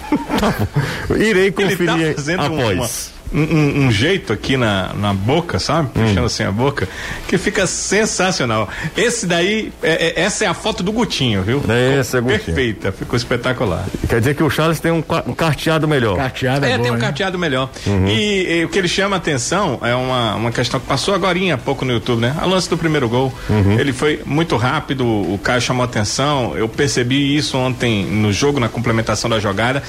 Irei 1.11 1.45
Ele 1.47 1.51
tá 1.53 1.62
conferir 1.62 2.15
fazendo 2.15 2.43
após. 2.43 2.79
uma- 2.79 3.14
um, 3.35 3.87
um- 3.87 3.91
jeito 3.93 4.32
aqui 4.32 4.57
na, 4.57 4.93
na 4.95 5.12
boca, 5.12 5.59
sabe? 5.59 5.89
Puxando 5.93 6.24
assim 6.24 6.43
a 6.45 6.51
boca, 6.53 6.89
que 7.28 7.37
fica 7.39 7.66
sensacional. 7.66 8.68
Esse 8.97 9.26
daí, 9.26 9.72
é- 9.82 10.07
é- 10.18 10.20
essa 10.22 10.45
é 10.45 10.49
a 10.49 10.55
foto 10.55 10.82
do 10.82 10.91
Gutinho, 10.93 11.43
viu? 11.43 11.62
Essa 11.99 12.18
é 12.18 12.20
Ficou 12.20 12.22
Gutinho. 12.22 12.45
Perfeita, 12.57 12.93
ficou 12.93 13.16
espetacular. 13.16 13.85
Quer 14.09 14.20
dizer 14.20 14.35
que 14.35 14.43
o 14.43 14.49
Charles 14.51 14.80
tem 14.80 14.91
um, 14.93 15.03
um 15.26 15.35
carteado 15.35 15.87
melhor. 15.87 16.16
Carteado 16.16 16.64
é, 16.64 16.72
É, 16.72 16.76
bom, 16.76 16.82
tem 16.82 16.93
um 16.93 16.95
hein? 16.95 17.01
carteado 17.01 17.39
melhor. 17.39 17.70
E, 18.09 18.61
e 18.61 18.64
o 18.64 18.68
que 18.68 18.78
ele 18.78 18.89
chama 18.89 19.16
atenção 19.16 19.78
é 19.82 19.95
uma, 19.95 20.35
uma 20.37 20.51
questão 20.53 20.80
que 20.80 20.87
passou 20.87 21.14
agora 21.14 21.35
há 21.53 21.59
pouco 21.59 21.85
no 21.85 21.93
YouTube, 21.93 22.20
né? 22.20 22.35
A 22.41 22.47
lance 22.47 22.70
do 22.70 22.78
primeiro 22.78 23.09
gol. 23.09 23.32
Ele 23.78 23.93
foi 23.93 24.20
muito 24.24 24.57
rápido, 24.57 25.05
o 25.05 25.37
Caio 25.43 25.61
chamou 25.61 25.85
atenção. 25.85 26.57
Eu 26.57 26.68
percebi 26.68 27.37
isso 27.37 27.59
ontem 27.59 28.05
no 28.05 28.32
jogo, 28.32 28.61
na 28.61 28.68
complementação 28.68 29.28
da 29.28 29.41
jogada. 29.41 29.82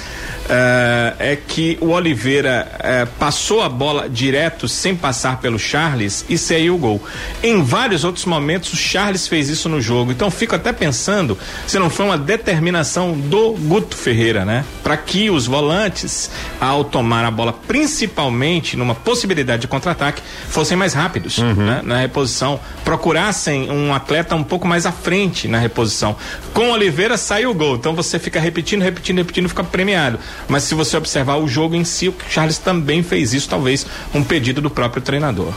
É, 0.49 1.13
é 1.19 1.35
que 1.35 1.77
o 1.81 1.89
Oliveira 1.91 2.67
é, 2.79 3.05
passou 3.05 3.34
a 3.61 3.69
bola 3.69 4.09
direto, 4.09 4.67
sem 4.67 4.95
passar 4.95 5.39
pelo 5.39 5.57
Charles, 5.59 6.25
e 6.29 6.37
saiu 6.37 6.75
o 6.75 6.77
gol. 6.77 7.03
Em 7.41 7.61
vários 7.61 8.03
outros 8.03 8.25
momentos, 8.25 8.73
o 8.73 8.77
Charles 8.77 9.27
fez 9.27 9.49
isso 9.49 9.69
no 9.69 9.81
jogo. 9.81 10.11
Então, 10.11 10.29
fico 10.31 10.55
até 10.55 10.71
pensando 10.71 11.37
se 11.67 11.79
não 11.79 11.89
foi 11.89 12.05
uma 12.05 12.17
determinação 12.17 13.13
do 13.13 13.53
Guto 13.53 13.95
Ferreira, 13.95 14.45
né? 14.45 14.65
Para 14.83 14.97
que 14.97 15.29
os 15.29 15.45
volantes, 15.45 16.29
ao 16.59 16.83
tomar 16.83 17.25
a 17.25 17.31
bola, 17.31 17.53
principalmente 17.53 18.77
numa 18.77 18.95
possibilidade 18.95 19.63
de 19.63 19.67
contra-ataque, 19.67 20.21
fossem 20.49 20.77
mais 20.77 20.93
rápidos 20.93 21.37
né? 21.37 21.81
na 21.83 21.97
reposição, 21.97 22.59
procurassem 22.83 23.69
um 23.71 23.93
atleta 23.93 24.35
um 24.35 24.43
pouco 24.43 24.67
mais 24.67 24.85
à 24.85 24.91
frente 24.91 25.47
na 25.47 25.57
reposição. 25.57 26.15
Com 26.53 26.71
Oliveira 26.71 27.17
saiu 27.17 27.51
o 27.51 27.53
gol, 27.53 27.75
então 27.75 27.93
você 27.95 28.19
fica 28.19 28.39
repetindo, 28.39 28.81
repetindo, 28.81 29.17
repetindo, 29.17 29.49
fica 29.49 29.63
premiado. 29.63 30.19
Mas 30.47 30.63
se 30.63 30.75
você 30.75 30.95
observar 30.97 31.37
o 31.37 31.47
jogo 31.47 31.75
em 31.75 31.83
si, 31.83 32.09
o 32.09 32.15
Charles 32.29 32.57
também 32.57 33.03
fez 33.03 33.24
isso, 33.33 33.47
talvez 33.49 33.85
um 34.13 34.23
pedido 34.23 34.61
do 34.61 34.69
próprio 34.69 35.01
treinador. 35.01 35.53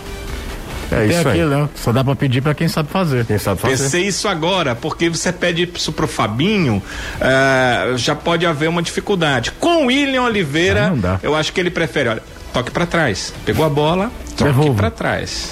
É 0.91 1.01
Tem 1.01 1.09
isso 1.11 1.29
aí. 1.29 1.35
aquilo, 1.41 1.51
né? 1.51 1.69
Só 1.75 1.93
dá 1.93 2.03
pra 2.03 2.17
pedir 2.17 2.41
pra 2.41 2.55
quem 2.55 2.67
sabe 2.67 2.89
fazer. 2.89 3.27
Quem 3.27 3.37
sabe 3.39 3.61
fazer. 3.61 3.77
Pensei 3.77 4.07
isso 4.07 4.27
agora, 4.27 4.75
porque 4.75 5.11
você 5.11 5.31
pede 5.31 5.71
isso 5.75 5.93
pro 5.93 6.09
Fabinho, 6.09 6.83
eh, 7.21 7.93
já 7.97 8.15
pode 8.15 8.47
haver 8.47 8.69
uma 8.71 8.83
dificuldade. 8.83 9.51
Com 9.61 9.85
o 9.85 9.87
William 9.89 10.23
Oliveira, 10.23 10.95
Ah, 11.05 11.19
eu 11.23 11.37
acho 11.37 11.53
que 11.53 11.61
ele 11.61 11.71
prefere, 11.71 12.09
olha, 12.09 12.23
toque 12.55 12.71
pra 12.71 12.87
trás. 12.87 13.35
Pegou 13.45 13.67
a 13.67 13.69
bola, 13.69 14.11
toque 14.35 14.71
pra 14.71 14.91
trás. 14.91 15.51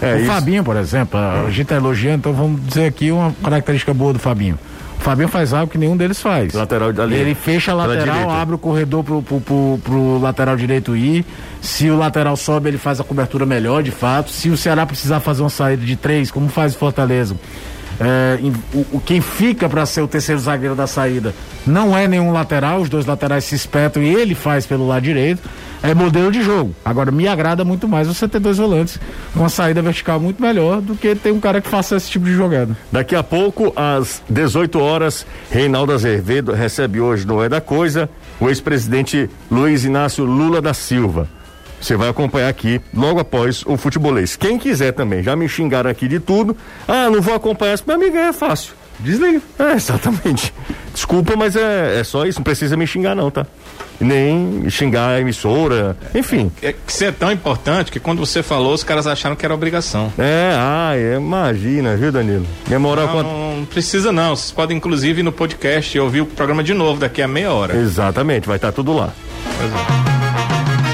É 0.00 0.14
o 0.14 0.18
isso. 0.20 0.26
Fabinho, 0.26 0.64
por 0.64 0.76
exemplo, 0.76 1.20
a 1.20 1.50
gente 1.50 1.66
tá 1.66 1.76
elogiando, 1.76 2.16
então 2.20 2.32
vamos 2.32 2.64
dizer 2.66 2.86
aqui 2.86 3.10
uma 3.12 3.34
característica 3.44 3.92
boa 3.92 4.14
do 4.14 4.18
Fabinho. 4.18 4.58
Fabinho 5.00 5.28
faz 5.28 5.52
algo 5.52 5.70
que 5.72 5.78
nenhum 5.78 5.96
deles 5.96 6.20
faz. 6.20 6.52
Lateral 6.52 6.90
ali. 6.90 7.16
Ele 7.16 7.34
fecha 7.34 7.72
a 7.72 7.74
lateral, 7.74 8.30
abre 8.30 8.54
o 8.54 8.58
corredor 8.58 9.02
pro, 9.02 9.22
pro, 9.22 9.40
pro- 9.40 9.80
pro 9.82 10.18
lateral 10.18 10.56
direito 10.56 10.96
ir. 10.96 11.24
Se 11.60 11.90
o 11.90 11.96
lateral 11.96 12.36
sobe, 12.36 12.68
ele 12.68 12.78
faz 12.78 13.00
a 13.00 13.04
cobertura 13.04 13.44
melhor, 13.46 13.82
de 13.82 13.90
fato. 13.90 14.30
Se 14.30 14.48
o 14.50 14.56
Ceará 14.56 14.84
precisar 14.86 15.20
fazer 15.20 15.42
uma 15.42 15.50
saída 15.50 15.84
de 15.84 15.96
três, 15.96 16.30
como 16.30 16.48
faz 16.48 16.74
o 16.74 16.78
Fortaleza, 16.78 17.34
é, 18.00 18.38
o, 18.74 18.96
o- 18.96 19.00
quem 19.00 19.20
fica 19.20 19.68
para 19.68 19.84
ser 19.84 20.00
o 20.00 20.08
terceiro 20.08 20.40
zagueiro 20.40 20.74
da 20.74 20.86
saída 20.86 21.34
não 21.66 21.96
é 21.96 22.08
nenhum 22.08 22.32
lateral, 22.32 22.80
os 22.80 22.88
dois 22.88 23.04
laterais 23.04 23.44
se 23.44 23.54
espetam 23.54 24.02
e 24.02 24.08
ele 24.14 24.34
faz 24.34 24.64
pelo 24.66 24.86
lado 24.88 25.02
direito. 25.02 25.42
É 25.82 25.94
modelo 25.94 26.30
de 26.30 26.42
jogo. 26.42 26.74
Agora, 26.84 27.10
me 27.10 27.26
agrada 27.26 27.64
muito 27.64 27.88
mais 27.88 28.06
você 28.06 28.28
ter 28.28 28.38
dois 28.38 28.58
volantes 28.58 29.00
com 29.32 29.40
uma 29.40 29.48
saída 29.48 29.80
vertical 29.80 30.20
muito 30.20 30.40
melhor 30.42 30.82
do 30.82 30.94
que 30.94 31.14
ter 31.14 31.32
um 31.32 31.40
cara 31.40 31.58
que 31.62 31.68
faça 31.70 31.96
esse 31.96 32.10
tipo 32.10 32.26
de 32.26 32.34
jogada. 32.34 32.76
Daqui 32.92 33.14
a 33.16 33.22
pouco, 33.22 33.72
às 33.74 34.22
18 34.28 34.78
horas, 34.78 35.24
Reinaldo 35.50 35.92
Azevedo 35.92 36.52
recebe 36.52 37.00
hoje 37.00 37.26
no 37.26 37.42
É 37.42 37.48
da 37.48 37.62
Coisa 37.62 38.10
o 38.38 38.48
ex-presidente 38.50 39.30
Luiz 39.50 39.84
Inácio 39.86 40.22
Lula 40.24 40.60
da 40.60 40.74
Silva. 40.74 41.26
Você 41.80 41.96
vai 41.96 42.08
acompanhar 42.08 42.48
aqui 42.48 42.80
logo 42.94 43.18
após 43.20 43.64
o 43.66 43.76
futebolês. 43.76 44.36
Quem 44.36 44.58
quiser 44.58 44.92
também, 44.92 45.22
já 45.22 45.34
me 45.34 45.48
xingaram 45.48 45.90
aqui 45.90 46.06
de 46.06 46.20
tudo. 46.20 46.56
Ah, 46.86 47.08
não 47.08 47.20
vou 47.22 47.34
acompanhar, 47.34 47.74
isso 47.74 47.84
meu 47.86 47.96
amigo 47.96 48.16
é 48.16 48.32
fácil. 48.32 48.74
Desliga. 48.98 49.40
É, 49.58 49.72
exatamente. 49.72 50.52
Desculpa, 50.92 51.34
mas 51.34 51.56
é, 51.56 52.00
é 52.00 52.04
só 52.04 52.26
isso. 52.26 52.38
Não 52.38 52.44
precisa 52.44 52.76
me 52.76 52.86
xingar, 52.86 53.14
não, 53.14 53.30
tá? 53.30 53.46
Nem 53.98 54.68
xingar 54.68 55.08
a 55.14 55.20
emissora. 55.20 55.96
Enfim. 56.14 56.52
É 56.62 56.72
que 56.72 56.78
isso 56.86 57.04
é 57.04 57.10
tão 57.10 57.32
importante 57.32 57.90
que 57.90 57.98
quando 57.98 58.18
você 58.18 58.42
falou, 58.42 58.74
os 58.74 58.84
caras 58.84 59.06
acharam 59.06 59.34
que 59.36 59.44
era 59.44 59.54
obrigação. 59.54 60.12
É, 60.18 60.52
ah, 60.54 60.92
é, 60.94 61.16
imagina, 61.16 61.96
viu, 61.96 62.12
Danilo? 62.12 62.46
Minha 62.66 62.78
moral 62.78 63.06
Não, 63.06 63.12
quanto. 63.14 63.28
não 63.28 63.64
precisa 63.64 64.12
não. 64.12 64.36
Vocês 64.36 64.52
podem 64.52 64.76
inclusive 64.76 65.20
ir 65.20 65.24
no 65.24 65.32
podcast 65.32 65.96
e 65.96 66.00
ouvir 66.00 66.20
o 66.20 66.26
programa 66.26 66.62
de 66.62 66.74
novo 66.74 67.00
daqui 67.00 67.22
a 67.22 67.28
meia 67.28 67.52
hora. 67.52 67.74
Exatamente, 67.76 68.46
vai 68.46 68.56
estar 68.56 68.70
tudo 68.72 68.92
lá. 68.92 69.14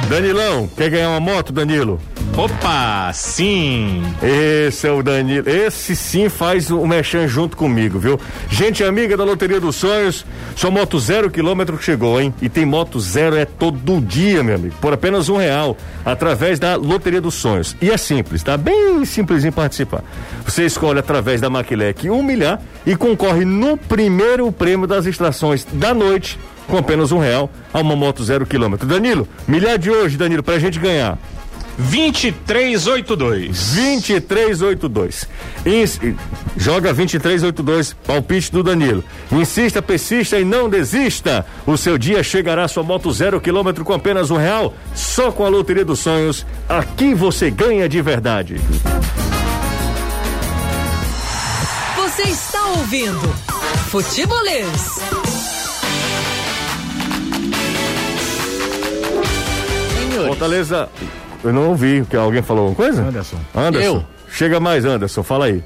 Danilão, 0.09 0.69
quer 0.77 0.89
ganhar 0.89 1.09
uma 1.11 1.21
moto, 1.21 1.53
Danilo? 1.53 2.01
Opa, 2.37 3.11
sim. 3.13 4.03
Esse 4.23 4.87
é 4.87 4.93
o 4.93 5.03
Danilo. 5.03 5.49
Esse 5.49 5.97
sim 5.97 6.29
faz 6.29 6.71
o 6.71 6.87
mechan 6.87 7.27
junto 7.27 7.57
comigo, 7.57 7.99
viu? 7.99 8.21
Gente 8.49 8.85
amiga 8.85 9.17
da 9.17 9.25
Loteria 9.25 9.59
dos 9.59 9.75
Sonhos, 9.75 10.25
sua 10.55 10.71
moto 10.71 10.99
zero 11.01 11.29
quilômetro 11.29 11.77
chegou, 11.83 12.21
hein? 12.21 12.33
E 12.41 12.49
tem 12.49 12.65
moto 12.65 13.01
zero 13.01 13.35
é 13.35 13.45
todo 13.45 14.01
dia, 14.01 14.45
meu 14.45 14.55
amigo, 14.55 14.77
por 14.81 14.93
apenas 14.93 15.29
um 15.29 15.39
real, 15.39 15.77
através 16.05 16.61
da 16.61 16.77
Loteria 16.77 17.21
dos 17.21 17.35
Sonhos. 17.35 17.75
E 17.83 17.91
é 17.91 17.97
simples, 17.97 18.45
tá? 18.45 18.57
Bem 18.57 19.05
simplesinho 19.05 19.53
participar. 19.53 20.05
Você 20.45 20.67
escolhe 20.67 21.01
através 21.01 21.41
da 21.41 21.51
Maquilec 21.51 22.09
um 22.09 22.23
milhar 22.23 22.61
e 22.87 22.95
concorre 22.95 23.45
no 23.45 23.77
primeiro 23.77 24.53
prêmio 24.53 24.87
das 24.87 25.05
extrações 25.05 25.67
da 25.73 25.93
noite 25.93 26.39
com 26.67 26.77
apenas 26.77 27.13
um 27.13 27.19
real 27.19 27.51
a 27.73 27.81
uma 27.81 27.95
moto 27.97 28.23
zero 28.25 28.45
quilômetro. 28.47 28.87
Danilo, 28.87 29.29
milhar 29.47 29.79
de 29.79 29.91
hoje, 29.91 30.17
Danilo, 30.17 30.43
pra 30.43 30.59
gente 30.59 30.79
ganhar. 30.79 31.19
2382. 31.79 33.75
2382. 33.75 35.29
Ins- 35.67 36.01
Joga 36.57 36.95
2382, 36.95 37.93
palpite 38.07 38.51
do 38.51 38.63
Danilo. 38.63 39.05
Insista, 39.31 39.83
persista 39.83 40.39
e 40.39 40.45
não 40.45 40.71
desista. 40.71 41.45
O 41.67 41.77
seu 41.77 41.99
dia 41.99 42.23
chegará, 42.23 42.67
sua 42.67 42.83
moto 42.83 43.13
zero 43.13 43.39
quilômetro 43.43 43.85
com 43.85 43.93
apenas 43.93 44.31
um 44.31 44.39
real. 44.39 44.73
Só 44.95 45.31
com 45.31 45.45
a 45.45 45.49
Loteria 45.51 45.85
dos 45.85 45.99
Sonhos. 45.99 46.47
Aqui 46.67 47.13
você 47.15 47.51
ganha 47.51 47.87
de 47.89 48.01
verdade. 48.01 48.59
Você 51.97 52.23
está 52.23 52.65
ouvindo 52.69 53.21
Futebolês. 53.91 54.97
Senhores, 60.17 60.39
Fortaleza, 60.39 60.89
eu 61.45 61.53
não 61.53 61.69
ouvi. 61.69 62.05
Que 62.09 62.17
alguém 62.17 62.43
falou 62.43 62.69
alguma 62.69 62.77
coisa? 62.77 63.03
Anderson. 63.03 63.37
Anderson. 63.55 63.97
Eu. 63.97 64.05
Chega 64.33 64.59
mais, 64.61 64.85
Anderson, 64.85 65.23
fala 65.23 65.47
aí. 65.47 65.63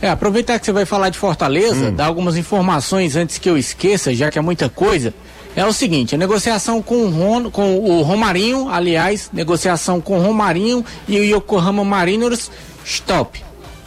É, 0.00 0.08
aproveitar 0.08 0.58
que 0.58 0.64
você 0.66 0.72
vai 0.72 0.84
falar 0.84 1.08
de 1.08 1.18
Fortaleza, 1.18 1.90
dar 1.90 2.06
algumas 2.06 2.36
informações 2.36 3.16
antes 3.16 3.38
que 3.38 3.50
eu 3.50 3.58
esqueça, 3.58 4.14
já 4.14 4.30
que 4.30 4.38
é 4.38 4.42
muita 4.42 4.68
coisa. 4.68 5.12
É 5.56 5.66
o 5.66 5.72
seguinte, 5.72 6.14
a 6.14 6.18
negociação 6.18 6.80
com 6.80 7.02
o, 7.02 7.10
Ron, 7.10 7.50
com 7.50 7.76
o 7.78 8.02
Romarinho, 8.02 8.68
aliás, 8.68 9.28
negociação 9.32 10.00
com 10.00 10.18
o 10.18 10.22
Romarinho 10.22 10.84
e 11.08 11.18
o 11.18 11.24
Yokohama 11.24 11.84
Mariners, 11.84 12.48
stop. 12.84 13.42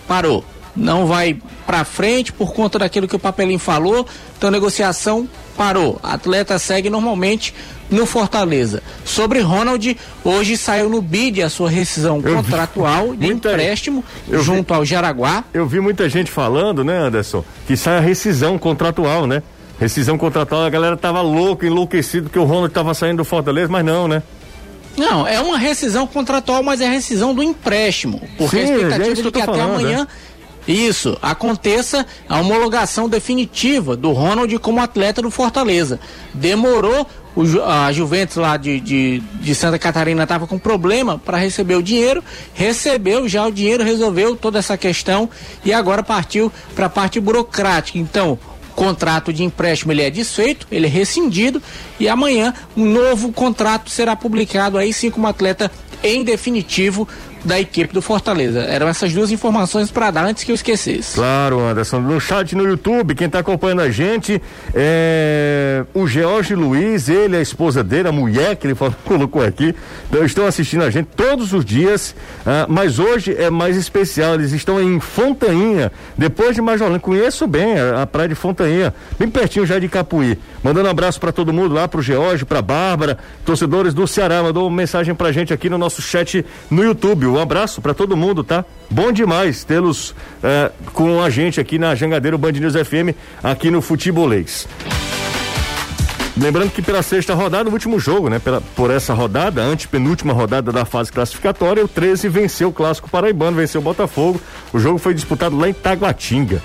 Parou. 0.06 0.44
Não 0.76 1.06
vai 1.06 1.40
pra 1.66 1.86
frente 1.86 2.34
por 2.34 2.54
conta 2.54 2.80
daquilo 2.80 3.08
que 3.08 3.16
o 3.16 3.20
Papelinho 3.20 3.60
falou, 3.60 4.06
então 4.38 4.52
negociação 4.52 5.30
parou. 5.52 6.00
Atleta 6.02 6.58
segue 6.58 6.90
normalmente 6.90 7.54
no 7.90 8.06
Fortaleza. 8.06 8.82
Sobre 9.04 9.40
Ronald, 9.42 9.98
hoje 10.24 10.56
saiu 10.58 10.90
no 10.90 11.02
BID 11.02 11.42
a 11.44 11.50
sua 11.50 11.70
rescisão 11.70 12.20
vi. 12.22 12.34
contratual 12.34 13.16
de 13.16 13.28
Muita- 13.28 13.52
empréstimo 13.52 14.04
eu 14.30 14.40
vi. 14.40 14.46
junto 14.46 14.74
ao 14.74 14.86
Jaraguá. 14.86 15.44
Eu 15.54 15.68
vi 15.68 15.80
muita 15.80 16.08
gente 16.10 16.32
falando, 16.32 16.84
né, 16.84 16.98
Anderson, 16.98 17.44
que 17.68 17.76
sai 17.76 17.98
a 17.98 18.02
rescisão 18.02 18.58
contratual, 18.58 19.28
né? 19.28 19.44
Rescisão 19.80 20.18
contratual, 20.18 20.64
a 20.64 20.70
galera 20.70 20.96
tava 20.96 21.22
louca, 21.22 21.66
enlouquecido 21.66 22.30
que 22.30 22.38
o 22.40 22.44
Ronald 22.44 22.72
tava 22.74 22.94
saindo 22.94 23.18
do 23.18 23.26
Fortaleza, 23.26 23.68
mas 23.70 23.84
não, 23.84 24.08
né? 24.08 24.22
Não, 24.98 25.26
é 25.26 25.40
uma 25.40 25.58
rescisão 25.58 26.06
contratual, 26.06 26.62
mas 26.64 26.82
é 26.82 26.90
rescisão 26.90 27.34
do 27.34 27.42
empréstimo. 27.42 28.22
Porque 28.38 28.58
Sim, 28.58 28.62
a 28.64 28.76
expectativa 28.76 29.06
é 29.12 29.14
de 29.14 29.22
que 29.22 29.28
eu 29.28 29.32
que 29.32 29.42
até 29.42 29.52
falando, 29.58 29.72
amanhã 29.80 30.08
isso 30.68 31.18
aconteça 31.22 32.06
a 32.30 32.40
homologação 32.40 33.10
definitiva 33.10 33.96
do 33.96 34.12
Ronald 34.12 34.58
como 34.60 34.80
atleta 34.80 35.22
do 35.22 35.32
Fortaleza. 35.32 36.00
Demorou, 36.34 37.08
o 37.36 37.44
a 37.64 37.92
Juventus 37.92 38.36
lá 38.36 38.58
de, 38.58 38.80
de, 38.80 39.20
de 39.20 39.56
Santa 39.56 39.80
Catarina 39.80 40.24
estava 40.24 40.46
com 40.46 40.60
problema 40.60 41.18
para 41.18 41.38
receber 41.38 41.76
o 41.76 41.84
dinheiro, 41.84 42.24
recebeu 42.54 43.28
já 43.28 43.46
o 43.46 43.52
dinheiro, 43.52 43.84
resolveu 43.84 44.36
toda 44.36 44.60
essa 44.60 44.78
questão 44.78 45.30
e 45.64 45.74
agora 45.74 46.04
partiu 46.04 46.52
para 46.76 46.88
a 46.88 46.90
parte 46.90 47.20
burocrática. 47.20 47.98
Então, 47.98 48.38
o 48.72 48.74
contrato 48.74 49.34
de 49.34 49.44
empréstimo 49.44 49.92
ele 49.92 50.02
é 50.02 50.10
desfeito, 50.10 50.68
ele 50.72 50.88
é 50.88 50.90
rescindido 50.90 51.62
e 52.00 52.08
amanhã 52.08 52.54
um 52.76 52.86
novo 52.86 53.32
contrato 53.32 53.90
será 53.90 54.16
publicado 54.16 54.78
aí 54.78 54.94
sim 54.94 55.10
como 55.10 55.28
atleta 55.28 55.72
em 56.04 56.24
definitivo 56.24 57.08
da 57.44 57.60
equipe 57.60 57.94
do 57.94 58.02
Fortaleza. 58.02 58.60
Eram 58.62 58.88
essas 58.88 59.14
duas 59.14 59.32
informações 59.32 59.90
para 59.92 60.12
dar 60.12 60.26
antes 60.26 60.44
que 60.44 60.52
eu 60.52 60.56
esquecesse. 60.56 61.16
Claro, 61.16 61.60
Anderson. 61.60 62.00
No 62.00 62.20
chat 62.20 62.56
no 62.56 62.64
YouTube, 62.68 63.16
quem 63.16 63.28
está 63.28 63.40
acompanhando 63.40 63.82
a 63.82 63.90
gente 63.90 64.42
é 64.74 65.84
o 65.94 66.08
George 66.08 66.56
Luiz, 66.56 67.10
ele, 67.10 67.36
a 67.38 67.42
esposa 67.42 67.84
dele, 67.84 68.08
a 68.08 68.12
mulher 68.12 68.56
que 68.56 68.68
ele 68.68 68.76
falou- 68.76 68.96
colocou 69.06 69.44
aqui, 69.44 69.74
então, 70.10 70.24
estão 70.26 70.46
assistindo 70.46 70.84
a 70.84 70.90
gente 70.90 71.08
todos 71.16 71.54
os 71.54 71.64
dias, 71.66 72.16
ah, 72.46 72.66
mas 72.70 73.00
hoje 73.00 73.36
é 73.38 73.50
mais 73.50 73.76
especial. 73.78 74.36
Eles 74.36 74.52
estão 74.52 74.82
em 74.82 75.00
Fontainha, 75.00 75.92
depois 76.18 76.56
de 76.56 76.62
Majolândia. 76.62 77.00
Conheço 77.00 77.48
bem 77.48 77.80
a, 77.80 78.04
a 78.04 78.08
praia 78.08 78.30
de 78.30 78.36
Fontainha, 78.36 78.94
bem 79.18 79.30
pertinho 79.30 79.66
já 79.66 79.80
de 79.80 79.88
Capuí. 79.88 80.38
Mandando 80.64 80.88
um 80.88 80.92
abraço 80.92 81.20
para 81.20 81.32
todo 81.32 81.52
mundo 81.54 81.74
lá, 81.74 81.88
pro 81.88 82.02
George, 82.02 82.46
pra 82.46 82.62
Bárbara, 82.62 83.18
torcedores 83.46 83.94
do 83.94 84.08
Ceará, 84.08 84.44
mandou 84.44 84.68
uma 84.68 84.76
mensagem 84.76 85.14
pra 85.16 85.32
gente 85.32 85.54
aqui 85.54 85.70
no 85.70 85.78
nosso 85.78 86.02
chat 86.02 86.46
no 86.70 86.84
YouTube. 86.84 87.26
Um 87.32 87.40
abraço 87.40 87.82
para 87.82 87.94
todo 87.94 88.18
mundo, 88.18 88.44
tá? 88.44 88.66
Bom 88.90 89.12
demais 89.12 89.64
tê-los 89.64 90.14
eh, 90.44 90.72
com 90.94 91.22
a 91.22 91.30
gente 91.30 91.62
aqui 91.62 91.80
na 91.80 91.96
Jangadeiro 91.96 92.38
Band 92.38 92.52
News 92.52 92.74
FM, 92.74 93.16
aqui 93.42 93.72
no 93.72 93.82
Futebolês. 93.82 94.68
Lembrando 96.38 96.72
que 96.72 96.82
pela 96.82 97.02
sexta 97.02 97.34
rodada, 97.34 97.70
o 97.70 97.74
último 97.74 98.00
jogo, 98.00 98.30
né? 98.30 98.40
Pela, 98.40 98.62
por 98.76 98.92
essa 98.92 99.14
rodada, 99.14 99.62
antepenúltima 99.62 100.34
rodada 100.34 100.72
da 100.72 100.84
fase 100.86 101.12
classificatória, 101.12 101.84
o 101.84 101.88
13 101.88 102.28
venceu 102.30 102.70
o 102.70 102.74
clássico 102.74 103.10
paraibano, 103.10 103.56
venceu 103.56 103.80
o 103.80 103.84
Botafogo. 103.84 104.42
O 104.74 104.80
jogo 104.80 104.98
foi 104.98 105.14
disputado 105.14 105.58
lá 105.58 105.70
em 105.70 105.74
Taguatinga. 105.74 106.62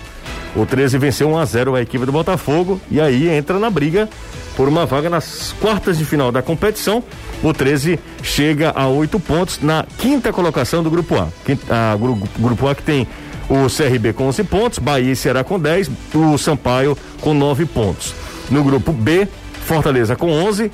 O 0.57 0.65
13 0.65 0.99
venceu 0.99 1.29
1 1.29 1.39
a 1.39 1.45
0 1.45 1.75
a 1.75 1.83
equipe 1.83 2.07
do 2.07 2.13
Botafogo 2.13 2.81
e 2.91 3.01
aí 3.01 3.29
entra 3.29 3.59
na 3.59 3.69
briga 3.69 4.09
por 4.57 4.67
uma 4.67 4.87
vaga 4.87 5.11
nas 5.11 5.55
quartas 5.61 5.99
de 5.99 6.05
final 6.05 6.33
da 6.33 6.41
competição. 6.41 7.05
O 7.47 7.53
13 7.55 7.99
chega 8.23 8.73
a 8.75 8.89
oito 8.89 9.21
pontos 9.21 9.61
na 9.63 9.85
quinta 9.99 10.33
colocação 10.33 10.83
do 10.83 10.91
grupo 10.91 11.15
A. 11.17 11.29
Quinta- 11.45 11.93
a 11.93 11.97
gru- 11.97 12.21
grupo 12.39 12.67
A 12.67 12.75
que 12.75 12.83
tem 12.83 13.07
o 13.49 13.69
CRB 13.71 14.13
com 14.13 14.25
11 14.27 14.43
pontos, 14.43 14.79
Bahia 14.81 15.13
e 15.13 15.17
Ceará 15.17 15.45
com 15.45 15.57
10, 15.59 15.89
o 16.13 16.37
Sampaio 16.37 16.99
com 17.21 17.33
9 17.33 17.65
pontos. 17.65 18.13
No 18.51 18.65
grupo 18.65 18.93
B, 18.93 19.29
Fortaleza 19.65 20.17
com 20.17 20.29
11, 20.31 20.71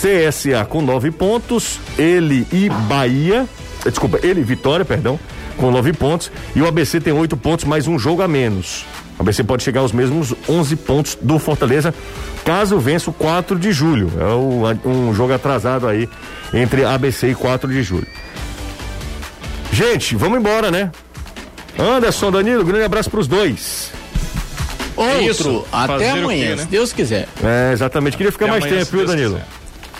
CSA 0.00 0.64
com 0.64 0.80
9 0.82 1.10
pontos, 1.10 1.80
ele 1.98 2.46
e 2.52 2.68
Bahia 2.88 3.48
desculpa, 3.90 4.18
ele 4.22 4.42
Vitória, 4.42 4.84
perdão, 4.84 5.18
com 5.56 5.70
nove 5.70 5.92
pontos 5.92 6.30
e 6.54 6.62
o 6.62 6.66
ABC 6.66 7.00
tem 7.00 7.12
oito 7.12 7.36
pontos, 7.36 7.64
mais 7.64 7.86
um 7.86 7.98
jogo 7.98 8.22
a 8.22 8.28
menos. 8.28 8.84
O 9.18 9.22
ABC 9.22 9.44
pode 9.44 9.62
chegar 9.62 9.80
aos 9.80 9.92
mesmos 9.92 10.34
11 10.48 10.76
pontos 10.76 11.18
do 11.20 11.38
Fortaleza, 11.38 11.94
caso 12.44 12.78
vença 12.78 13.10
o 13.10 13.12
4 13.12 13.58
de 13.58 13.72
julho. 13.72 14.10
É 14.18 14.24
o, 14.24 14.88
um 14.88 15.14
jogo 15.14 15.32
atrasado 15.32 15.86
aí 15.86 16.08
entre 16.52 16.84
ABC 16.84 17.30
e 17.30 17.34
4 17.34 17.70
de 17.70 17.82
julho. 17.82 18.06
Gente, 19.72 20.16
vamos 20.16 20.38
embora, 20.38 20.70
né? 20.70 20.90
Anderson, 21.78 22.30
Danilo, 22.30 22.64
grande 22.64 22.84
abraço 22.84 23.10
pros 23.10 23.26
dois. 23.26 23.90
Outro, 24.96 25.26
isso. 25.28 25.66
até 25.72 26.10
amanhã, 26.10 26.50
quê, 26.50 26.54
né? 26.54 26.62
se 26.62 26.68
Deus 26.68 26.92
quiser. 26.92 27.28
É, 27.42 27.72
exatamente. 27.72 28.16
Queria 28.16 28.30
ficar 28.30 28.44
Até 28.46 28.52
mais 28.52 28.64
amanhã, 28.64 28.84
tempo, 28.84 28.96
viu, 28.96 29.06
Danilo? 29.06 29.40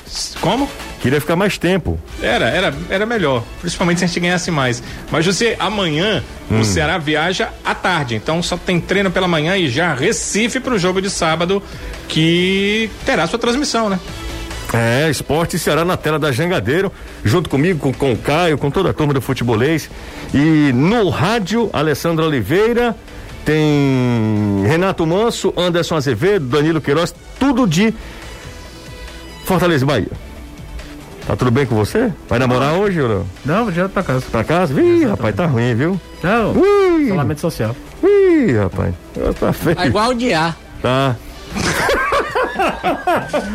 quiser. 0.05 0.39
Como? 0.41 0.68
Queria 1.05 1.20
ficar 1.20 1.36
mais 1.36 1.59
tempo. 1.59 1.98
Era, 2.22 2.46
era, 2.48 2.74
era 2.88 3.05
melhor. 3.05 3.44
Principalmente 3.61 3.98
se 3.98 4.05
a 4.05 4.07
gente 4.07 4.20
ganhasse 4.20 4.50
mais. 4.50 4.82
Mas 5.11 5.26
você, 5.26 5.55
amanhã, 5.59 6.24
Hum. 6.50 6.61
o 6.61 6.64
Ceará 6.64 6.96
viaja 6.96 7.50
à 7.62 7.74
tarde. 7.74 8.14
Então 8.14 8.42
só 8.42 8.57
tem 8.57 8.80
treino 8.80 9.11
pela 9.11 9.28
manhã 9.28 9.55
e 9.55 9.68
já 9.68 9.92
Recife 9.92 10.61
pro 10.61 10.78
jogo 10.78 11.02
de 11.02 11.11
sábado, 11.11 11.62
que 12.09 12.88
terá 13.05 13.26
sua 13.26 13.38
transmissão, 13.38 13.90
né? 13.90 14.00
É, 14.72 15.11
Esporte 15.11 15.59
Ceará 15.59 15.84
na 15.84 15.96
tela 15.98 16.18
da 16.18 16.32
Jangadeiro, 16.32 16.90
junto 17.22 17.50
comigo, 17.50 17.78
com, 17.78 17.92
com 17.92 18.12
o 18.14 18.16
Caio, 18.16 18.57
com 18.57 18.70
toda 18.70 18.88
a 18.88 18.92
turma 18.94 19.12
do 19.12 19.20
futebolês. 19.20 19.90
E 20.32 20.72
no 20.72 21.11
rádio, 21.11 21.68
Alessandra 21.70 22.24
Oliveira, 22.24 22.96
tem 23.44 24.64
Renato 24.66 25.07
Manso, 25.07 25.52
Anderson 25.55 25.96
Azevedo, 25.96 26.46
Danilo 26.46 26.80
Queiroz, 26.80 27.14
tudo 27.38 27.66
de 27.66 27.92
Fortaleza 29.44 29.84
e 29.84 29.86
Bahia. 29.86 30.09
Tá 31.27 31.35
tudo 31.35 31.51
bem 31.51 31.64
com 31.64 31.75
você? 31.75 32.12
Vai 32.29 32.39
namorar 32.39 32.75
hoje 32.75 33.01
ou 33.01 33.09
não? 33.09 33.27
Não, 33.45 33.70
direto 33.70 33.93
pra 33.93 34.03
casa. 34.03 34.25
Pra 34.31 34.45
casa? 34.45 34.79
Ih, 34.81 35.05
rapaz, 35.07 35.35
tá 35.35 35.47
ruim, 35.47 35.75
viu? 35.75 36.01
Não, 36.22 36.53
Ui, 36.53 37.05
isolamento 37.05 37.41
social. 37.41 37.75
ih, 38.03 38.53
rapaz. 38.59 38.95
Tá 39.41 39.53
feio. 39.53 39.79
É 39.81 39.87
igual 39.87 40.11
o 40.11 40.14
dia. 40.14 40.55
Tá. 40.83 41.16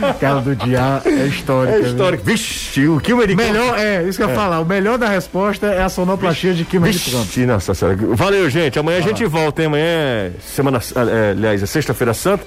Aquela 0.10 0.42
do 0.42 0.56
dia 0.56 1.02
é 1.06 1.28
histórica. 1.28 1.78
É 1.78 1.82
viu? 1.82 1.90
histórico. 1.92 2.24
Vixe, 2.24 2.88
o 2.88 2.96
o 2.96 3.14
americano. 3.14 3.52
Melhor, 3.52 3.78
é, 3.78 4.04
isso 4.04 4.18
que 4.18 4.24
eu 4.24 4.30
ia 4.30 4.36
falar. 4.36 4.60
O 4.60 4.66
melhor 4.66 4.98
da 4.98 5.08
resposta 5.08 5.68
é 5.68 5.82
a 5.82 5.90
sonoplastia 5.90 6.54
de 6.54 6.66
Kim 6.66 6.82
de. 6.82 6.92
Vixe, 6.92 7.46
nossa 7.46 7.74
senhora. 7.74 7.98
Valeu, 8.14 8.50
gente. 8.50 8.78
Amanhã 8.80 9.00
a 9.00 9.02
gente 9.02 9.26
volta, 9.26 9.62
hein? 9.62 9.68
Amanhã 9.68 9.84
é 9.86 10.32
semana, 10.42 10.80
é, 10.96 11.32
aliás, 11.32 11.62
é 11.64 11.66
sexta-feira 11.66 12.14
santa. 12.14 12.44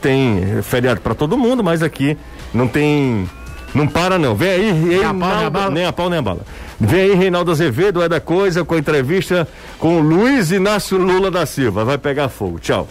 Tem 0.00 0.62
feriado 0.62 1.00
pra 1.00 1.14
todo 1.14 1.36
mundo, 1.38 1.64
mas 1.64 1.82
aqui 1.82 2.16
não 2.52 2.68
tem. 2.68 3.28
Não 3.74 3.86
para, 3.86 4.18
não. 4.18 4.34
Vem 4.34 4.50
aí, 4.50 5.04
a 5.04 5.12
pau, 5.12 5.14
nem 5.14 5.28
a 5.28 5.34
Reinaldo, 5.34 5.50
bala. 5.50 5.70
nem 5.70 5.84
a 5.84 5.92
pau, 5.92 6.10
nem 6.10 6.18
a 6.18 6.22
bala. 6.22 6.40
Vem 6.80 7.00
aí, 7.00 7.14
Reinaldo 7.14 7.50
Azevedo, 7.50 8.02
é 8.02 8.08
da 8.08 8.20
coisa, 8.20 8.64
com 8.64 8.74
a 8.74 8.78
entrevista 8.78 9.46
com 9.78 9.98
o 9.98 10.00
Luiz 10.00 10.50
Inácio 10.50 10.96
Lula 10.98 11.30
da 11.30 11.44
Silva. 11.46 11.84
Vai 11.84 11.98
pegar 11.98 12.28
fogo. 12.28 12.58
Tchau. 12.58 12.88